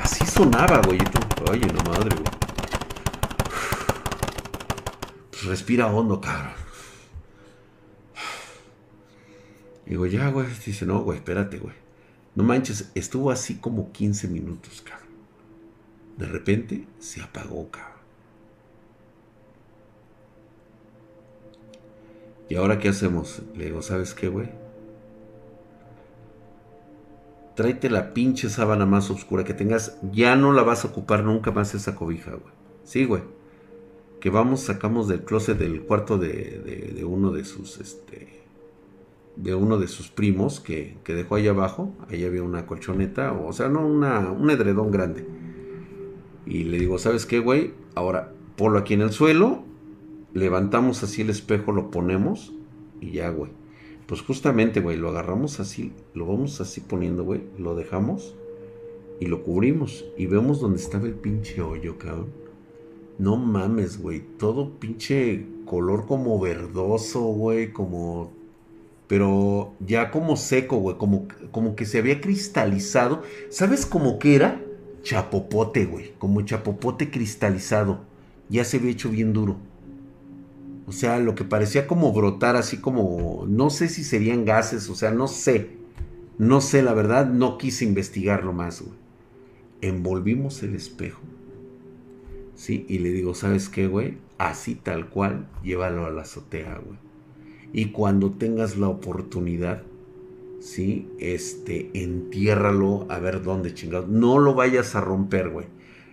Así 0.02 0.26
sonaba, 0.26 0.82
güey. 0.82 0.98
Oye, 1.50 1.66
no 1.66 1.90
madre, 1.90 2.14
güey. 2.14 2.36
respira 5.46 5.86
hondo, 5.86 6.20
cabrón. 6.20 6.52
Digo, 9.86 10.04
ya, 10.06 10.28
güey. 10.28 10.48
Dice, 10.66 10.84
no, 10.84 11.00
güey, 11.00 11.18
espérate, 11.18 11.58
güey. 11.58 11.74
No 12.34 12.42
manches, 12.42 12.90
estuvo 12.94 13.30
así 13.30 13.54
como 13.54 13.92
15 13.92 14.28
minutos, 14.28 14.82
cabrón. 14.82 15.06
De 16.18 16.26
repente 16.26 16.86
se 16.98 17.22
apagó, 17.22 17.70
cabrón. 17.70 17.95
¿Y 22.48 22.54
ahora 22.54 22.78
qué 22.78 22.88
hacemos? 22.88 23.42
Le 23.54 23.66
digo, 23.66 23.82
¿sabes 23.82 24.14
qué, 24.14 24.28
güey? 24.28 24.48
Tráete 27.54 27.90
la 27.90 28.12
pinche 28.12 28.50
sábana 28.50 28.86
más 28.86 29.10
oscura 29.10 29.44
que 29.44 29.54
tengas. 29.54 29.98
Ya 30.12 30.36
no 30.36 30.52
la 30.52 30.62
vas 30.62 30.84
a 30.84 30.88
ocupar 30.88 31.24
nunca 31.24 31.50
más 31.50 31.74
esa 31.74 31.94
cobija, 31.94 32.32
güey. 32.32 32.54
Sí, 32.84 33.04
güey 33.04 33.22
que 34.20 34.30
vamos, 34.30 34.60
sacamos 34.60 35.08
del 35.08 35.22
closet 35.22 35.58
del 35.58 35.82
cuarto 35.82 36.18
de, 36.18 37.04
uno 37.06 37.30
de 37.30 37.44
sus, 37.44 37.78
este, 37.78 38.28
de 39.36 39.54
uno 39.54 39.78
de 39.78 39.88
sus 39.88 40.08
primos 40.08 40.60
que, 40.60 40.96
dejó 41.06 41.36
ahí 41.36 41.48
abajo. 41.48 41.94
Ahí 42.08 42.24
había 42.24 42.42
una 42.42 42.66
colchoneta, 42.66 43.32
o 43.32 43.52
sea, 43.52 43.68
no, 43.68 43.86
una, 43.86 44.32
un 44.32 44.50
edredón 44.50 44.90
grande. 44.90 45.26
Y 46.46 46.64
le 46.64 46.78
digo, 46.78 46.98
¿sabes 46.98 47.26
qué, 47.26 47.38
güey? 47.38 47.74
Ahora, 47.94 48.32
ponlo 48.56 48.78
aquí 48.78 48.94
en 48.94 49.02
el 49.02 49.12
suelo, 49.12 49.64
levantamos 50.36 51.02
así 51.02 51.22
el 51.22 51.30
espejo, 51.30 51.72
lo 51.72 51.90
ponemos 51.90 52.52
y 53.00 53.12
ya, 53.12 53.30
güey. 53.30 53.50
Pues 54.06 54.20
justamente, 54.22 54.80
güey, 54.80 54.96
lo 54.96 55.08
agarramos 55.08 55.58
así, 55.58 55.92
lo 56.14 56.26
vamos 56.26 56.60
así 56.60 56.80
poniendo, 56.80 57.24
güey, 57.24 57.42
lo 57.58 57.74
dejamos 57.74 58.36
y 59.18 59.26
lo 59.26 59.42
cubrimos 59.42 60.04
y 60.16 60.26
vemos 60.26 60.60
donde 60.60 60.78
estaba 60.78 61.06
el 61.06 61.14
pinche 61.14 61.60
hoyo, 61.60 61.98
cabrón 61.98 62.46
no 63.18 63.36
mames, 63.36 64.00
güey. 64.00 64.20
Todo 64.38 64.78
pinche 64.78 65.46
color 65.64 66.06
como 66.06 66.38
verdoso, 66.38 67.20
güey. 67.22 67.72
Como. 67.72 68.32
Pero 69.06 69.72
ya 69.80 70.10
como 70.10 70.36
seco, 70.36 70.76
güey. 70.78 70.96
Como, 70.98 71.28
como 71.50 71.76
que 71.76 71.86
se 71.86 71.98
había 71.98 72.20
cristalizado. 72.20 73.22
¿Sabes 73.50 73.86
cómo 73.86 74.18
que 74.18 74.34
era? 74.36 74.62
Chapopote, 75.02 75.86
güey. 75.86 76.12
Como 76.18 76.42
chapopote 76.42 77.10
cristalizado. 77.10 78.00
Ya 78.48 78.64
se 78.64 78.78
había 78.78 78.90
hecho 78.90 79.10
bien 79.10 79.32
duro. 79.32 79.56
O 80.86 80.92
sea, 80.92 81.18
lo 81.18 81.34
que 81.34 81.44
parecía 81.44 81.86
como 81.86 82.12
brotar 82.12 82.56
así 82.56 82.78
como... 82.78 83.44
No 83.48 83.70
sé 83.70 83.88
si 83.88 84.04
serían 84.04 84.44
gases, 84.44 84.88
o 84.88 84.94
sea, 84.94 85.10
no 85.10 85.26
sé. 85.26 85.70
No 86.38 86.60
sé, 86.60 86.82
la 86.82 86.94
verdad, 86.94 87.26
no 87.26 87.58
quise 87.58 87.84
investigarlo 87.84 88.52
más, 88.52 88.82
güey. 88.82 88.96
Envolvimos 89.80 90.62
el 90.62 90.74
espejo 90.74 91.20
¿sí? 92.56 92.84
Y 92.88 92.98
le 92.98 93.10
digo, 93.10 93.34
¿sabes 93.34 93.68
qué, 93.68 93.86
güey? 93.86 94.18
Así 94.38 94.74
tal 94.74 95.08
cual, 95.08 95.46
llévalo 95.62 96.06
a 96.06 96.10
la 96.10 96.22
azotea, 96.22 96.80
güey. 96.84 96.98
Y 97.72 97.86
cuando 97.86 98.32
tengas 98.32 98.76
la 98.76 98.88
oportunidad, 98.88 99.82
¿sí? 100.60 101.08
Este, 101.20 101.90
entiérralo 101.94 103.06
a 103.10 103.18
ver 103.18 103.42
dónde 103.42 103.74
chingados. 103.74 104.08
No 104.08 104.38
lo 104.38 104.54
vayas 104.54 104.94
a 104.96 105.00
romper, 105.00 105.50
güey. 105.50 105.66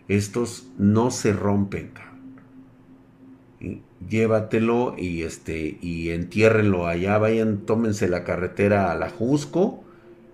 Estos 0.08 0.70
no 0.78 1.10
se 1.10 1.34
rompen, 1.34 1.92
cabrón. 1.94 2.13
Llévatelo 4.10 4.96
y 4.98 5.24
este, 5.24 5.78
y 5.82 6.10
entiérrenlo 6.10 6.88
allá. 6.88 7.18
Vayan, 7.18 7.66
tómense 7.66 8.10
la 8.10 8.24
carretera 8.24 8.92
a 8.92 8.96
la 8.96 9.10
Jusco. 9.10 9.84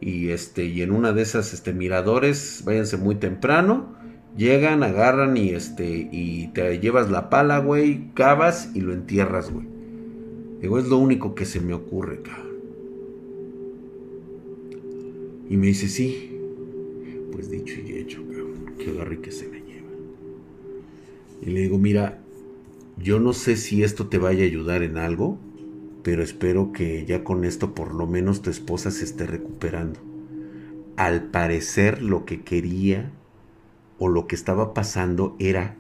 Y 0.02 0.30
este, 0.30 0.66
y 0.66 0.82
en 0.82 0.92
una 0.92 1.12
de 1.14 1.22
esas 1.22 1.54
este, 1.54 1.74
miradores, 1.74 2.64
váyanse 2.66 2.98
muy 2.98 3.16
temprano 3.16 4.00
Llegan, 4.38 4.84
agarran 4.84 5.36
y 5.38 5.50
este 5.50 6.08
y 6.12 6.48
te 6.54 6.80
llevas 6.80 7.10
la 7.10 7.30
pala, 7.30 7.60
güey, 7.60 8.14
cavas 8.14 8.70
y 8.76 8.82
lo 8.82 8.94
entierras, 8.94 9.52
güey. 9.52 9.66
Digo, 10.62 10.78
es 10.78 10.88
lo 10.88 10.98
único 10.98 11.36
que 11.36 11.46
se 11.46 11.60
me 11.60 11.74
ocurre, 11.74 12.22
cabrón. 12.22 12.48
Y 15.50 15.58
me 15.58 15.68
dice, 15.68 15.88
sí. 15.88 16.32
Pues 17.32 17.50
dicho 17.50 17.76
y 17.86 17.94
hecho, 17.94 18.22
cabrón. 18.28 18.76
Que 18.78 18.92
agarre 18.92 19.20
que 19.20 19.32
se 19.32 19.48
me 19.48 19.60
lleva. 19.60 19.90
Y 21.42 21.50
le 21.50 21.62
digo, 21.62 21.80
mira, 21.80 22.22
yo 23.02 23.20
no 23.20 23.34
sé 23.34 23.56
si 23.56 23.84
esto 23.84 24.08
te 24.08 24.18
vaya 24.18 24.44
a 24.44 24.48
ayudar 24.48 24.84
en 24.84 24.98
algo, 24.98 25.38
pero 26.04 26.22
espero 26.22 26.72
que 26.74 27.06
ya 27.06 27.24
con 27.24 27.46
esto 27.46 27.74
por 27.74 27.94
lo 27.94 28.08
menos 28.08 28.42
tu 28.42 28.50
esposa 28.50 28.92
se 28.92 29.06
esté 29.06 29.26
recuperando. 29.26 30.00
Al 30.98 31.24
parecer 31.24 32.02
lo 32.02 32.26
que 32.26 32.42
quería 32.42 33.12
o 34.00 34.10
lo 34.10 34.28
que 34.28 34.36
estaba 34.36 34.74
pasando 34.74 35.36
era 35.40 35.76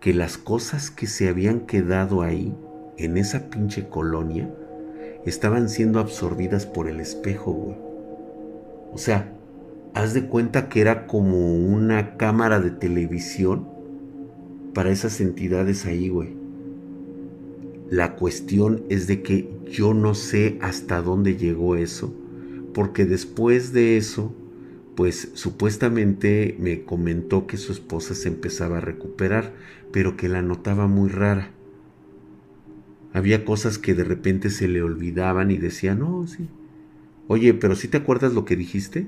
que 0.00 0.12
las 0.12 0.38
cosas 0.38 0.90
que 0.90 1.06
se 1.06 1.28
habían 1.28 1.60
quedado 1.60 2.22
ahí, 2.22 2.54
en 2.96 3.16
esa 3.16 3.48
pinche 3.48 3.88
colonia, 3.88 4.52
estaban 5.24 5.68
siendo 5.68 6.00
absorbidas 6.00 6.66
por 6.66 6.88
el 6.88 7.00
espejo, 7.00 7.52
güey. 7.52 7.76
O 8.92 8.98
sea, 8.98 9.32
haz 9.94 10.14
de 10.14 10.26
cuenta 10.26 10.68
que 10.68 10.80
era 10.80 11.06
como 11.06 11.54
una 11.54 12.16
cámara 12.16 12.60
de 12.60 12.70
televisión 12.70 13.68
para 14.74 14.90
esas 14.90 15.20
entidades 15.20 15.86
ahí, 15.86 16.08
güey. 16.08 16.45
La 17.90 18.16
cuestión 18.16 18.82
es 18.88 19.06
de 19.06 19.22
que 19.22 19.48
yo 19.70 19.94
no 19.94 20.14
sé 20.14 20.58
hasta 20.60 21.02
dónde 21.02 21.36
llegó 21.36 21.76
eso, 21.76 22.12
porque 22.74 23.04
después 23.04 23.72
de 23.72 23.96
eso, 23.96 24.34
pues 24.96 25.30
supuestamente 25.34 26.56
me 26.58 26.82
comentó 26.82 27.46
que 27.46 27.56
su 27.56 27.70
esposa 27.70 28.14
se 28.14 28.28
empezaba 28.28 28.78
a 28.78 28.80
recuperar, 28.80 29.54
pero 29.92 30.16
que 30.16 30.28
la 30.28 30.42
notaba 30.42 30.88
muy 30.88 31.08
rara. 31.08 31.52
Había 33.12 33.44
cosas 33.44 33.78
que 33.78 33.94
de 33.94 34.04
repente 34.04 34.50
se 34.50 34.66
le 34.66 34.82
olvidaban 34.82 35.52
y 35.52 35.56
decía, 35.56 35.94
no, 35.94 36.26
sí. 36.26 36.48
Oye, 37.28 37.54
pero 37.54 37.76
¿sí 37.76 37.88
te 37.88 37.98
acuerdas 37.98 38.34
lo 38.34 38.44
que 38.44 38.56
dijiste? 38.56 39.06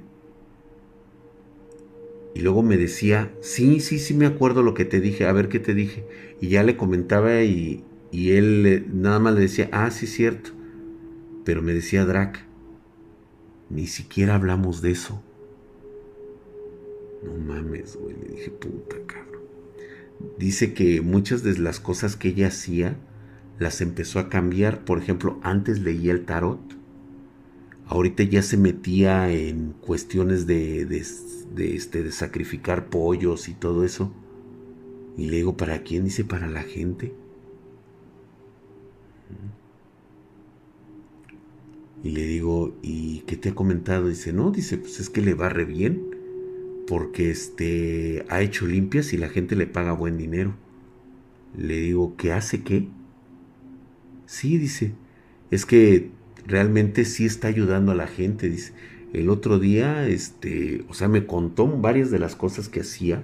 Y 2.34 2.40
luego 2.40 2.62
me 2.62 2.76
decía, 2.76 3.32
sí, 3.40 3.80
sí, 3.80 3.98
sí 3.98 4.14
me 4.14 4.26
acuerdo 4.26 4.62
lo 4.62 4.74
que 4.74 4.84
te 4.84 5.00
dije, 5.00 5.26
a 5.26 5.32
ver 5.32 5.48
qué 5.48 5.58
te 5.58 5.74
dije. 5.74 6.04
Y 6.40 6.48
ya 6.48 6.62
le 6.62 6.76
comentaba 6.76 7.42
y, 7.42 7.82
y 8.10 8.30
él 8.30 8.86
nada 8.92 9.18
más 9.18 9.34
le 9.34 9.42
decía, 9.42 9.68
ah, 9.72 9.90
sí, 9.90 10.06
cierto. 10.06 10.50
Pero 11.44 11.62
me 11.62 11.74
decía 11.74 12.04
Drac, 12.04 12.44
ni 13.70 13.86
siquiera 13.86 14.34
hablamos 14.34 14.80
de 14.82 14.92
eso. 14.92 15.22
No 17.22 17.34
mames, 17.34 17.96
güey. 17.96 18.16
Le 18.16 18.36
dije, 18.36 18.50
puta, 18.50 18.96
cabrón. 19.06 19.42
dice 20.38 20.72
que 20.72 21.00
muchas 21.00 21.42
de 21.42 21.58
las 21.58 21.80
cosas 21.80 22.16
que 22.16 22.28
ella 22.28 22.48
hacía 22.48 22.96
las 23.58 23.80
empezó 23.80 24.18
a 24.18 24.28
cambiar. 24.28 24.84
Por 24.84 24.98
ejemplo, 24.98 25.38
antes 25.42 25.80
leía 25.80 26.12
el 26.12 26.24
tarot. 26.24 26.60
Ahorita 27.86 28.22
ya 28.22 28.42
se 28.42 28.56
metía 28.56 29.30
en 29.30 29.72
cuestiones 29.72 30.46
de, 30.46 30.84
de, 30.84 31.74
este, 31.74 32.02
de 32.02 32.12
sacrificar 32.12 32.88
pollos 32.88 33.48
y 33.48 33.54
todo 33.54 33.84
eso. 33.84 34.12
Y 35.16 35.28
le 35.30 35.38
digo, 35.38 35.56
¿para 35.56 35.82
quién? 35.82 36.04
Dice, 36.04 36.24
para 36.24 36.46
la 36.48 36.62
gente. 36.62 37.14
Y 42.02 42.10
le 42.10 42.22
digo, 42.26 42.76
¿y 42.82 43.20
qué 43.26 43.36
te 43.36 43.50
ha 43.50 43.54
comentado? 43.54 44.08
Dice, 44.08 44.32
no, 44.32 44.50
dice, 44.50 44.78
pues 44.78 45.00
es 45.00 45.10
que 45.10 45.20
le 45.20 45.34
va 45.34 45.48
re 45.48 45.64
bien. 45.64 46.06
Porque 46.86 47.30
este 47.30 48.24
ha 48.28 48.40
hecho 48.40 48.66
limpias 48.66 49.12
y 49.12 49.18
la 49.18 49.28
gente 49.28 49.56
le 49.56 49.66
paga 49.66 49.92
buen 49.92 50.16
dinero. 50.16 50.54
Le 51.56 51.76
digo, 51.80 52.16
¿qué 52.16 52.32
hace 52.32 52.62
qué? 52.62 52.88
Sí, 54.26 54.58
dice, 54.58 54.92
es 55.50 55.66
que 55.66 56.10
realmente 56.46 57.04
sí 57.04 57.26
está 57.26 57.48
ayudando 57.48 57.92
a 57.92 57.96
la 57.96 58.06
gente, 58.06 58.48
dice. 58.48 58.72
El 59.12 59.28
otro 59.30 59.58
día, 59.58 60.06
este, 60.06 60.84
o 60.88 60.94
sea, 60.94 61.08
me 61.08 61.26
contó 61.26 61.66
varias 61.66 62.10
de 62.10 62.18
las 62.18 62.36
cosas 62.36 62.68
que 62.68 62.80
hacía. 62.80 63.22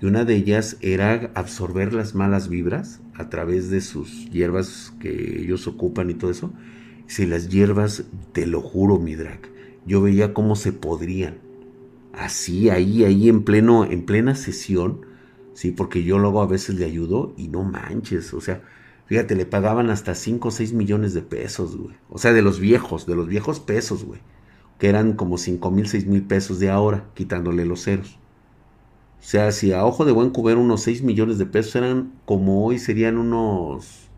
Y 0.00 0.06
una 0.06 0.24
de 0.24 0.36
ellas 0.36 0.76
era 0.80 1.30
absorber 1.34 1.92
las 1.92 2.14
malas 2.14 2.48
vibras 2.48 3.01
a 3.14 3.28
través 3.28 3.70
de 3.70 3.80
sus 3.80 4.30
hierbas 4.30 4.92
que 5.00 5.42
ellos 5.42 5.66
ocupan 5.66 6.10
y 6.10 6.14
todo 6.14 6.30
eso. 6.30 6.52
Si 7.06 7.26
las 7.26 7.48
hierbas, 7.48 8.04
te 8.32 8.46
lo 8.46 8.60
juro, 8.60 8.98
mi 8.98 9.14
drag, 9.14 9.40
yo 9.86 10.00
veía 10.00 10.32
cómo 10.34 10.56
se 10.56 10.72
podrían. 10.72 11.38
Así, 12.12 12.70
ahí, 12.70 13.04
ahí, 13.04 13.28
en 13.28 13.42
pleno, 13.42 13.84
en 13.84 14.04
plena 14.04 14.34
sesión. 14.34 15.06
Sí, 15.54 15.70
porque 15.70 16.02
yo 16.02 16.18
luego 16.18 16.42
a 16.42 16.46
veces 16.46 16.76
le 16.76 16.84
ayudo 16.84 17.34
y 17.36 17.48
no 17.48 17.62
manches, 17.62 18.32
o 18.32 18.40
sea, 18.40 18.62
Fíjate, 19.12 19.34
le 19.34 19.44
pagaban 19.44 19.90
hasta 19.90 20.14
5 20.14 20.48
o 20.48 20.50
6 20.50 20.72
millones 20.72 21.12
de 21.12 21.20
pesos, 21.20 21.76
güey. 21.76 21.94
O 22.08 22.16
sea, 22.16 22.32
de 22.32 22.40
los 22.40 22.60
viejos, 22.60 23.04
de 23.06 23.14
los 23.14 23.28
viejos 23.28 23.60
pesos, 23.60 24.04
güey. 24.04 24.20
Que 24.78 24.88
eran 24.88 25.12
como 25.12 25.36
5 25.36 25.70
mil, 25.70 25.86
6 25.86 26.06
mil 26.06 26.22
pesos 26.22 26.58
de 26.60 26.70
ahora, 26.70 27.10
quitándole 27.12 27.66
los 27.66 27.84
ceros. 27.84 28.18
O 29.22 29.24
sea, 29.24 29.52
si 29.52 29.72
a 29.72 29.84
ojo 29.84 30.04
de 30.04 30.10
buen 30.10 30.30
cubero 30.30 30.60
unos 30.60 30.82
6 30.82 31.04
millones 31.04 31.38
de 31.38 31.46
pesos 31.46 31.76
eran 31.76 32.12
como 32.24 32.66
hoy 32.66 32.80
serían 32.80 33.18
unos 33.18 34.10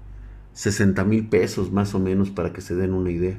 60 0.55 1.05
mil 1.05 1.29
pesos 1.29 1.71
más 1.71 1.95
o 1.95 1.99
menos 1.99 2.31
para 2.31 2.55
que 2.55 2.63
se 2.63 2.75
den 2.75 2.95
una 2.95 3.11
idea. 3.11 3.39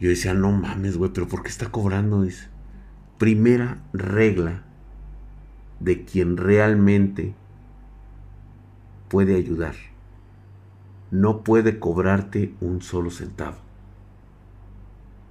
Yo 0.00 0.08
decía, 0.08 0.34
no 0.34 0.50
mames, 0.50 0.96
güey, 0.96 1.12
pero 1.12 1.28
¿por 1.28 1.44
qué 1.44 1.50
está 1.50 1.70
cobrando? 1.70 2.22
Dice, 2.22 2.48
primera 3.16 3.80
regla 3.92 4.64
de 5.78 6.04
quien 6.04 6.36
realmente 6.36 7.32
puede 9.08 9.36
ayudar. 9.36 9.76
No 11.12 11.44
puede 11.44 11.78
cobrarte 11.78 12.54
un 12.60 12.82
solo 12.82 13.10
centavo. 13.10 13.58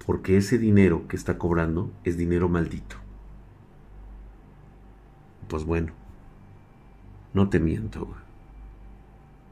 Porque 0.06 0.38
ese 0.38 0.58
dinero 0.58 1.10
que 1.10 1.18
está 1.18 1.38
cobrando 1.38 1.92
es 2.06 2.18
dinero 2.18 2.48
maldito. 2.48 3.09
Pues 5.50 5.66
bueno, 5.66 5.92
no 7.34 7.50
te 7.50 7.60
miento. 7.60 8.16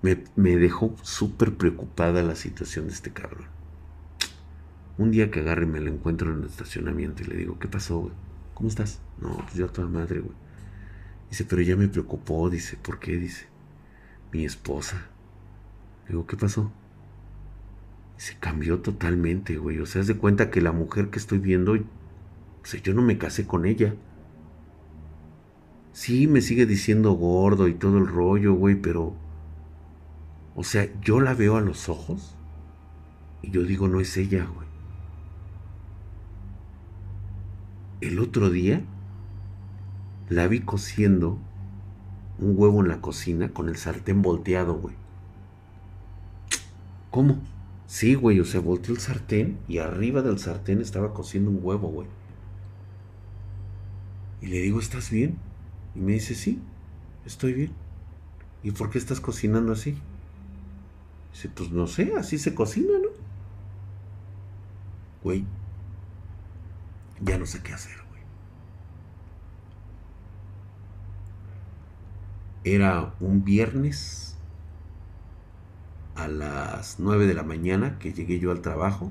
Me, 0.02 0.24
me 0.38 0.56
dejó 0.56 0.96
súper 1.02 1.56
preocupada 1.56 2.24
la 2.24 2.36
situación 2.36 2.88
de 2.88 2.94
este 2.94 3.12
cabrón. 3.12 3.48
Un 4.98 5.12
día 5.12 5.30
que 5.30 5.42
agarre 5.42 5.66
me 5.66 5.82
lo 5.82 5.92
encuentro 5.92 6.32
en 6.32 6.40
el 6.40 6.46
estacionamiento 6.46 7.24
y 7.24 7.26
le 7.26 7.36
digo, 7.36 7.60
¿qué 7.60 7.68
pasó, 7.68 8.00
güey? 8.00 8.14
¿Cómo 8.54 8.70
estás? 8.70 9.02
No, 9.20 9.36
pues 9.36 9.56
yo 9.56 9.66
a 9.66 9.74
toda 9.74 9.90
madre, 9.90 10.22
güey. 10.22 10.36
Dice, 11.30 11.44
pero 11.44 11.62
ya 11.62 11.76
me 11.76 11.90
preocupó, 11.90 12.50
dice, 12.50 12.78
¿por 12.78 13.00
qué? 13.00 13.18
Dice, 13.18 13.48
mi 14.32 14.46
esposa. 14.46 15.08
Digo, 16.08 16.26
¿qué 16.26 16.38
pasó? 16.38 16.72
se 18.18 18.36
cambió 18.40 18.80
totalmente, 18.80 19.58
güey. 19.58 19.80
O 19.80 19.86
sea, 19.86 20.02
haz 20.02 20.08
de 20.08 20.18
cuenta 20.18 20.50
que 20.50 20.62
la 20.62 20.72
mujer 20.72 21.10
que 21.10 21.20
estoy 21.20 21.38
viendo, 21.38 21.74
o 21.74 22.66
sea, 22.66 22.82
yo 22.82 22.94
no 22.94 23.02
me 23.02 23.18
casé 23.18 23.46
con 23.46 23.66
ella. 23.66 23.96
Sí, 25.98 26.28
me 26.28 26.42
sigue 26.42 26.68
diciendo 26.68 27.14
gordo 27.14 27.68
y 27.68 27.74
todo 27.74 27.98
el 27.98 28.06
rollo, 28.06 28.54
güey, 28.54 28.76
pero... 28.76 29.16
O 30.56 30.64
sea, 30.64 30.88
yo 31.02 31.22
la 31.22 31.34
veo 31.34 31.58
a 31.58 31.62
los 31.62 31.90
ojos 31.90 32.36
y 33.42 33.50
yo 33.50 33.64
digo, 33.64 33.88
no 33.88 34.00
es 34.00 34.16
ella, 34.16 34.46
güey. 34.46 34.68
El 38.00 38.20
otro 38.20 38.52
día 38.52 38.84
la 40.30 40.48
vi 40.48 40.60
cosiendo 40.60 41.40
un 42.38 42.54
huevo 42.56 42.82
en 42.82 42.90
la 42.90 43.02
cocina 43.02 43.50
con 43.50 43.68
el 43.68 43.76
sartén 43.76 44.22
volteado, 44.22 44.76
güey. 44.76 44.94
¿Cómo? 47.10 47.40
Sí, 47.88 48.14
güey, 48.14 48.40
o 48.40 48.46
sea, 48.46 48.60
volteó 48.60 48.94
el 48.94 49.02
sartén 49.02 49.58
y 49.68 49.80
arriba 49.80 50.22
del 50.22 50.38
sartén 50.38 50.80
estaba 50.80 51.16
cociendo 51.16 51.50
un 51.50 51.60
huevo, 51.60 51.88
güey. 51.88 52.08
Y 54.44 54.46
le 54.46 54.60
digo, 54.60 54.80
¿estás 54.80 55.10
bien? 55.10 55.47
Y 55.98 56.00
me 56.00 56.14
dice, 56.14 56.36
sí, 56.36 56.62
estoy 57.26 57.54
bien. 57.54 57.72
¿Y 58.62 58.72
por 58.72 58.92
qué 58.92 59.00
estás 59.00 59.20
cocinando 59.20 59.74
así? 59.74 59.98
Dice, 61.34 61.50
pues 61.50 61.72
no 61.72 61.88
sé, 61.88 62.14
así 62.16 62.38
se 62.38 62.54
cocina, 62.54 62.94
¿no? 63.02 63.10
Güey, 65.24 65.44
ya 67.22 67.40
no 67.40 67.48
sé 67.48 67.62
qué 67.64 67.74
hacer. 67.74 67.98
Era 72.64 73.14
un 73.22 73.46
viernes 73.46 74.36
a 76.16 76.28
las 76.28 77.00
9 77.00 77.26
de 77.26 77.34
la 77.34 77.44
mañana 77.44 77.98
que 77.98 78.12
llegué 78.12 78.40
yo 78.40 78.52
al 78.52 78.62
trabajo. 78.62 79.10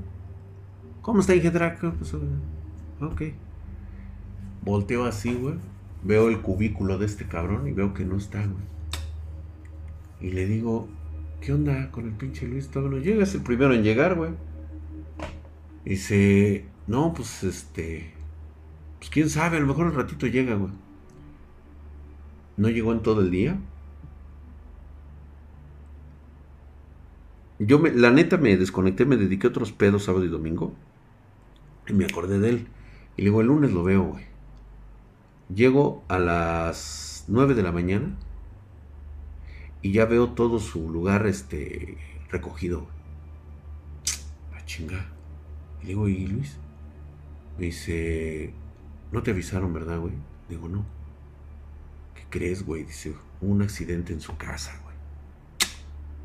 ¿Cómo 1.00 1.20
está, 1.20 1.34
hija 1.34 1.50
Pues, 1.78 2.14
ok. 3.00 3.22
Volteo 4.62 5.06
así, 5.06 5.34
güey. 5.34 5.54
Veo 6.02 6.28
el 6.28 6.40
cubículo 6.40 6.98
de 6.98 7.06
este 7.06 7.26
cabrón 7.26 7.66
y 7.66 7.72
veo 7.72 7.94
que 7.94 8.04
no 8.04 8.16
está, 8.16 8.40
güey. 8.40 8.64
Y 10.20 10.30
le 10.30 10.46
digo, 10.46 10.88
¿qué 11.40 11.52
onda 11.52 11.90
con 11.90 12.06
el 12.06 12.12
pinche 12.12 12.46
Luis? 12.46 12.68
Todo 12.68 12.88
no 12.88 12.98
llega, 12.98 13.22
es 13.22 13.34
el 13.34 13.42
primero 13.42 13.74
en 13.74 13.82
llegar, 13.82 14.14
güey. 14.14 14.32
Dice, 15.84 16.64
no, 16.86 17.12
pues 17.14 17.44
este. 17.44 18.12
Pues 18.98 19.10
quién 19.10 19.30
sabe, 19.30 19.56
a 19.56 19.60
lo 19.60 19.66
mejor 19.66 19.86
un 19.86 19.94
ratito 19.94 20.26
llega, 20.26 20.54
güey. 20.54 20.72
¿No 22.56 22.68
llegó 22.70 22.92
en 22.92 23.02
todo 23.02 23.20
el 23.20 23.30
día? 23.30 23.58
Yo, 27.58 27.78
me, 27.78 27.90
la 27.90 28.10
neta, 28.10 28.36
me 28.36 28.56
desconecté, 28.56 29.04
me 29.04 29.16
dediqué 29.16 29.46
a 29.46 29.50
otros 29.50 29.72
pedos 29.72 30.04
sábado 30.04 30.24
y 30.24 30.28
domingo. 30.28 30.74
Y 31.88 31.92
me 31.92 32.04
acordé 32.04 32.38
de 32.38 32.48
él. 32.50 32.66
Y 33.16 33.22
le 33.22 33.30
digo, 33.30 33.40
el 33.40 33.46
lunes 33.48 33.72
lo 33.72 33.82
veo, 33.82 34.04
güey. 34.04 34.24
Llego 35.54 36.04
a 36.08 36.18
las 36.18 37.24
9 37.28 37.54
de 37.54 37.62
la 37.62 37.72
mañana. 37.72 38.16
Y 39.82 39.92
ya 39.92 40.04
veo 40.04 40.30
todo 40.30 40.58
su 40.58 40.90
lugar 40.90 41.26
este, 41.26 41.96
recogido. 42.30 42.86
La 44.52 44.64
chinga. 44.64 45.06
Y 45.80 45.82
le 45.82 45.88
digo, 45.88 46.08
¿y 46.08 46.26
Luis? 46.26 46.56
Me 47.58 47.66
dice, 47.66 48.52
no 49.12 49.22
te 49.22 49.30
avisaron, 49.30 49.72
¿verdad, 49.72 49.98
güey? 49.98 50.14
Digo, 50.48 50.68
no 50.68 50.96
crees, 52.30 52.64
güey? 52.64 52.84
Dice, 52.84 53.14
un 53.40 53.62
accidente 53.62 54.12
en 54.12 54.20
su 54.20 54.36
casa, 54.36 54.78
güey. 54.82 54.94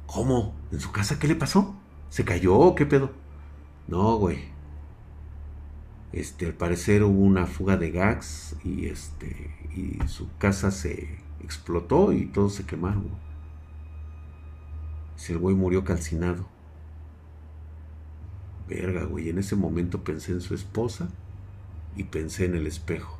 ¿Cómo? 0.05 0.53
¿En 0.71 0.79
su 0.79 0.91
casa 0.91 1.19
qué 1.19 1.27
le 1.27 1.35
pasó? 1.35 1.75
¿Se 2.09 2.25
cayó 2.25 2.75
qué 2.75 2.85
pedo? 2.85 3.11
No, 3.87 4.17
güey. 4.17 4.39
Este, 6.13 6.45
al 6.45 6.53
parecer 6.53 7.03
hubo 7.03 7.21
una 7.21 7.45
fuga 7.45 7.77
de 7.77 7.91
gas 7.91 8.55
y 8.65 8.87
este, 8.87 9.55
y 9.73 9.97
su 10.07 10.29
casa 10.37 10.71
se 10.71 11.07
explotó 11.41 12.11
y 12.11 12.25
todos 12.25 12.55
se 12.55 12.65
quemaron. 12.65 13.09
Si 15.15 15.33
el 15.33 15.39
güey 15.39 15.55
murió 15.55 15.83
calcinado. 15.83 16.47
Verga, 18.67 19.03
güey. 19.03 19.29
En 19.29 19.37
ese 19.37 19.55
momento 19.55 20.03
pensé 20.03 20.31
en 20.31 20.41
su 20.41 20.55
esposa 20.55 21.09
y 21.95 22.05
pensé 22.05 22.45
en 22.45 22.55
el 22.55 22.67
espejo. 22.67 23.17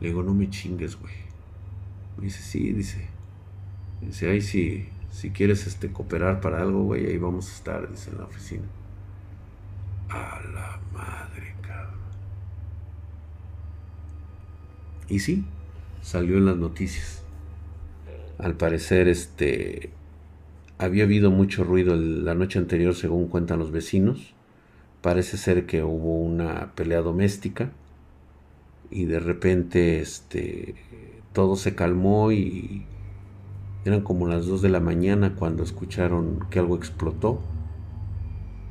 Le 0.00 0.08
digo, 0.08 0.22
no 0.22 0.34
me 0.34 0.50
chingues, 0.50 0.96
güey. 0.96 1.14
Me 2.16 2.24
dice, 2.24 2.42
sí, 2.42 2.72
dice. 2.72 3.08
Dice, 4.00 4.30
ay, 4.30 4.40
si, 4.40 4.88
si 5.10 5.30
quieres 5.30 5.66
este, 5.66 5.90
cooperar 5.90 6.40
para 6.40 6.60
algo, 6.60 6.84
güey, 6.84 7.06
ahí 7.06 7.18
vamos 7.18 7.48
a 7.50 7.54
estar, 7.54 7.90
dice, 7.90 8.10
en 8.10 8.18
la 8.18 8.24
oficina. 8.24 8.64
A 10.14 10.40
la 10.54 10.80
madre, 10.92 11.54
cabrón. 11.62 11.98
Y 15.08 15.18
sí, 15.18 15.44
salió 16.02 16.38
en 16.38 16.46
las 16.46 16.56
noticias. 16.56 17.22
Al 18.38 18.54
parecer, 18.56 19.08
este, 19.08 19.90
había 20.78 21.04
habido 21.04 21.30
mucho 21.30 21.64
ruido 21.64 21.96
la 21.96 22.34
noche 22.34 22.58
anterior, 22.58 22.94
según 22.94 23.28
cuentan 23.28 23.58
los 23.58 23.70
vecinos. 23.72 24.34
Parece 25.02 25.36
ser 25.36 25.66
que 25.66 25.82
hubo 25.82 26.18
una 26.18 26.72
pelea 26.74 27.02
doméstica 27.02 27.72
Y 28.90 29.04
de 29.04 29.20
repente 29.20 30.00
este, 30.00 30.76
todo 31.32 31.56
se 31.56 31.74
calmó 31.74 32.32
y 32.32 32.86
eran 33.84 34.00
como 34.02 34.26
las 34.26 34.46
2 34.46 34.62
de 34.62 34.70
la 34.70 34.80
mañana 34.80 35.34
cuando 35.34 35.62
escucharon 35.62 36.46
que 36.50 36.58
algo 36.58 36.76
explotó. 36.76 37.40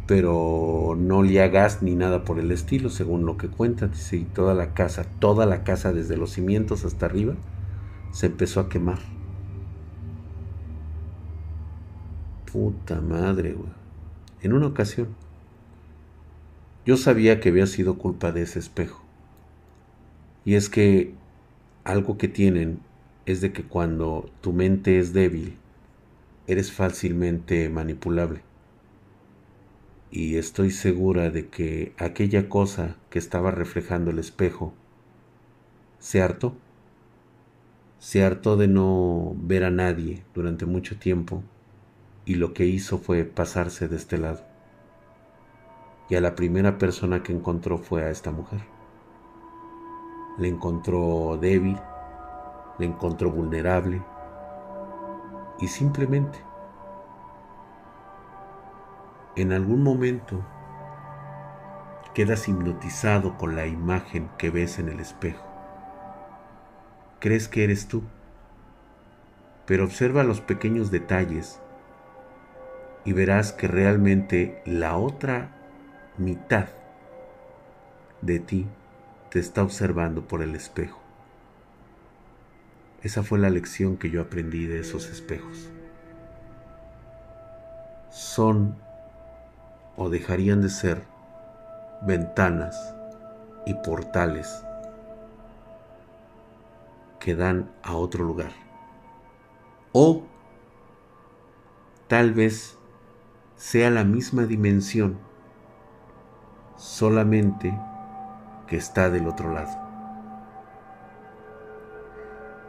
Pero 0.06 0.96
no 0.98 1.20
olía 1.20 1.48
gas 1.48 1.82
ni 1.82 1.96
nada 1.96 2.26
por 2.26 2.40
el 2.40 2.52
estilo, 2.52 2.90
según 2.90 3.26
lo 3.26 3.38
que 3.38 3.48
cuenta. 3.48 3.88
Dice, 3.88 4.18
y 4.18 4.26
toda 4.26 4.54
la 4.54 4.74
casa, 4.74 5.06
toda 5.20 5.46
la 5.46 5.64
casa 5.64 5.94
desde 5.94 6.18
los 6.18 6.32
cimientos 6.32 6.84
hasta 6.84 7.06
arriba, 7.06 7.36
se 8.12 8.28
empezó 8.28 8.60
a 8.60 8.70
quemar. 8.70 9.00
Puta 12.52 13.02
madre, 13.02 13.54
güey. 13.54 13.72
En 14.42 14.54
una 14.54 14.68
ocasión, 14.68 15.08
yo 16.86 16.98
sabía 16.98 17.40
que 17.40 17.50
había 17.50 17.66
sido 17.66 17.98
culpa 17.98 18.32
de 18.34 18.42
ese 18.42 18.60
espejo. 18.60 19.02
Y 20.44 20.56
es 20.56 20.70
que 20.70 21.14
algo 21.86 22.18
que 22.18 22.28
tienen 22.28 22.80
es 23.26 23.40
de 23.40 23.54
que 23.54 23.64
cuando 23.64 24.30
tu 24.42 24.52
mente 24.52 25.00
es 25.00 25.14
débil, 25.14 25.58
eres 26.46 26.74
fácilmente 26.74 27.70
manipulable. 27.70 28.42
Y 30.16 30.38
estoy 30.38 30.70
segura 30.70 31.32
de 31.32 31.48
que 31.50 31.96
aquella 31.98 32.48
cosa 32.48 32.98
que 33.10 33.18
estaba 33.18 33.50
reflejando 33.50 34.12
el 34.12 34.20
espejo 34.20 34.72
se 35.98 36.22
hartó. 36.22 36.54
Se 37.98 38.24
hartó 38.24 38.56
de 38.56 38.68
no 38.68 39.34
ver 39.36 39.64
a 39.64 39.72
nadie 39.72 40.24
durante 40.36 40.68
mucho 40.68 41.00
tiempo 41.00 41.42
y 42.26 42.36
lo 42.36 42.54
que 42.54 42.68
hizo 42.68 43.00
fue 43.00 43.24
pasarse 43.24 43.88
de 43.88 43.96
este 43.96 44.20
lado. 44.20 44.42
Y 46.10 46.14
a 46.14 46.22
la 46.22 46.36
primera 46.36 46.78
persona 46.78 47.24
que 47.24 47.34
encontró 47.34 47.80
fue 47.80 48.04
a 48.04 48.12
esta 48.12 48.30
mujer. 48.30 48.62
Le 50.38 50.48
encontró 50.48 51.40
débil, 51.42 51.80
le 52.78 52.86
encontró 52.86 53.32
vulnerable 53.32 54.00
y 55.60 55.68
simplemente 55.68 56.38
en 59.36 59.52
algún 59.52 59.84
momento 59.84 60.46
quedas 62.14 62.48
hipnotizado 62.48 63.38
con 63.38 63.56
la 63.56 63.66
imagen 63.66 64.30
que 64.38 64.52
ves 64.52 64.78
en 64.78 64.90
el 64.90 65.00
espejo. 65.00 65.44
Crees 67.20 67.48
que 67.48 67.64
eres 67.64 67.88
tú, 67.88 68.04
pero 69.66 69.86
observa 69.86 70.24
los 70.24 70.42
pequeños 70.42 70.92
detalles 70.92 71.60
y 73.06 73.14
verás 73.14 73.52
que 73.52 73.68
realmente 73.68 74.62
la 74.66 74.98
otra 74.98 75.50
mitad 76.18 76.68
de 78.22 78.40
ti 78.40 78.68
te 79.30 79.40
está 79.40 79.64
observando 79.64 80.28
por 80.28 80.44
el 80.44 80.56
espejo. 80.56 81.02
Esa 83.02 83.24
fue 83.24 83.40
la 83.40 83.50
lección 83.50 83.98
que 83.98 84.10
yo 84.10 84.22
aprendí 84.22 84.66
de 84.66 84.80
esos 84.80 85.10
espejos. 85.10 85.70
Son 88.12 88.78
o 89.96 90.10
dejarían 90.10 90.62
de 90.62 90.70
ser 90.70 91.04
ventanas 92.02 92.96
y 93.66 93.74
portales 93.76 94.64
que 97.20 97.36
dan 97.36 97.72
a 97.84 97.96
otro 97.96 98.24
lugar. 98.24 98.52
O 99.94 100.24
tal 102.08 102.34
vez 102.34 102.78
sea 103.56 103.90
la 103.90 104.04
misma 104.04 104.46
dimensión, 104.46 105.18
solamente 106.76 107.80
que 108.68 108.76
está 108.76 109.10
del 109.10 109.28
otro 109.28 109.54
lado. 109.54 109.72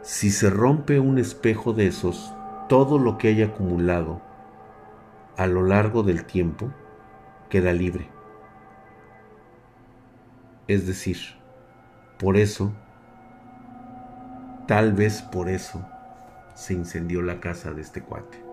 Si 0.01 0.29
se 0.31 0.49
rompe 0.49 0.99
un 0.99 1.17
espejo 1.17 1.73
de 1.73 1.87
esos, 1.87 2.33
todo 2.69 2.99
lo 2.99 3.17
que 3.17 3.29
haya 3.29 3.47
acumulado 3.47 4.21
a 5.35 5.47
lo 5.47 5.63
largo 5.63 6.03
del 6.03 6.25
tiempo 6.25 6.69
queda 7.55 7.71
libre. 7.71 8.09
Es 10.67 10.85
decir, 10.85 11.15
por 12.19 12.35
eso, 12.35 12.73
tal 14.67 14.91
vez 14.91 15.21
por 15.21 15.47
eso, 15.47 15.87
se 16.53 16.73
incendió 16.73 17.21
la 17.21 17.39
casa 17.39 17.71
de 17.71 17.81
este 17.81 18.01
cuate 18.01 18.43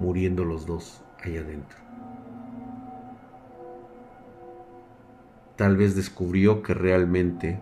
muriendo 0.00 0.44
los 0.44 0.66
dos 0.66 1.04
allá 1.22 1.42
adentro. 1.42 1.78
Tal 5.54 5.76
vez 5.76 5.94
descubrió 5.94 6.64
que 6.64 6.74
realmente 6.74 7.60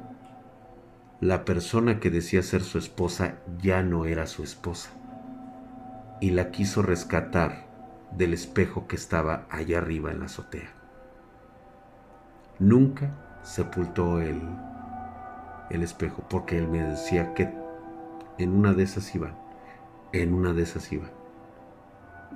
la 1.21 1.45
persona 1.45 2.01
que 2.01 2.09
decía 2.09 2.43
ser 2.43 2.63
su 2.63 2.79
esposa 2.79 3.35
ya 3.61 3.83
no 3.83 4.07
era 4.07 4.27
su 4.27 4.43
esposa 4.43 4.89
y 6.23 6.31
la 6.31 6.51
quiso 6.51 6.81
rescatar 6.81 7.66
del 8.13 8.35
espejo 8.35 8.87
que 8.87 8.97
estaba 8.97 9.47
allá 9.51 9.79
arriba 9.79 10.11
en 10.11 10.21
la 10.21 10.27
azotea. 10.27 10.71
Nunca 12.59 13.11
sepultó 13.43 14.21
el, 14.21 14.41
el 15.71 15.83
espejo 15.83 16.25
porque 16.29 16.59
él 16.59 16.69
me 16.69 16.83
decía 16.83 17.35
que 17.35 17.53
en 18.39 18.55
una 18.55 18.73
de 18.73 18.83
esas 18.83 19.15
iba, 19.15 19.33
en 20.13 20.35
una 20.35 20.53
de 20.53 20.63
esas 20.63 20.91
iba 20.93 21.09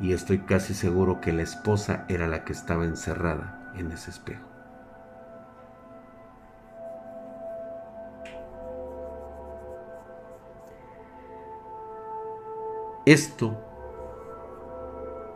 y 0.01 0.13
estoy 0.13 0.39
casi 0.39 0.75
seguro 0.75 1.21
que 1.21 1.33
la 1.33 1.43
esposa 1.43 2.05
era 2.09 2.27
la 2.27 2.45
que 2.45 2.53
estaba 2.53 2.85
encerrada 2.85 3.73
en 3.77 3.93
ese 3.93 4.11
espejo. 4.11 4.47
Esto 13.07 13.70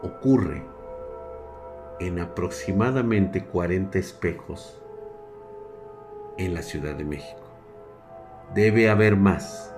ocurre 0.05 0.63
en 1.99 2.19
aproximadamente 2.19 3.45
40 3.45 3.99
espejos 3.99 4.79
en 6.37 6.53
la 6.53 6.63
Ciudad 6.63 6.95
de 6.95 7.05
México. 7.05 7.41
Debe 8.55 8.91
haber 8.91 9.17
más, 9.17 9.75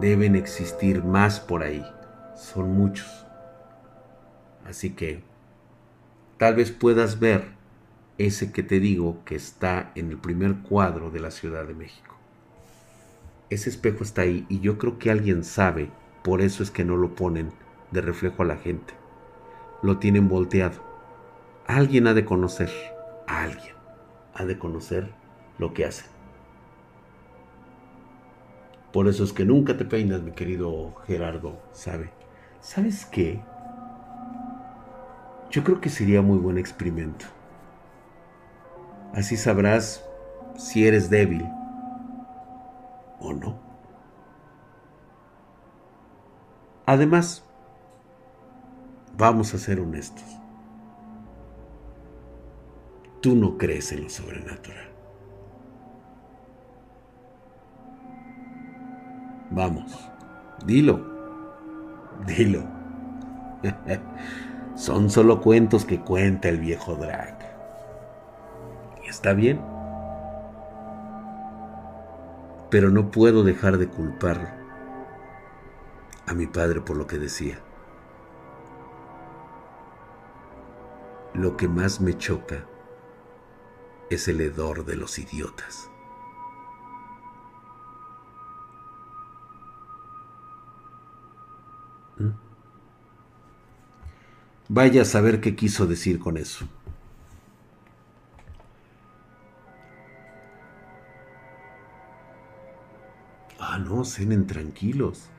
deben 0.00 0.34
existir 0.34 1.04
más 1.04 1.40
por 1.40 1.62
ahí, 1.62 1.84
son 2.36 2.72
muchos. 2.72 3.26
Así 4.64 4.94
que 4.94 5.22
tal 6.38 6.54
vez 6.54 6.70
puedas 6.70 7.20
ver 7.20 7.44
ese 8.16 8.50
que 8.50 8.62
te 8.62 8.80
digo 8.80 9.24
que 9.24 9.34
está 9.34 9.92
en 9.94 10.10
el 10.10 10.18
primer 10.18 10.56
cuadro 10.62 11.10
de 11.10 11.20
la 11.20 11.30
Ciudad 11.30 11.66
de 11.66 11.74
México. 11.74 12.16
Ese 13.50 13.68
espejo 13.68 14.04
está 14.04 14.22
ahí 14.22 14.46
y 14.48 14.60
yo 14.60 14.78
creo 14.78 14.98
que 14.98 15.10
alguien 15.10 15.44
sabe, 15.44 15.90
por 16.24 16.40
eso 16.40 16.62
es 16.62 16.70
que 16.70 16.84
no 16.84 16.96
lo 16.96 17.14
ponen 17.14 17.52
de 17.90 18.00
reflejo 18.00 18.42
a 18.42 18.46
la 18.46 18.56
gente. 18.56 18.94
Lo 19.82 19.98
tienen 19.98 20.28
volteado. 20.28 20.82
Alguien 21.66 22.06
ha 22.06 22.14
de 22.14 22.24
conocer, 22.24 22.70
alguien 23.26 23.74
ha 24.34 24.44
de 24.44 24.58
conocer 24.58 25.12
lo 25.58 25.74
que 25.74 25.84
hace. 25.84 26.04
Por 28.92 29.06
eso 29.06 29.22
es 29.22 29.32
que 29.32 29.44
nunca 29.44 29.76
te 29.76 29.84
peinas, 29.84 30.22
mi 30.22 30.32
querido 30.32 30.94
Gerardo, 31.06 31.60
¿sabe? 31.72 32.10
¿Sabes 32.60 33.04
qué? 33.04 33.40
Yo 35.50 35.62
creo 35.62 35.80
que 35.80 35.90
sería 35.90 36.22
muy 36.22 36.38
buen 36.38 36.58
experimento. 36.58 37.26
Así 39.14 39.36
sabrás 39.36 40.04
si 40.56 40.86
eres 40.86 41.10
débil 41.10 41.46
o 43.20 43.32
no. 43.32 43.58
Además, 46.86 47.47
vamos 49.18 49.52
a 49.52 49.58
ser 49.58 49.80
honestos. 49.80 50.24
Tú 53.20 53.34
no 53.34 53.58
crees 53.58 53.90
en 53.90 54.04
lo 54.04 54.10
sobrenatural. 54.10 54.88
Vamos, 59.50 60.08
dilo, 60.64 61.04
dilo. 62.26 62.64
Son 64.76 65.10
solo 65.10 65.40
cuentos 65.40 65.84
que 65.84 66.00
cuenta 66.00 66.48
el 66.48 66.60
viejo 66.60 66.94
Drag. 66.94 67.36
Y 69.04 69.08
está 69.08 69.32
bien. 69.32 69.60
Pero 72.70 72.90
no 72.90 73.10
puedo 73.10 73.42
dejar 73.42 73.78
de 73.78 73.88
culpar 73.88 74.56
a 76.26 76.34
mi 76.34 76.46
padre 76.46 76.82
por 76.82 76.96
lo 76.96 77.08
que 77.08 77.18
decía. 77.18 77.58
Lo 81.38 81.56
que 81.56 81.68
más 81.68 82.00
me 82.00 82.18
choca 82.18 82.64
es 84.10 84.26
el 84.26 84.40
hedor 84.40 84.84
de 84.84 84.96
los 84.96 85.20
idiotas. 85.20 85.88
¿Mm? 92.16 92.30
Vaya 94.68 95.02
a 95.02 95.04
saber 95.04 95.40
qué 95.40 95.54
quiso 95.54 95.86
decir 95.86 96.18
con 96.18 96.38
eso. 96.38 96.66
Ah, 103.60 103.78
no, 103.78 104.04
cenen 104.04 104.48
tranquilos. 104.48 105.30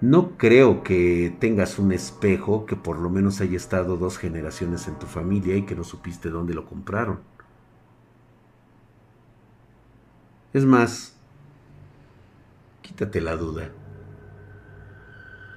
No 0.00 0.38
creo 0.38 0.82
que 0.82 1.36
tengas 1.40 1.78
un 1.78 1.92
espejo 1.92 2.64
que 2.64 2.74
por 2.74 2.98
lo 2.98 3.10
menos 3.10 3.40
haya 3.42 3.56
estado 3.56 3.98
dos 3.98 4.16
generaciones 4.16 4.88
en 4.88 4.98
tu 4.98 5.06
familia 5.06 5.56
y 5.56 5.66
que 5.66 5.74
no 5.76 5.84
supiste 5.84 6.30
dónde 6.30 6.54
lo 6.54 6.64
compraron. 6.64 7.20
Es 10.54 10.64
más, 10.64 11.14
quítate 12.80 13.20
la 13.20 13.36
duda. 13.36 13.70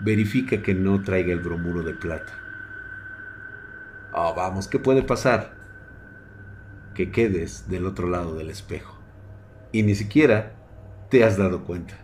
Verifica 0.01 0.61
que 0.61 0.73
no 0.73 1.01
traiga 1.03 1.31
el 1.31 1.39
bromuro 1.39 1.81
de 1.81 1.93
plata. 1.93 2.33
Oh, 4.13 4.33
vamos, 4.35 4.67
¿qué 4.67 4.77
puede 4.77 5.03
pasar? 5.03 5.55
Que 6.93 7.11
quedes 7.11 7.69
del 7.69 7.85
otro 7.85 8.09
lado 8.09 8.35
del 8.35 8.49
espejo. 8.49 8.99
Y 9.71 9.83
ni 9.83 9.95
siquiera 9.95 10.53
te 11.09 11.23
has 11.23 11.37
dado 11.37 11.63
cuenta. 11.63 12.02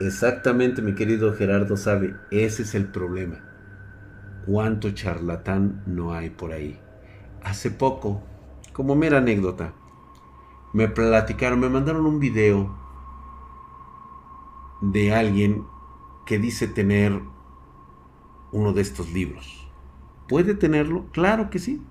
Exactamente, 0.00 0.82
mi 0.82 0.94
querido 0.94 1.32
Gerardo 1.34 1.76
sabe, 1.76 2.16
ese 2.30 2.62
es 2.62 2.74
el 2.74 2.86
problema. 2.86 3.40
¿Cuánto 4.44 4.90
charlatán 4.90 5.82
no 5.86 6.12
hay 6.12 6.30
por 6.30 6.52
ahí? 6.52 6.78
Hace 7.42 7.70
poco, 7.70 8.22
como 8.72 8.96
mera 8.96 9.18
anécdota, 9.18 9.72
me 10.72 10.88
platicaron, 10.88 11.60
me 11.60 11.68
mandaron 11.68 12.06
un 12.06 12.18
video 12.18 12.76
de 14.82 15.14
alguien 15.14 15.64
que 16.26 16.38
dice 16.38 16.66
tener 16.66 17.20
uno 18.52 18.72
de 18.72 18.82
estos 18.82 19.12
libros. 19.12 19.68
¿Puede 20.28 20.54
tenerlo? 20.54 21.06
Claro 21.12 21.50
que 21.50 21.58
sí. 21.58 21.82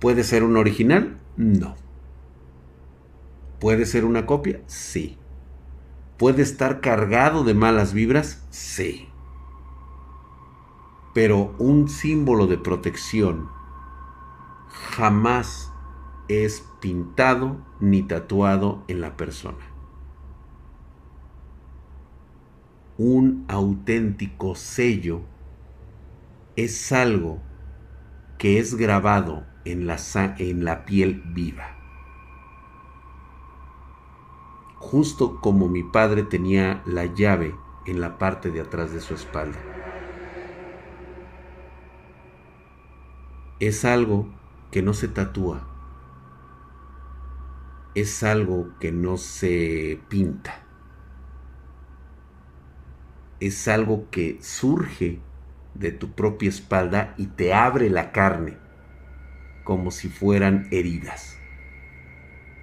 ¿Puede 0.00 0.24
ser 0.24 0.42
un 0.42 0.56
original? 0.56 1.18
No. 1.36 1.76
¿Puede 3.60 3.86
ser 3.86 4.04
una 4.04 4.26
copia? 4.26 4.60
Sí. 4.66 5.16
¿Puede 6.18 6.42
estar 6.42 6.80
cargado 6.80 7.42
de 7.42 7.54
malas 7.54 7.92
vibras? 7.92 8.46
Sí. 8.50 9.08
Pero 11.12 11.54
un 11.58 11.88
símbolo 11.88 12.46
de 12.46 12.58
protección 12.58 13.48
jamás 14.68 15.72
es 16.28 16.64
pintado 16.80 17.56
ni 17.80 18.02
tatuado 18.02 18.84
en 18.88 19.00
la 19.00 19.16
persona. 19.16 19.64
Un 22.96 23.44
auténtico 23.48 24.54
sello 24.54 25.22
es 26.54 26.92
algo 26.92 27.40
que 28.38 28.58
es 28.60 28.76
grabado 28.76 29.44
en 29.64 29.86
la, 29.86 29.96
en 30.38 30.64
la 30.64 30.84
piel 30.84 31.22
viva. 31.26 31.73
Justo 34.90 35.40
como 35.40 35.66
mi 35.66 35.82
padre 35.82 36.24
tenía 36.24 36.82
la 36.84 37.06
llave 37.06 37.54
en 37.86 38.02
la 38.02 38.18
parte 38.18 38.50
de 38.50 38.60
atrás 38.60 38.92
de 38.92 39.00
su 39.00 39.14
espalda. 39.14 39.58
Es 43.60 43.86
algo 43.86 44.28
que 44.70 44.82
no 44.82 44.92
se 44.92 45.08
tatúa, 45.08 45.66
es 47.94 48.22
algo 48.22 48.68
que 48.78 48.92
no 48.92 49.16
se 49.16 50.00
pinta. 50.08 50.66
Es 53.40 53.66
algo 53.68 54.10
que 54.10 54.38
surge 54.42 55.18
de 55.72 55.92
tu 55.92 56.12
propia 56.12 56.50
espalda 56.50 57.14
y 57.16 57.28
te 57.28 57.54
abre 57.54 57.88
la 57.88 58.12
carne 58.12 58.58
como 59.64 59.90
si 59.90 60.10
fueran 60.10 60.68
heridas. 60.70 61.38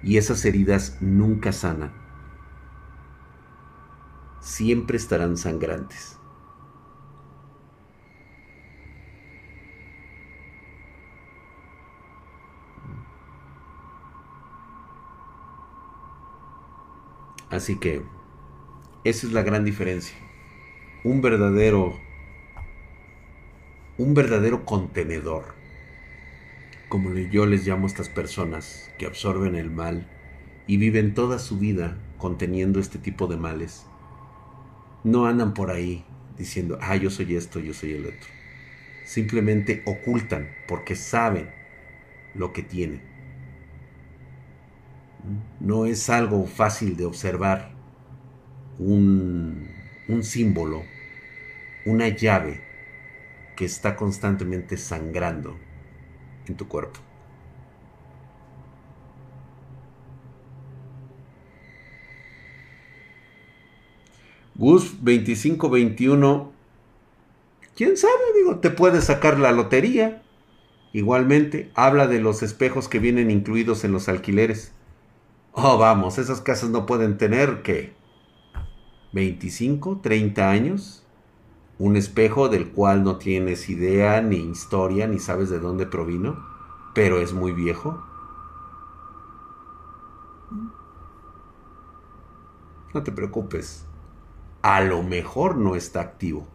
Y 0.04 0.18
esas 0.18 0.44
heridas 0.44 0.98
nunca 1.00 1.50
sanan. 1.52 2.01
Siempre 4.42 4.96
estarán 4.96 5.36
sangrantes. 5.38 6.18
Así 17.50 17.76
que 17.76 18.02
esa 19.04 19.26
es 19.26 19.32
la 19.32 19.42
gran 19.42 19.64
diferencia. 19.64 20.16
Un 21.04 21.22
verdadero 21.22 21.94
un 23.98 24.14
verdadero 24.14 24.64
contenedor. 24.64 25.54
Como 26.88 27.14
yo 27.14 27.46
les 27.46 27.64
llamo 27.64 27.84
a 27.84 27.90
estas 27.90 28.08
personas 28.08 28.90
que 28.98 29.06
absorben 29.06 29.54
el 29.54 29.70
mal 29.70 30.08
y 30.66 30.78
viven 30.78 31.14
toda 31.14 31.38
su 31.38 31.58
vida 31.58 31.96
conteniendo 32.18 32.80
este 32.80 32.98
tipo 32.98 33.28
de 33.28 33.36
males. 33.36 33.86
No 35.04 35.26
andan 35.26 35.54
por 35.54 35.70
ahí 35.70 36.04
diciendo, 36.38 36.78
ah, 36.80 36.96
yo 36.96 37.10
soy 37.10 37.34
esto, 37.36 37.60
yo 37.60 37.74
soy 37.74 37.92
el 37.92 38.06
otro. 38.06 38.28
Simplemente 39.04 39.82
ocultan 39.84 40.48
porque 40.68 40.94
saben 40.94 41.50
lo 42.34 42.52
que 42.52 42.62
tienen. 42.62 43.02
No 45.60 45.86
es 45.86 46.10
algo 46.10 46.46
fácil 46.46 46.96
de 46.96 47.04
observar 47.04 47.72
un, 48.78 49.68
un 50.08 50.22
símbolo, 50.22 50.82
una 51.84 52.08
llave 52.08 52.60
que 53.56 53.64
está 53.64 53.96
constantemente 53.96 54.76
sangrando 54.76 55.58
en 56.46 56.56
tu 56.56 56.66
cuerpo. 56.68 57.00
Gus 64.62 65.02
2521, 65.02 66.52
quién 67.74 67.96
sabe, 67.96 68.12
digo, 68.36 68.60
te 68.60 68.70
puede 68.70 69.02
sacar 69.02 69.40
la 69.40 69.50
lotería. 69.50 70.22
Igualmente, 70.92 71.72
habla 71.74 72.06
de 72.06 72.20
los 72.20 72.44
espejos 72.44 72.86
que 72.86 73.00
vienen 73.00 73.32
incluidos 73.32 73.82
en 73.82 73.90
los 73.90 74.08
alquileres. 74.08 74.72
Oh, 75.50 75.78
vamos, 75.78 76.18
esas 76.18 76.40
casas 76.40 76.70
no 76.70 76.86
pueden 76.86 77.18
tener 77.18 77.62
que 77.62 77.92
25, 79.12 79.98
30 80.00 80.48
años. 80.48 81.04
Un 81.80 81.96
espejo 81.96 82.48
del 82.48 82.70
cual 82.70 83.02
no 83.02 83.16
tienes 83.16 83.68
idea, 83.68 84.22
ni 84.22 84.36
historia, 84.36 85.08
ni 85.08 85.18
sabes 85.18 85.50
de 85.50 85.58
dónde 85.58 85.86
provino, 85.86 86.40
pero 86.94 87.18
es 87.18 87.32
muy 87.32 87.50
viejo. 87.50 88.00
No 92.94 93.02
te 93.02 93.10
preocupes. 93.10 93.86
A 94.62 94.80
lo 94.80 95.02
mejor 95.02 95.56
no 95.56 95.74
está 95.76 96.00
activo. 96.00 96.46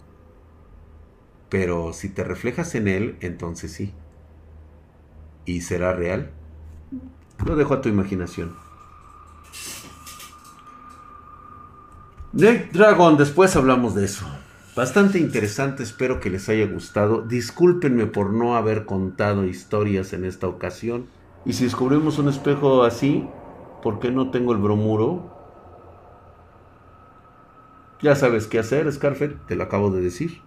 Pero 1.49 1.93
si 1.93 2.09
te 2.09 2.23
reflejas 2.23 2.75
en 2.75 2.87
él, 2.87 3.17
entonces 3.21 3.71
sí. 3.71 3.93
¿Y 5.45 5.61
será 5.61 5.93
real? 5.93 6.31
Lo 7.45 7.55
dejo 7.55 7.73
a 7.73 7.81
tu 7.81 7.89
imaginación. 7.89 8.55
Nick 12.33 12.71
Dragon, 12.71 13.17
después 13.17 13.55
hablamos 13.55 13.95
de 13.95 14.05
eso. 14.05 14.25
Bastante 14.75 15.17
interesante, 15.17 15.83
espero 15.83 16.19
que 16.19 16.29
les 16.29 16.49
haya 16.49 16.67
gustado. 16.67 17.21
Discúlpenme 17.21 18.05
por 18.05 18.31
no 18.31 18.55
haber 18.55 18.85
contado 18.85 19.45
historias 19.45 20.13
en 20.13 20.23
esta 20.23 20.47
ocasión. 20.47 21.07
Y 21.45 21.53
si 21.53 21.63
descubrimos 21.63 22.19
un 22.19 22.29
espejo 22.29 22.83
así, 22.83 23.27
¿por 23.81 23.99
qué 23.99 24.11
no 24.11 24.29
tengo 24.29 24.51
el 24.51 24.59
bromuro? 24.59 25.36
Ya 28.01 28.15
sabes 28.15 28.47
qué 28.47 28.59
hacer, 28.59 28.91
Scarfett, 28.91 29.45
te 29.47 29.55
lo 29.55 29.63
acabo 29.63 29.89
de 29.89 30.01
decir. 30.01 30.41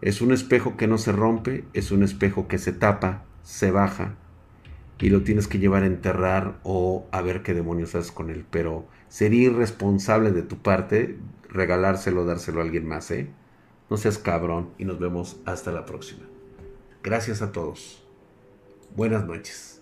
Es 0.00 0.20
un 0.20 0.32
espejo 0.32 0.76
que 0.76 0.86
no 0.86 0.96
se 0.96 1.10
rompe, 1.10 1.64
es 1.72 1.90
un 1.90 2.04
espejo 2.04 2.46
que 2.46 2.58
se 2.58 2.72
tapa, 2.72 3.24
se 3.42 3.72
baja 3.72 4.14
y 5.00 5.10
lo 5.10 5.22
tienes 5.22 5.48
que 5.48 5.58
llevar 5.58 5.82
a 5.82 5.86
enterrar 5.86 6.58
o 6.62 7.06
a 7.10 7.20
ver 7.20 7.42
qué 7.42 7.54
demonios 7.54 7.94
haces 7.94 8.12
con 8.12 8.30
él. 8.30 8.44
Pero 8.50 8.86
sería 9.08 9.44
irresponsable 9.44 10.30
de 10.30 10.42
tu 10.42 10.58
parte 10.58 11.18
regalárselo, 11.48 12.24
dárselo 12.24 12.60
a 12.60 12.64
alguien 12.64 12.86
más, 12.86 13.10
¿eh? 13.10 13.28
No 13.90 13.96
seas 13.96 14.18
cabrón 14.18 14.70
y 14.78 14.84
nos 14.84 14.98
vemos 14.98 15.40
hasta 15.46 15.72
la 15.72 15.84
próxima. 15.86 16.24
Gracias 17.02 17.42
a 17.42 17.52
todos. 17.52 18.04
Buenas 18.94 19.24
noches. 19.24 19.77